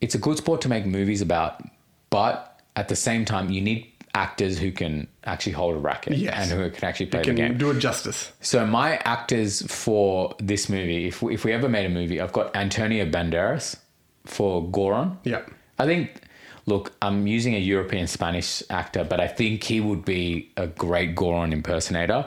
it's 0.00 0.14
a 0.14 0.18
good 0.18 0.36
sport 0.38 0.60
to 0.62 0.68
make 0.68 0.84
movies 0.86 1.20
about. 1.22 1.62
But 2.10 2.60
at 2.76 2.88
the 2.88 2.96
same 2.96 3.24
time, 3.24 3.50
you 3.50 3.60
need 3.60 3.92
actors 4.16 4.58
who 4.58 4.72
can 4.72 5.06
actually 5.24 5.52
hold 5.52 5.74
a 5.76 5.78
racket 5.78 6.16
Yes. 6.16 6.34
and 6.50 6.60
who 6.60 6.70
can 6.70 6.84
actually 6.88 7.06
play 7.06 7.22
Can 7.22 7.34
the 7.36 7.42
game. 7.42 7.58
do 7.58 7.70
it 7.70 7.78
justice. 7.78 8.32
So 8.40 8.66
my 8.66 8.96
actors 9.04 9.62
for 9.70 10.34
this 10.38 10.68
movie, 10.68 11.06
if 11.06 11.22
we, 11.22 11.34
if 11.34 11.44
we 11.44 11.52
ever 11.52 11.68
made 11.68 11.84
a 11.86 11.90
movie, 11.90 12.20
I've 12.20 12.32
got 12.32 12.56
Antonio 12.56 13.04
Banderas 13.04 13.76
for 14.24 14.64
Goran. 14.64 15.16
Yeah. 15.24 15.42
I 15.78 15.84
think. 15.86 16.22
Look, 16.68 16.90
I'm 17.00 17.28
using 17.28 17.54
a 17.54 17.58
European 17.60 18.08
Spanish 18.08 18.60
actor, 18.70 19.04
but 19.04 19.20
I 19.20 19.28
think 19.28 19.62
he 19.62 19.80
would 19.80 20.04
be 20.04 20.50
a 20.56 20.66
great 20.66 21.14
Goran 21.14 21.52
impersonator. 21.52 22.26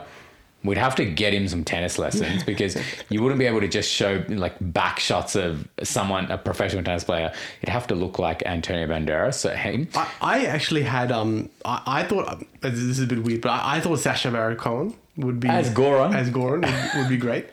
We'd 0.62 0.76
have 0.76 0.94
to 0.96 1.06
get 1.06 1.32
him 1.32 1.48
some 1.48 1.64
tennis 1.64 1.98
lessons 1.98 2.44
because 2.44 2.76
you 3.08 3.22
wouldn't 3.22 3.38
be 3.38 3.46
able 3.46 3.60
to 3.60 3.68
just 3.68 3.90
show 3.90 4.22
like 4.28 4.54
back 4.60 4.98
shots 4.98 5.34
of 5.34 5.66
someone, 5.82 6.30
a 6.30 6.36
professional 6.36 6.84
tennis 6.84 7.02
player. 7.02 7.32
It'd 7.62 7.72
have 7.72 7.86
to 7.86 7.94
look 7.94 8.18
like 8.18 8.42
Antonio 8.44 8.86
Banderas. 8.86 9.34
So 9.34 9.50
him, 9.50 9.88
I, 9.94 10.08
I 10.20 10.44
actually 10.46 10.82
had 10.82 11.10
um 11.12 11.48
I, 11.64 11.82
I 11.86 12.02
thought 12.02 12.28
uh, 12.28 12.36
this 12.60 12.74
is 12.74 13.00
a 13.00 13.06
bit 13.06 13.22
weird, 13.22 13.40
but 13.40 13.50
I, 13.50 13.76
I 13.76 13.80
thought 13.80 14.00
Sacha 14.00 14.30
Baron 14.30 14.56
Cohen 14.58 14.94
would 15.16 15.40
be 15.40 15.48
As 15.48 15.70
Goran? 15.70 16.14
as 16.14 16.30
Goran 16.30 16.62
would, 16.62 17.00
would 17.00 17.08
be 17.08 17.16
great. 17.16 17.46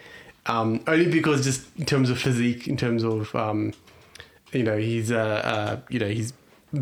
Um, 0.45 0.83
only 0.87 1.09
because 1.09 1.43
just 1.43 1.65
in 1.77 1.85
terms 1.85 2.09
of 2.09 2.19
physique, 2.19 2.67
in 2.67 2.77
terms 2.77 3.03
of 3.03 3.33
um, 3.35 3.73
you 4.51 4.63
know 4.63 4.77
he's 4.77 5.11
uh, 5.11 5.17
uh 5.17 5.79
you 5.89 5.99
know 5.99 6.07
he's 6.07 6.33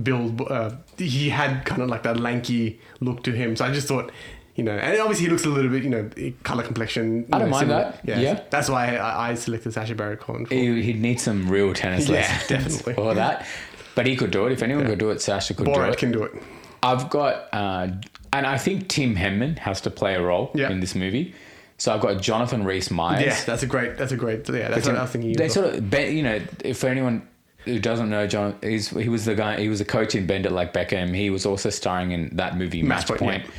build 0.02 0.42
uh, 0.42 0.72
he 0.98 1.30
had 1.30 1.66
kind 1.66 1.82
of 1.82 1.90
like 1.90 2.04
that 2.04 2.20
lanky 2.20 2.80
look 3.00 3.24
to 3.24 3.32
him. 3.32 3.56
So 3.56 3.66
I 3.66 3.72
just 3.72 3.88
thought. 3.88 4.12
You 4.56 4.64
know, 4.64 4.72
and 4.72 5.00
obviously 5.02 5.26
he 5.26 5.32
looks 5.32 5.44
a 5.46 5.50
little 5.50 5.70
bit, 5.70 5.84
you 5.84 5.90
know, 5.90 6.10
color 6.44 6.64
complexion. 6.64 7.26
I 7.34 7.40
don't 7.40 7.48
know, 7.50 7.52
mind 7.52 7.68
similar. 7.70 7.84
that. 7.92 8.00
Yeah, 8.06 8.20
Yeah. 8.20 8.42
that's 8.50 8.70
why 8.70 8.96
I, 8.96 9.32
I 9.32 9.36
selected 9.36 9.74
Sacha 9.74 9.96
Baron 9.96 10.18
Cohen. 10.18 10.46
For. 10.46 10.54
he, 10.54 10.82
he'd 10.82 11.02
need 11.02 11.20
some 11.20 11.50
real 11.50 11.74
tennis 11.74 12.08
Yeah, 12.08 12.16
lessons 12.16 12.48
definitely. 12.48 12.94
for 12.94 13.14
that. 13.16 13.46
But 13.96 14.08
he 14.08 14.16
could 14.16 14.32
do 14.32 14.46
it. 14.46 14.54
If 14.54 14.64
anyone 14.64 14.86
could 14.86 15.00
do 15.00 15.10
it, 15.12 15.22
Sasha 15.22 15.54
could 15.54 15.66
do 15.66 15.72
it. 15.72 15.76
Borat 15.78 15.98
can 15.98 16.12
do 16.14 16.24
it. 16.24 16.32
I've 16.84 17.10
got, 17.10 17.50
uh, 17.54 17.88
and 18.32 18.46
I 18.48 18.58
think 18.58 18.88
Tim 18.88 19.16
Henman 19.16 19.58
has 19.60 19.82
to 19.82 19.90
play 19.90 20.16
a 20.16 20.22
role 20.22 20.52
Yeah. 20.54 20.70
in 20.70 20.80
this 20.80 20.96
movie. 20.96 21.34
So 21.78 21.94
I've 21.94 22.00
got 22.02 22.22
Jonathan 22.22 22.64
Rhys 22.64 22.90
Meyers. 22.90 23.26
Yeah, 23.26 23.38
that's 23.46 23.64
a 23.64 23.68
great. 23.68 23.98
That's 23.98 24.14
a 24.14 24.18
great. 24.18 24.48
Yeah, 24.48 24.70
that's 24.70 24.88
what 24.88 24.96
I 24.96 25.02
was 25.02 25.12
thinking. 25.12 25.34
They 25.34 25.50
sort 25.50 25.74
of, 25.76 25.94
you 26.14 26.24
know, 26.24 26.40
if 26.64 26.84
anyone 26.86 27.28
who 27.66 27.80
doesn't 27.80 28.10
know 28.10 28.26
John, 28.28 28.56
he's, 28.62 28.88
he 28.90 29.10
was 29.10 29.26
the 29.26 29.36
guy. 29.36 29.60
He 29.60 29.68
was 29.68 29.82
a 29.82 29.86
coach 29.86 30.16
in 30.16 30.26
Bend 30.26 30.46
It 30.46 30.54
Like 30.54 30.72
Beckham. 30.74 31.14
He 31.14 31.30
was 31.30 31.46
also 31.46 31.70
starring 31.70 32.12
in 32.12 32.30
that 32.38 32.58
movie 32.58 32.82
Match, 32.84 33.00
Match 33.00 33.08
Point, 33.08 33.20
Point. 33.20 33.44
yeah. 33.46 33.52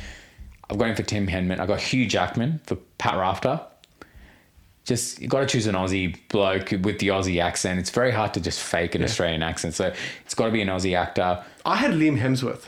I've 0.69 0.77
got 0.77 0.89
him 0.89 0.95
for 0.95 1.03
Tim 1.03 1.27
Henman. 1.27 1.59
I've 1.59 1.67
got 1.67 1.79
Hugh 1.79 2.05
Jackman 2.07 2.59
for 2.65 2.75
Pat 2.97 3.15
Rafter. 3.15 3.61
Just 4.83 5.21
you 5.21 5.27
got 5.27 5.41
to 5.41 5.45
choose 5.45 5.67
an 5.67 5.75
Aussie 5.75 6.17
bloke 6.29 6.71
with 6.71 6.99
the 6.99 7.09
Aussie 7.09 7.41
accent. 7.41 7.79
It's 7.79 7.89
very 7.89 8.11
hard 8.11 8.33
to 8.35 8.39
just 8.39 8.61
fake 8.61 8.95
an 8.95 9.03
Australian 9.03 9.43
accent, 9.43 9.73
so 9.73 9.93
it's 10.23 10.33
got 10.33 10.45
to 10.45 10.51
be 10.51 10.61
an 10.61 10.69
Aussie 10.69 10.95
actor. 10.95 11.43
I 11.65 11.75
had 11.75 11.91
Liam 11.91 12.19
Hemsworth. 12.19 12.67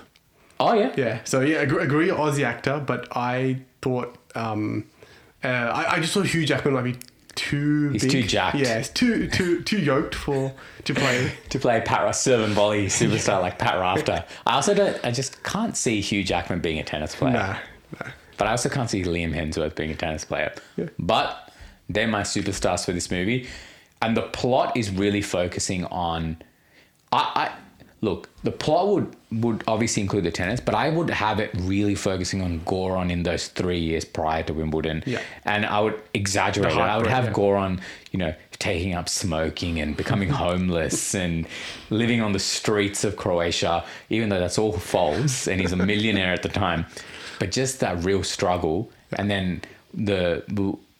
Oh 0.59 0.73
yeah, 0.73 0.93
Yeah. 0.97 1.23
So 1.23 1.39
yeah, 1.39 1.59
agree, 1.59 1.83
agree 1.83 2.07
Aussie 2.09 2.43
actor, 2.43 2.83
but 2.85 3.07
I 3.15 3.61
thought 3.81 4.17
um, 4.35 4.85
uh, 5.43 5.47
I, 5.47 5.93
I 5.95 5.99
just 5.99 6.13
thought 6.13 6.25
Hugh 6.25 6.45
Jackman 6.45 6.73
might 6.73 6.83
be 6.83 6.97
too. 7.35 7.89
He's 7.89 8.03
big. 8.03 8.11
too 8.11 8.23
jacked. 8.23 8.57
Yeah, 8.57 8.79
it's 8.79 8.89
too 8.89 9.29
too 9.29 9.61
too 9.61 9.79
yoked 9.79 10.15
for 10.15 10.53
to 10.83 10.93
play. 10.93 11.31
to 11.49 11.59
play 11.59 11.81
Pat 11.81 12.13
serve 12.15 12.49
volley 12.49 12.87
superstar 12.87 13.41
like 13.41 13.57
Pat 13.57 13.79
Rafter. 13.79 14.25
I 14.45 14.55
also 14.55 14.73
don't. 14.73 14.99
I 15.05 15.11
just 15.11 15.41
can't 15.43 15.77
see 15.77 16.01
Hugh 16.01 16.23
Jackman 16.23 16.59
being 16.59 16.79
a 16.79 16.83
tennis 16.83 17.15
player. 17.15 17.33
nah, 17.33 17.57
But 18.37 18.47
I 18.47 18.51
also 18.51 18.69
can't 18.69 18.89
see 18.89 19.03
Liam 19.03 19.33
Hemsworth 19.33 19.75
being 19.75 19.91
a 19.91 19.95
tennis 19.95 20.23
player. 20.25 20.53
But 20.97 21.51
they're 21.89 22.07
my 22.07 22.21
superstars 22.21 22.85
for 22.85 22.93
this 22.93 23.11
movie. 23.11 23.47
And 24.01 24.15
the 24.15 24.21
plot 24.21 24.77
is 24.77 24.89
really 24.91 25.21
focusing 25.21 25.85
on 25.85 26.37
I, 27.11 27.17
I 27.35 27.51
look, 28.01 28.29
the 28.43 28.51
plot 28.51 28.87
would 28.87 29.15
would 29.31 29.63
obviously 29.67 30.01
include 30.01 30.23
the 30.23 30.31
tennis, 30.31 30.59
but 30.59 30.73
I 30.73 30.89
would 30.89 31.09
have 31.09 31.39
it 31.39 31.51
really 31.53 31.95
focusing 31.95 32.41
on 32.41 32.61
Goran 32.61 33.11
in 33.11 33.23
those 33.23 33.47
three 33.49 33.79
years 33.79 34.05
prior 34.05 34.41
to 34.43 34.53
Wimbledon. 34.53 35.03
Yeah. 35.05 35.21
And 35.45 35.65
I 35.65 35.79
would 35.81 36.01
exaggerate 36.13 36.73
it. 36.73 36.79
I 36.79 36.97
would 36.97 37.07
have 37.07 37.25
yeah. 37.25 37.33
Goran, 37.33 37.81
you 38.11 38.19
know, 38.19 38.33
taking 38.53 38.95
up 38.95 39.07
smoking 39.07 39.79
and 39.79 39.95
becoming 39.95 40.29
homeless 40.45 41.13
and 41.13 41.47
living 41.89 42.21
on 42.21 42.31
the 42.31 42.39
streets 42.39 43.03
of 43.03 43.17
Croatia, 43.17 43.85
even 44.09 44.29
though 44.29 44.39
that's 44.39 44.57
all 44.57 44.73
false 44.73 45.47
and 45.47 45.61
he's 45.61 45.71
a 45.71 45.77
millionaire 45.77 46.33
at 46.33 46.41
the 46.41 46.49
time. 46.49 46.85
But 47.39 47.51
just 47.51 47.79
that 47.79 48.03
real 48.03 48.23
struggle. 48.23 48.91
And 49.13 49.31
then 49.31 49.61
the 49.93 50.43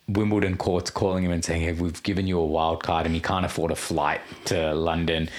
Wimbledon 0.08 0.58
courts 0.58 0.90
calling 0.90 1.24
him 1.24 1.32
and 1.32 1.46
saying, 1.46 1.62
hey, 1.62 1.74
we've 1.74 2.02
given 2.02 2.26
you 2.26 2.40
a 2.40 2.46
wild 2.46 2.82
card 2.82 3.06
and 3.06 3.14
you 3.14 3.22
can't 3.22 3.46
afford 3.46 3.70
a 3.72 3.76
flight 3.76 4.22
to 4.46 4.74
London. 4.74 5.30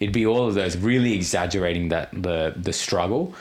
It'd 0.00 0.12
be 0.12 0.26
all 0.26 0.46
of 0.46 0.54
those 0.54 0.76
really 0.76 1.14
exaggerating 1.14 1.88
that 1.88 2.10
the 2.12 2.52
the 2.56 2.72
struggle. 2.72 3.34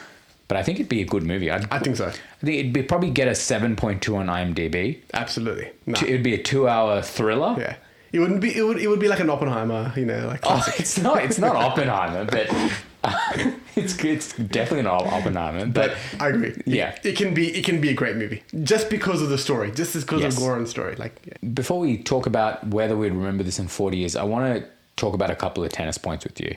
But 0.47 0.55
I 0.55 0.63
think 0.63 0.79
it'd 0.79 0.87
be 0.87 1.01
a 1.01 1.05
good 1.05 1.23
movie. 1.23 1.51
I'd, 1.51 1.69
I 1.73 1.79
think 1.79 1.97
so. 1.97 2.07
I 2.07 2.11
think 2.45 2.57
it'd 2.59 2.71
be 2.71 2.81
probably 2.83 3.09
get 3.09 3.27
a 3.27 3.31
7.2 3.31 4.15
on 4.15 4.27
IMDb. 4.27 4.99
Absolutely. 5.13 5.71
Nah. 5.85 5.99
It'd 6.01 6.23
be 6.23 6.35
a 6.35 6.41
two 6.41 6.69
hour 6.69 7.01
thriller. 7.01 7.55
Yeah. 7.59 7.75
It 8.13 8.19
wouldn't 8.19 8.39
be. 8.39 8.55
It 8.55 8.61
would. 8.63 8.77
It 8.77 8.87
would 8.87 9.01
be 9.01 9.09
like 9.09 9.19
an 9.19 9.29
Oppenheimer. 9.29 9.91
You 9.97 10.05
know, 10.05 10.25
like 10.27 10.39
Oh, 10.45 10.51
classic. 10.51 10.79
it's 10.79 10.97
not. 10.97 11.21
It's 11.25 11.37
not 11.37 11.55
Oppenheimer, 11.67 12.23
but 12.23 12.47
it's 13.75 14.03
it's 14.03 14.33
definitely 14.33 14.81
not 14.83 15.05
Oppenheimer. 15.05 15.65
But, 15.67 15.91
But 16.17 16.21
I 16.21 16.29
agree. 16.29 16.61
Yeah. 16.65 16.91
It, 16.95 17.05
it 17.07 17.15
can 17.17 17.33
be. 17.33 17.55
It 17.55 17.63
can 17.63 17.79
be 17.79 17.89
a 17.89 17.93
great 17.93 18.15
movie 18.15 18.43
just 18.63 18.89
because 18.89 19.21
of 19.21 19.29
the 19.29 19.37
story. 19.37 19.71
Just 19.71 19.93
because 19.93 20.21
Yes. 20.21 20.35
of 20.35 20.43
Goran's 20.43 20.69
story. 20.69 20.95
Like. 20.95 21.15
Yeah. 21.25 21.49
before 21.53 21.79
we 21.79 21.97
talk 21.97 22.25
about 22.25 22.65
whether 22.67 22.97
we'd 22.97 23.13
remember 23.13 23.43
this 23.43 23.59
in 23.59 23.67
forty 23.67 23.97
years, 23.97 24.15
I 24.15 24.23
want 24.23 24.55
to 24.61 24.67
talk 24.95 25.13
about 25.13 25.29
a 25.29 25.35
couple 25.35 25.63
of 25.63 25.71
tennis 25.71 25.97
points 25.97 26.25
with 26.25 26.39
you. 26.41 26.55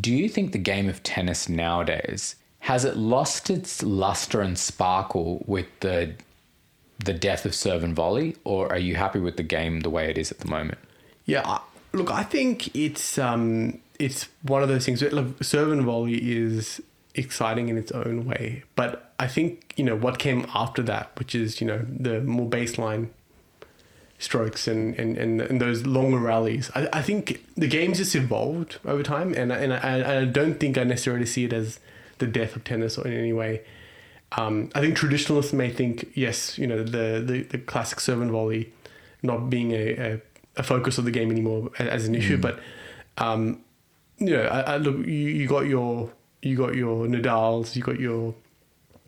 Do 0.00 0.14
you 0.14 0.28
think 0.28 0.52
the 0.52 0.58
game 0.58 0.88
of 0.88 1.02
tennis 1.02 1.48
nowadays 1.48 2.36
has 2.60 2.84
it 2.84 2.96
lost 2.96 3.50
its 3.50 3.82
luster 3.82 4.40
and 4.40 4.56
sparkle 4.58 5.42
with 5.46 5.66
the 5.80 6.14
the 7.04 7.14
death 7.14 7.44
of 7.46 7.54
serve 7.54 7.82
and 7.82 7.96
volley, 7.96 8.36
or 8.44 8.70
are 8.70 8.78
you 8.78 8.94
happy 8.94 9.18
with 9.18 9.36
the 9.38 9.42
game 9.42 9.80
the 9.80 9.90
way 9.90 10.08
it 10.10 10.16
is 10.18 10.30
at 10.30 10.38
the 10.38 10.48
moment? 10.48 10.78
Yeah, 11.24 11.58
look, 11.92 12.10
I 12.10 12.22
think 12.22 12.74
it's 12.76 13.16
um, 13.18 13.80
it's 14.00 14.28
one 14.42 14.62
of 14.62 14.68
those 14.68 14.84
things. 14.84 15.02
where, 15.02 15.10
Look, 15.10 15.42
serve 15.44 15.72
and 15.72 15.82
volley 15.82 16.16
is 16.16 16.80
exciting 17.14 17.68
in 17.68 17.76
its 17.76 17.92
own 17.92 18.24
way, 18.24 18.62
but 18.76 19.12
I 19.18 19.26
think 19.26 19.74
you 19.76 19.84
know 19.84 19.96
what 19.96 20.18
came 20.18 20.46
after 20.54 20.82
that, 20.82 21.12
which 21.18 21.34
is 21.34 21.60
you 21.60 21.66
know 21.66 21.84
the 21.88 22.20
more 22.20 22.48
baseline 22.48 23.10
strokes 24.18 24.68
and 24.68 24.94
and, 24.98 25.16
and, 25.16 25.40
and 25.40 25.60
those 25.60 25.86
longer 25.86 26.18
rallies. 26.18 26.70
I, 26.74 26.88
I 26.92 27.02
think 27.02 27.44
the 27.56 27.68
game's 27.68 27.98
just 27.98 28.14
evolved 28.14 28.78
over 28.84 29.02
time, 29.02 29.34
and 29.34 29.52
and 29.52 29.72
I, 29.72 30.20
I 30.20 30.24
don't 30.24 30.58
think 30.58 30.78
I 30.78 30.84
necessarily 30.84 31.26
see 31.26 31.44
it 31.44 31.52
as 31.52 31.80
the 32.18 32.26
death 32.26 32.56
of 32.56 32.64
tennis 32.64 32.96
or 32.98 33.06
in 33.06 33.14
any 33.14 33.32
way. 33.32 33.62
Um, 34.32 34.70
I 34.74 34.80
think 34.80 34.96
traditionalists 34.96 35.52
may 35.52 35.70
think 35.70 36.10
yes, 36.14 36.56
you 36.58 36.66
know 36.66 36.82
the 36.82 37.22
the, 37.24 37.42
the 37.42 37.58
classic 37.58 38.00
serve 38.00 38.22
and 38.22 38.30
volley 38.30 38.72
not 39.22 39.50
being 39.50 39.72
a, 39.72 39.92
a, 39.98 40.20
a 40.56 40.62
focus 40.62 40.96
of 40.96 41.04
the 41.04 41.10
game 41.10 41.30
anymore 41.30 41.70
as 41.78 42.06
an 42.06 42.14
issue, 42.14 42.38
but 42.38 42.58
um, 43.18 43.60
you 44.20 44.36
know, 44.36 44.42
I, 44.42 44.60
I 44.60 44.76
look, 44.76 44.98
you, 45.06 45.12
you 45.12 45.48
got 45.48 45.66
your 45.66 46.10
you 46.42 46.56
got 46.56 46.74
your 46.74 47.06
Nadal's, 47.06 47.74
you 47.76 47.82
got 47.82 47.98
your 48.00 48.34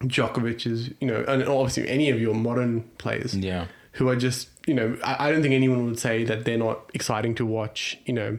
Djokovic's, 0.01 0.91
you 1.01 1.07
know, 1.07 1.25
and 1.29 1.43
obviously 1.45 1.89
any 1.89 2.11
of 2.11 2.21
your 2.21 2.35
modern 2.35 2.83
players 2.99 3.35
Yeah. 3.37 3.67
who 3.93 4.09
are 4.09 4.17
just 4.17 4.49
you 4.67 4.75
know 4.75 4.97
I, 5.05 5.29
I 5.29 5.31
don't 5.33 5.43
think 5.43 5.55
anyone 5.55 5.85
would 5.87 5.99
say 5.99 6.25
that 6.25 6.45
they're 6.45 6.59
not 6.59 6.91
exciting 6.95 7.35
to 7.37 7.47
watch. 7.47 7.99
You 8.07 8.15
know, 8.15 8.39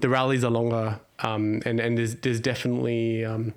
the 0.00 0.08
rallies 0.08 0.42
are 0.44 0.50
longer, 0.50 1.00
um, 1.20 1.62
and 1.64 1.78
and 1.80 1.96
there's 1.98 2.16
there's 2.16 2.40
definitely 2.40 3.24
um, 3.24 3.54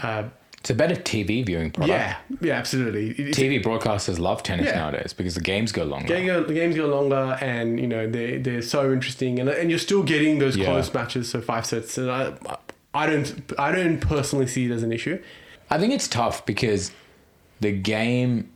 uh, 0.00 0.24
It's 0.62 0.70
a 0.70 0.74
better 0.74 0.94
TV 0.94 1.44
viewing 1.44 1.72
product. 1.72 1.90
yeah 1.98 2.16
yeah 2.40 2.54
absolutely. 2.54 3.10
It's- 3.10 3.36
TV 3.36 3.60
broadcasters 3.60 4.18
love 4.20 4.44
tennis 4.44 4.66
Yeah. 4.66 4.76
nowadays 4.76 5.12
because 5.12 5.34
the 5.34 5.40
games 5.40 5.72
go 5.72 5.82
longer. 5.82 6.06
Game 6.06 6.26
go, 6.26 6.44
the 6.44 6.54
games 6.54 6.76
go 6.76 6.86
longer, 6.86 7.36
and 7.40 7.80
you 7.80 7.88
know 7.88 8.08
they 8.08 8.38
they're 8.38 8.62
so 8.62 8.92
interesting, 8.92 9.40
and 9.40 9.48
and 9.48 9.70
you're 9.70 9.78
still 9.80 10.04
getting 10.04 10.38
those 10.38 10.56
Yeah. 10.56 10.66
close 10.66 10.94
matches, 10.94 11.28
so 11.30 11.40
five 11.40 11.66
sets. 11.66 11.98
And 11.98 12.08
I, 12.10 12.32
I 12.94 13.06
don't 13.06 13.42
I 13.58 13.72
don't 13.72 13.98
personally 14.00 14.46
see 14.46 14.66
it 14.66 14.70
as 14.70 14.84
an 14.84 14.92
issue. 14.92 15.20
I 15.68 15.78
think 15.78 15.92
it's 15.92 16.06
tough 16.06 16.46
because 16.46 16.92
the 17.60 17.72
game, 17.72 18.48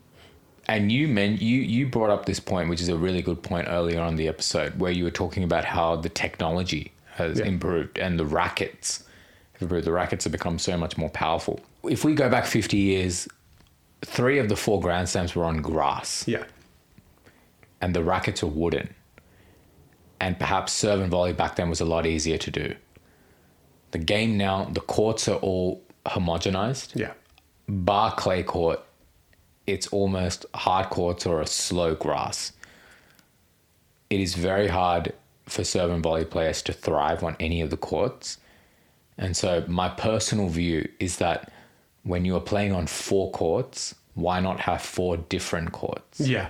and 0.68 0.92
you 0.92 1.08
men, 1.08 1.38
you 1.40 1.58
you 1.60 1.88
brought 1.88 2.10
up 2.10 2.26
this 2.26 2.38
point, 2.38 2.68
which 2.68 2.80
is 2.80 2.88
a 2.88 2.96
really 2.96 3.20
good 3.22 3.42
point 3.42 3.66
earlier 3.68 4.00
on 4.00 4.14
the 4.14 4.28
episode, 4.28 4.78
where 4.78 4.92
you 4.92 5.02
were 5.02 5.10
talking 5.22 5.42
about 5.42 5.64
how 5.64 5.96
the 5.96 6.08
technology 6.08 6.92
has 7.14 7.40
Yeah. 7.40 7.46
improved 7.46 7.98
and 7.98 8.16
the 8.16 8.26
rackets 8.26 9.02
have 9.54 9.62
improved. 9.62 9.86
The 9.86 9.92
rackets 9.92 10.22
have 10.24 10.32
become 10.32 10.58
so 10.60 10.76
much 10.76 10.96
more 10.96 11.08
powerful. 11.10 11.58
If 11.88 12.04
we 12.04 12.14
go 12.14 12.28
back 12.28 12.46
fifty 12.46 12.76
years, 12.76 13.28
three 14.04 14.38
of 14.38 14.48
the 14.48 14.56
four 14.56 14.80
Grand 14.80 15.08
Slams 15.08 15.34
were 15.34 15.44
on 15.44 15.62
grass, 15.62 16.26
Yeah, 16.26 16.44
and 17.80 17.94
the 17.94 18.02
rackets 18.02 18.42
were 18.42 18.48
wooden. 18.48 18.94
And 20.18 20.38
perhaps 20.38 20.72
serve 20.72 21.00
and 21.00 21.10
volley 21.10 21.34
back 21.34 21.56
then 21.56 21.68
was 21.68 21.80
a 21.80 21.84
lot 21.84 22.06
easier 22.06 22.38
to 22.38 22.50
do. 22.50 22.74
The 23.90 23.98
game 23.98 24.38
now, 24.38 24.64
the 24.64 24.80
courts 24.80 25.28
are 25.28 25.36
all 25.36 25.82
homogenized 26.06 26.94
yeah, 26.94 27.12
bar 27.68 28.14
clay 28.14 28.42
court, 28.42 28.80
it's 29.66 29.88
almost 29.88 30.46
hard 30.54 30.90
courts 30.90 31.26
or 31.26 31.40
a 31.40 31.46
slow 31.46 31.94
grass. 31.94 32.52
It 34.08 34.20
is 34.20 34.34
very 34.34 34.68
hard 34.68 35.12
for 35.46 35.64
serve 35.64 35.90
and 35.90 36.02
volley 36.02 36.24
players 36.24 36.62
to 36.62 36.72
thrive 36.72 37.22
on 37.22 37.36
any 37.40 37.60
of 37.60 37.70
the 37.70 37.76
courts. 37.76 38.38
And 39.18 39.36
so 39.36 39.64
my 39.66 39.88
personal 39.88 40.48
view 40.48 40.88
is 41.00 41.16
that 41.18 41.52
when 42.06 42.24
you 42.24 42.36
are 42.36 42.40
playing 42.40 42.72
on 42.72 42.86
four 42.86 43.30
courts, 43.32 43.94
why 44.14 44.38
not 44.40 44.60
have 44.60 44.80
four 44.80 45.16
different 45.16 45.72
courts? 45.72 46.20
Yeah. 46.20 46.48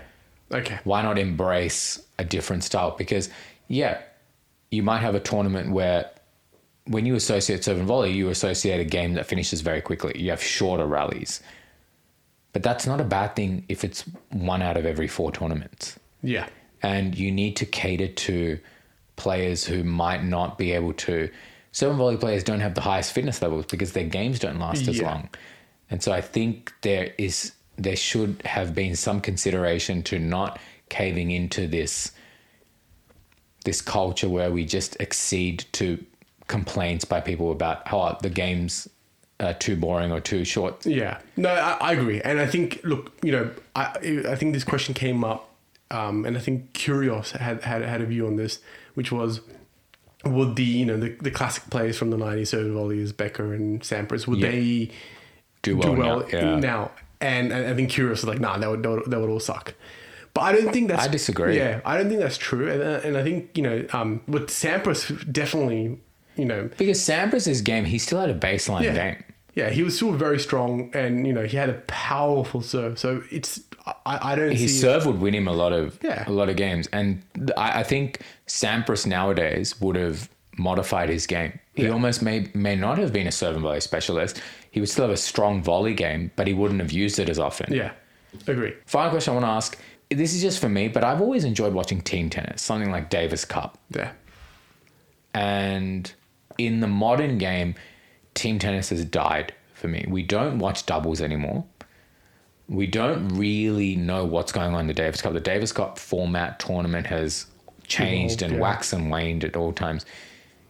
Okay. 0.52 0.78
Why 0.84 1.02
not 1.02 1.18
embrace 1.18 2.02
a 2.18 2.24
different 2.24 2.62
style? 2.62 2.94
Because, 2.96 3.30
yeah, 3.66 4.02
you 4.70 4.82
might 4.82 4.98
have 4.98 5.14
a 5.14 5.20
tournament 5.20 5.72
where 5.72 6.10
when 6.84 7.06
you 7.06 7.14
associate 7.14 7.64
serve 7.64 7.78
and 7.78 7.86
volley, 7.86 8.12
you 8.12 8.28
associate 8.28 8.80
a 8.80 8.84
game 8.84 9.14
that 9.14 9.26
finishes 9.26 9.62
very 9.62 9.80
quickly. 9.80 10.20
You 10.20 10.30
have 10.30 10.42
shorter 10.42 10.86
rallies. 10.86 11.42
But 12.52 12.62
that's 12.62 12.86
not 12.86 13.00
a 13.00 13.04
bad 13.04 13.34
thing 13.34 13.64
if 13.68 13.82
it's 13.82 14.02
one 14.30 14.62
out 14.62 14.76
of 14.76 14.86
every 14.86 15.08
four 15.08 15.32
tournaments. 15.32 15.98
Yeah. 16.22 16.46
And 16.82 17.16
you 17.16 17.32
need 17.32 17.56
to 17.56 17.66
cater 17.66 18.08
to 18.08 18.58
players 19.16 19.64
who 19.64 19.82
might 19.82 20.22
not 20.22 20.58
be 20.58 20.72
able 20.72 20.92
to. 20.92 21.30
And 21.82 21.96
volley 21.96 22.16
players 22.16 22.42
don't 22.42 22.60
have 22.60 22.74
the 22.74 22.80
highest 22.80 23.12
fitness 23.12 23.42
levels 23.42 23.66
because 23.66 23.92
their 23.92 24.04
games 24.04 24.38
don't 24.38 24.58
last 24.58 24.88
as 24.88 25.00
long. 25.00 25.28
And 25.90 26.02
so 26.02 26.12
I 26.12 26.20
think 26.20 26.72
there 26.82 27.12
is 27.18 27.52
there 27.76 27.96
should 27.96 28.40
have 28.44 28.74
been 28.74 28.96
some 28.96 29.20
consideration 29.20 30.02
to 30.04 30.18
not 30.18 30.58
caving 30.88 31.30
into 31.30 31.66
this 31.66 32.12
this 33.64 33.82
culture 33.82 34.28
where 34.28 34.50
we 34.50 34.64
just 34.64 34.98
accede 35.00 35.66
to 35.72 36.02
complaints 36.46 37.04
by 37.04 37.20
people 37.20 37.50
about 37.50 37.86
how 37.88 38.16
the 38.22 38.30
game's 38.30 38.88
uh, 39.40 39.52
too 39.54 39.76
boring 39.76 40.12
or 40.12 40.20
too 40.20 40.44
short. 40.44 40.86
Yeah, 40.86 41.20
no, 41.36 41.50
I, 41.50 41.76
I 41.80 41.92
agree, 41.92 42.20
and 42.22 42.40
I 42.40 42.46
think 42.46 42.80
look, 42.84 43.12
you 43.22 43.32
know, 43.32 43.50
I 43.74 44.22
I 44.28 44.36
think 44.36 44.54
this 44.54 44.64
question 44.64 44.94
came 44.94 45.24
up, 45.24 45.50
um, 45.90 46.24
and 46.24 46.36
I 46.36 46.40
think 46.40 46.72
Kyrgios 46.72 47.32
had 47.32 47.62
had 47.62 47.82
had 47.82 48.00
a 48.00 48.06
view 48.06 48.26
on 48.26 48.36
this, 48.36 48.60
which 48.94 49.12
was, 49.12 49.40
would 50.28 50.56
the 50.56 50.64
you 50.64 50.84
know 50.86 50.98
the, 50.98 51.10
the 51.20 51.30
classic 51.30 51.64
players 51.70 51.96
from 51.98 52.10
the 52.10 52.16
nineties, 52.16 52.50
so 52.50 52.72
volleys, 52.72 53.12
Becker 53.12 53.54
and 53.54 53.80
Sampras, 53.82 54.26
would 54.26 54.38
Yeah. 54.38 54.50
they 54.50 54.90
Do 55.62 55.72
do 55.72 55.76
well, 55.76 55.94
well 55.96 56.20
now. 56.20 56.26
Yeah. 56.28 56.56
now? 56.56 56.90
And, 57.20 57.50
and 57.52 57.66
I 57.66 57.74
think 57.74 57.90
Kyrgios 57.90 58.10
was 58.10 58.24
like, 58.26 58.40
nah, 58.40 58.58
that 58.58 58.68
would 58.70 58.82
that 58.82 58.90
would, 58.90 59.10
that 59.10 59.20
would 59.20 59.30
all 59.30 59.40
suck. 59.40 59.74
But 60.34 60.42
I 60.42 60.52
don't 60.52 60.70
think 60.72 60.88
that's. 60.88 61.04
I 61.04 61.08
disagree. 61.08 61.56
Yeah, 61.56 61.80
I 61.84 61.96
don't 61.96 62.08
think 62.10 62.20
that's 62.20 62.36
true, 62.36 62.70
and, 62.70 62.82
uh, 62.82 63.00
and 63.04 63.16
I 63.16 63.22
think 63.22 63.56
you 63.56 63.62
know, 63.62 63.86
um, 63.94 64.20
with 64.28 64.48
Sampras, 64.50 65.32
definitely, 65.32 65.98
you 66.36 66.44
know, 66.44 66.68
Because 66.76 66.98
Sampras' 66.98 67.64
game, 67.64 67.86
he 67.86 67.98
still 67.98 68.20
had 68.20 68.28
a 68.28 68.38
baseline 68.38 68.82
yeah. 68.82 68.92
game. 69.12 69.24
Yeah, 69.54 69.70
he 69.70 69.82
was 69.82 69.96
still 69.96 70.12
very 70.12 70.38
strong, 70.38 70.90
and 70.92 71.26
you 71.26 71.32
know 71.32 71.44
he 71.46 71.56
had 71.56 71.70
a 71.70 71.80
powerful 71.86 72.60
serve. 72.60 72.98
So 72.98 73.22
it's 73.30 73.60
I, 74.04 74.32
I 74.32 74.34
don't 74.36 74.52
his 74.52 74.78
serve 74.78 75.06
would 75.06 75.20
win 75.20 75.34
him 75.34 75.48
a 75.48 75.54
lot 75.54 75.72
of 75.72 75.98
Yeah. 76.02 76.24
a 76.28 76.32
lot 76.32 76.50
of 76.50 76.56
games, 76.56 76.86
and 76.92 77.22
I, 77.56 77.80
I 77.80 77.82
think 77.82 78.20
Sampras 78.46 79.06
nowadays 79.06 79.80
would 79.80 79.96
have 79.96 80.28
modified 80.58 81.08
his 81.08 81.26
game. 81.26 81.58
He 81.74 81.84
Yeah. 81.84 81.90
almost 81.90 82.22
may 82.22 82.48
may 82.54 82.76
not 82.76 82.98
have 82.98 83.12
been 83.12 83.26
a 83.26 83.32
serve 83.32 83.54
and 83.54 83.62
volley 83.62 83.80
specialist. 83.80 84.40
He 84.70 84.80
would 84.80 84.88
still 84.88 85.04
have 85.04 85.12
a 85.12 85.16
strong 85.16 85.62
volley 85.62 85.94
game, 85.94 86.30
but 86.36 86.46
he 86.46 86.54
wouldn't 86.54 86.80
have 86.80 86.92
used 86.92 87.18
it 87.18 87.28
as 87.28 87.38
often. 87.38 87.72
yeah, 87.72 87.92
agree. 88.46 88.74
Final 88.86 89.10
question 89.10 89.32
I 89.32 89.34
want 89.34 89.44
to 89.46 89.50
ask. 89.50 89.78
This 90.10 90.34
is 90.34 90.40
just 90.40 90.60
for 90.60 90.68
me, 90.68 90.86
but 90.88 91.02
I've 91.02 91.20
always 91.20 91.44
enjoyed 91.44 91.72
watching 91.74 92.00
team 92.00 92.30
tennis, 92.30 92.62
something 92.62 92.90
like 92.90 93.10
Davis 93.10 93.44
Cup. 93.44 93.76
Yeah, 93.90 94.12
And 95.34 96.12
in 96.58 96.80
the 96.80 96.86
modern 96.86 97.38
game, 97.38 97.74
team 98.34 98.58
tennis 98.58 98.90
has 98.90 99.04
died 99.04 99.52
for 99.74 99.88
me. 99.88 100.04
We 100.08 100.22
don't 100.22 100.58
watch 100.58 100.86
doubles 100.86 101.20
anymore. 101.20 101.64
We 102.68 102.86
don't 102.86 103.28
really 103.28 103.94
know 103.96 104.24
what's 104.24 104.52
going 104.52 104.74
on 104.74 104.80
in 104.82 104.86
the 104.86 104.94
Davis 104.94 105.20
Cup. 105.22 105.32
The 105.34 105.40
Davis 105.40 105.72
Cup 105.72 105.98
format 105.98 106.58
tournament 106.58 107.06
has 107.08 107.46
changed 107.88 108.42
and 108.42 108.54
yeah. 108.54 108.60
waxed 108.60 108.92
and 108.92 109.10
waned 109.10 109.44
at 109.44 109.56
all 109.56 109.72
times. 109.72 110.04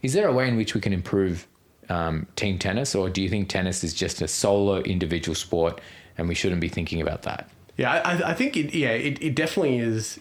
Is 0.02 0.12
there 0.12 0.28
a 0.28 0.32
way 0.32 0.48
in 0.48 0.56
which 0.56 0.74
we 0.74 0.80
can 0.80 0.92
improve 0.92 1.46
um, 1.88 2.26
team 2.36 2.58
tennis, 2.58 2.94
or 2.94 3.08
do 3.08 3.22
you 3.22 3.28
think 3.28 3.48
tennis 3.48 3.82
is 3.84 3.94
just 3.94 4.20
a 4.22 4.28
solo 4.28 4.80
individual 4.80 5.34
sport 5.34 5.80
and 6.18 6.28
we 6.28 6.34
shouldn't 6.34 6.60
be 6.60 6.68
thinking 6.68 7.00
about 7.00 7.22
that? 7.22 7.48
yeah. 7.76 7.92
I, 7.92 8.30
I- 8.30 8.34
think 8.34 8.56
it. 8.56 8.74
Yeah, 8.74 8.90
it, 8.90 9.22
it 9.22 9.34
definitely 9.34 9.78
is 9.78 10.18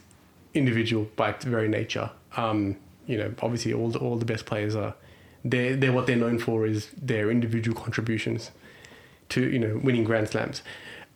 individual 0.53 1.07
by 1.15 1.31
its 1.31 1.45
very 1.45 1.67
nature. 1.67 2.09
Um, 2.37 2.77
you 3.07 3.17
know, 3.17 3.33
obviously 3.41 3.73
all 3.73 3.89
the, 3.89 3.99
all 3.99 4.17
the 4.17 4.25
best 4.25 4.45
players 4.45 4.75
are. 4.75 4.95
They're, 5.43 5.75
they're 5.75 5.93
what 5.93 6.07
they're 6.07 6.15
known 6.15 6.39
for 6.39 6.65
is 6.65 6.89
their 6.99 7.29
individual 7.29 7.79
contributions 7.79 8.49
to 9.29 9.47
you 9.47 9.59
know 9.59 9.79
winning 9.83 10.03
grand 10.03 10.29
slams. 10.29 10.63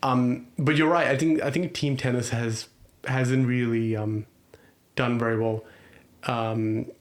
Um, 0.04 0.48
but 0.58 0.76
you're 0.76 0.90
right. 0.90 1.08
I 1.08 1.18
think 1.18 1.42
I 1.42 1.52
think 1.52 1.74
team 1.74 1.98
tennis 1.98 2.30
has 2.30 2.68
hasn't 3.06 3.48
really 3.48 3.96
um, 3.96 4.26
done 5.00 5.18
very 5.18 5.38
well. 5.39 5.64
Um, 6.26 6.91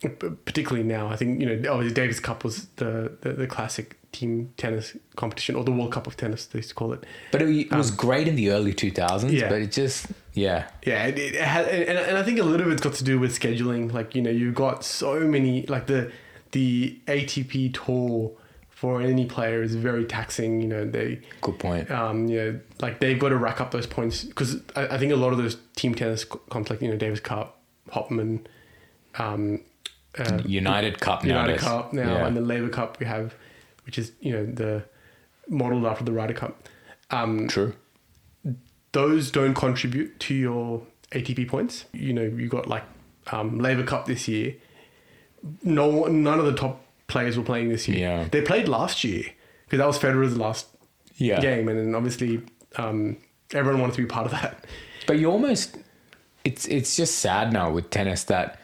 particularly 0.45 0.87
now, 0.87 1.09
I 1.09 1.17
think 1.17 1.41
you 1.41 1.47
know 1.47 1.73
obviously 1.73 1.93
Davis 1.95 2.21
Cup 2.21 2.45
was 2.45 2.67
the, 2.77 3.13
the, 3.23 3.33
the 3.33 3.47
classic 3.49 3.97
team 4.13 4.53
tennis 4.57 4.97
competition 5.17 5.57
or 5.57 5.65
the 5.65 5.73
World 5.73 5.93
Cup 5.93 6.07
of 6.07 6.17
tennis 6.17 6.47
they 6.47 6.61
used 6.61 6.69
to 6.71 6.75
call 6.77 6.93
it. 6.93 7.05
But 7.33 7.43
it, 7.43 7.49
it 7.67 7.73
was 7.73 7.91
great 7.91 8.29
in 8.29 8.37
the 8.37 8.51
early 8.53 8.73
2000s, 8.73 9.25
Um, 9.25 9.29
yeah. 9.31 9.49
but 9.51 9.61
it 9.61 9.73
just, 9.73 10.07
yeah. 10.35 10.69
Yeah, 10.87 11.07
it, 11.07 11.19
it 11.19 11.35
had, 11.35 11.67
and, 11.67 11.99
and 11.99 12.17
I 12.17 12.23
think 12.23 12.39
a 12.39 12.45
little 12.45 12.69
bit's 12.69 12.81
got 12.81 12.95
to 12.95 13.05
do 13.05 13.19
with 13.19 13.39
scheduling. 13.39 13.93
Like 13.93 14.15
you 14.15 14.23
know, 14.23 14.31
you've 14.31 14.55
got 14.55 14.85
so 14.85 15.19
many 15.21 15.67
like 15.67 15.87
the 15.89 16.13
the 16.53 16.99
ATP 17.09 17.75
tour 17.75 18.31
for 18.71 19.03
any 19.03 19.27
player 19.27 19.61
is 19.65 19.75
very 19.75 20.05
taxing. 20.05 20.63
You 20.63 20.69
know, 20.69 20.85
they 20.89 21.21
Good 21.41 21.59
point. 21.59 21.91
um, 21.91 22.29
you 22.29 22.37
know, 22.39 22.61
like 22.81 23.01
they've 23.01 23.19
got 23.19 23.31
to 23.31 23.37
rack 23.37 23.61
up 23.61 23.73
those 23.73 23.89
points 23.89 24.23
because 24.23 24.63
I, 24.77 24.87
I 24.95 24.99
think 24.99 25.13
a 25.13 25.17
lot 25.17 25.33
of 25.33 25.39
those 25.39 25.57
team 25.75 25.97
tennis 25.97 26.25
like 26.55 26.81
you 26.81 26.89
know, 26.89 26.97
Davis 26.97 27.19
Cup, 27.21 27.58
Hopman, 27.91 28.47
um, 29.19 29.61
uh, 30.19 30.41
United 30.45 31.01
Cup 31.01 31.25
United 31.25 31.47
nowadays. 31.47 31.61
Cup 31.63 31.93
now, 31.93 32.03
Yeah. 32.19 32.27
and 32.27 32.37
the 32.37 32.41
Laver 32.41 32.69
Cup 32.69 32.99
we 33.01 33.07
have, 33.07 33.35
which 33.87 33.99
is 33.99 34.13
you 34.21 34.33
know 34.33 34.47
the 34.47 34.85
modeled 35.49 35.85
after 35.87 36.05
the 36.05 36.13
Ryder 36.13 36.35
Cup. 36.35 36.69
Um, 37.11 37.49
True. 37.49 37.75
those 38.93 39.31
don't 39.31 39.55
contribute 39.55 40.19
to 40.21 40.35
your 40.35 40.83
ATP 41.13 41.49
points. 41.49 41.85
You 41.93 42.13
know, 42.13 42.23
you 42.23 42.49
got 42.49 42.67
like 42.69 42.85
um, 43.33 43.59
Laver 43.59 43.83
Cup 43.85 44.07
this 44.07 44.29
year. 44.29 44.55
No, 45.63 46.05
none 46.07 46.39
of 46.39 46.47
the 46.47 46.55
top 46.55 46.85
players 47.07 47.37
were 47.39 47.45
playing 47.45 47.69
this 47.69 47.87
year. 47.89 47.99
Yeah. 47.99 48.29
They 48.31 48.43
played 48.43 48.69
last 48.69 49.05
year 49.05 49.25
because 49.65 49.79
that 49.79 49.87
was 49.87 49.99
Federer's 49.99 50.37
last 50.37 50.67
Yeah. 51.17 51.41
game, 51.41 51.69
and 51.69 51.79
then 51.79 51.95
obviously 51.95 52.43
um, 52.77 53.17
everyone 53.53 53.81
wanted 53.81 53.95
to 53.97 54.03
be 54.03 54.07
part 54.09 54.27
of 54.27 54.33
that. 54.33 54.65
But 55.07 55.19
you 55.19 55.31
almost 55.31 55.77
it's 56.49 56.65
it's 56.67 56.97
just 56.97 57.15
sad 57.19 57.53
now 57.53 57.71
with 57.71 57.87
tennis 57.91 58.25
that 58.25 58.59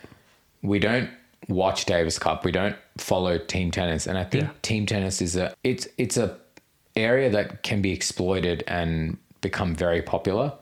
we 0.62 0.78
don't 0.78 1.10
watch 1.48 1.84
Davis 1.84 2.18
Cup. 2.18 2.44
We 2.44 2.52
don't 2.52 2.76
follow 2.98 3.36
team 3.38 3.70
tennis. 3.70 4.06
And 4.06 4.16
I 4.18 4.24
think 4.24 4.44
Yeah. 4.44 4.50
team 4.62 4.86
tennis 4.86 5.20
is 5.20 5.36
a 5.36 5.54
it's 5.62 5.86
it's 5.98 6.16
a 6.16 6.28
area 6.96 7.28
that 7.30 7.62
can 7.62 7.82
be 7.82 7.92
exploited 7.92 8.64
and 8.66 9.18
become 9.40 9.74
very 9.74 10.02
popular. 10.02 10.52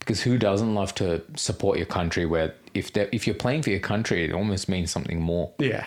Because 0.00 0.20
who 0.22 0.36
doesn't 0.38 0.74
love 0.74 0.94
to 0.96 1.22
support 1.36 1.78
your 1.78 1.86
country 1.86 2.26
where 2.26 2.54
if 2.74 2.92
they 2.92 3.08
if 3.12 3.26
you're 3.26 3.34
playing 3.46 3.62
for 3.62 3.70
your 3.70 3.80
country, 3.92 4.24
it 4.24 4.32
almost 4.32 4.68
means 4.68 4.90
something 4.90 5.20
more. 5.20 5.50
Yeah, 5.58 5.86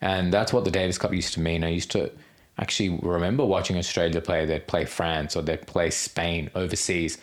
And 0.00 0.32
that's 0.32 0.52
what 0.52 0.64
the 0.64 0.70
Davis 0.70 0.98
Cup 0.98 1.12
used 1.12 1.32
to 1.34 1.40
mean. 1.40 1.64
I 1.64 1.70
used 1.80 1.90
to 1.92 2.10
actually 2.58 2.90
remember 3.02 3.44
watching 3.44 3.76
Australia 3.78 4.20
play. 4.20 4.46
They'd 4.46 4.66
play 4.66 4.84
France 4.84 5.36
or 5.36 5.42
they'd 5.42 5.66
play 5.66 5.90
Spain 5.90 6.50
overseas, 6.54 7.18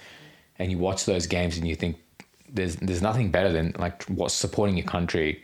and 0.59 0.65
you 0.71 0.77
watch 0.79 1.05
those 1.05 1.27
games 1.27 1.57
and 1.57 1.67
you 1.67 1.75
think 1.75 1.95
there's 2.53 2.75
there's 2.77 3.01
nothing 3.01 3.31
better 3.31 3.51
than 3.51 3.73
like 3.77 4.03
what's 4.05 4.33
supporting 4.33 4.77
your 4.77 4.85
country. 4.85 5.43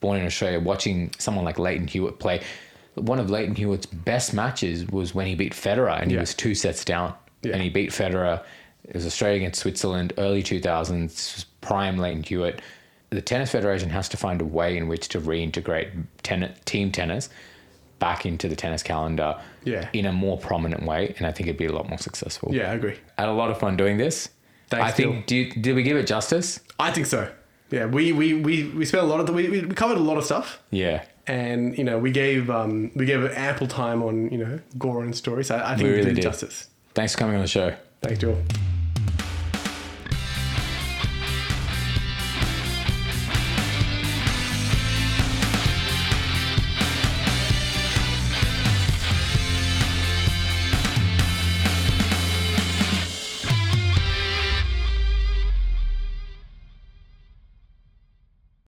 Born 0.00 0.18
in 0.18 0.24
Australia, 0.26 0.60
watching 0.60 1.10
someone 1.18 1.44
like 1.44 1.58
Lleyton 1.58 1.86
Hewitt 1.88 2.18
play. 2.18 2.40
One 2.94 3.18
of 3.18 3.28
Lleyton 3.30 3.54
Hewitt's 3.54 3.86
best 3.86 4.32
matches 4.34 4.86
was 4.86 5.14
when 5.14 5.26
he 5.26 5.34
beat 5.34 5.52
Federer, 5.52 6.00
and 6.00 6.10
he 6.10 6.14
Yeah. 6.14 6.20
was 6.22 6.34
two 6.34 6.54
sets 6.54 6.84
down, 6.84 7.14
Yeah. 7.42 7.52
and 7.52 7.62
he 7.62 7.68
beat 7.70 7.90
Federer. 7.90 8.42
It 8.84 8.94
was 8.94 9.06
Australia 9.06 9.36
against 9.36 9.60
Switzerland, 9.60 10.12
early 10.18 10.42
2000s, 10.42 11.44
prime 11.60 11.98
Lleyton 11.98 12.22
Hewitt. 12.22 12.60
The 13.10 13.20
Tennis 13.20 13.50
Federation 13.50 13.90
has 13.90 14.08
to 14.10 14.16
find 14.16 14.40
a 14.40 14.44
way 14.44 14.76
in 14.76 14.88
which 14.88 15.08
to 15.08 15.20
reintegrate 15.20 15.88
ten- 16.22 16.54
team 16.64 16.90
tennis 16.92 17.28
back 17.98 18.24
into 18.24 18.48
the 18.48 18.56
tennis 18.56 18.82
calendar 18.82 19.36
Yeah. 19.64 19.88
in 19.92 20.06
a 20.06 20.12
more 20.12 20.38
prominent 20.38 20.84
way, 20.84 21.14
and 21.18 21.26
I 21.26 21.32
think 21.32 21.46
it'd 21.48 21.58
be 21.58 21.66
a 21.66 21.72
lot 21.72 21.88
more 21.88 21.98
successful. 21.98 22.54
yeah, 22.54 22.70
I 22.70 22.74
agree. 22.74 22.96
I 23.18 23.22
had 23.22 23.28
a 23.28 23.32
lot 23.34 23.50
of 23.50 23.58
fun 23.58 23.76
doing 23.76 23.98
this. 23.98 24.30
Thanks, 24.70 24.86
I 24.86 24.90
think, 24.92 25.26
do 25.26 25.36
you, 25.36 25.50
did 25.52 25.74
we 25.74 25.82
give 25.82 25.96
it 25.96 26.06
justice? 26.06 26.60
I 26.78 26.90
think 26.92 27.06
so. 27.06 27.30
Yeah, 27.70 27.86
we 27.86 28.12
we 28.12 28.34
we, 28.34 28.64
we 28.64 28.84
spent 28.84 29.02
a 29.04 29.06
lot 29.06 29.20
of 29.20 29.26
the, 29.26 29.32
we, 29.32 29.48
we 29.48 29.60
covered 29.74 29.96
a 29.98 30.00
lot 30.00 30.16
of 30.16 30.24
stuff. 30.24 30.60
Yeah. 30.70 31.04
and 31.26 31.76
you 31.78 31.84
know 31.84 31.98
we 31.98 32.10
gave 32.10 32.50
um, 32.50 32.90
we 32.96 33.04
gave 33.06 33.24
ample 33.32 33.66
time 33.68 34.02
on 34.02 34.30
you 34.32 34.38
know 34.38 34.58
Goran 34.78 35.14
stories. 35.14 35.50
I, 35.50 35.72
I 35.72 35.76
think 35.76 35.82
We 35.88 35.90
really 35.90 36.04
did 36.06 36.16
did. 36.16 36.22
justice. 36.22 36.68
Thanks 36.94 37.12
for 37.12 37.18
coming 37.18 37.36
on 37.36 37.42
the 37.42 37.48
show. 37.48 37.74
Thanks, 38.02 38.18
Joel. 38.20 38.38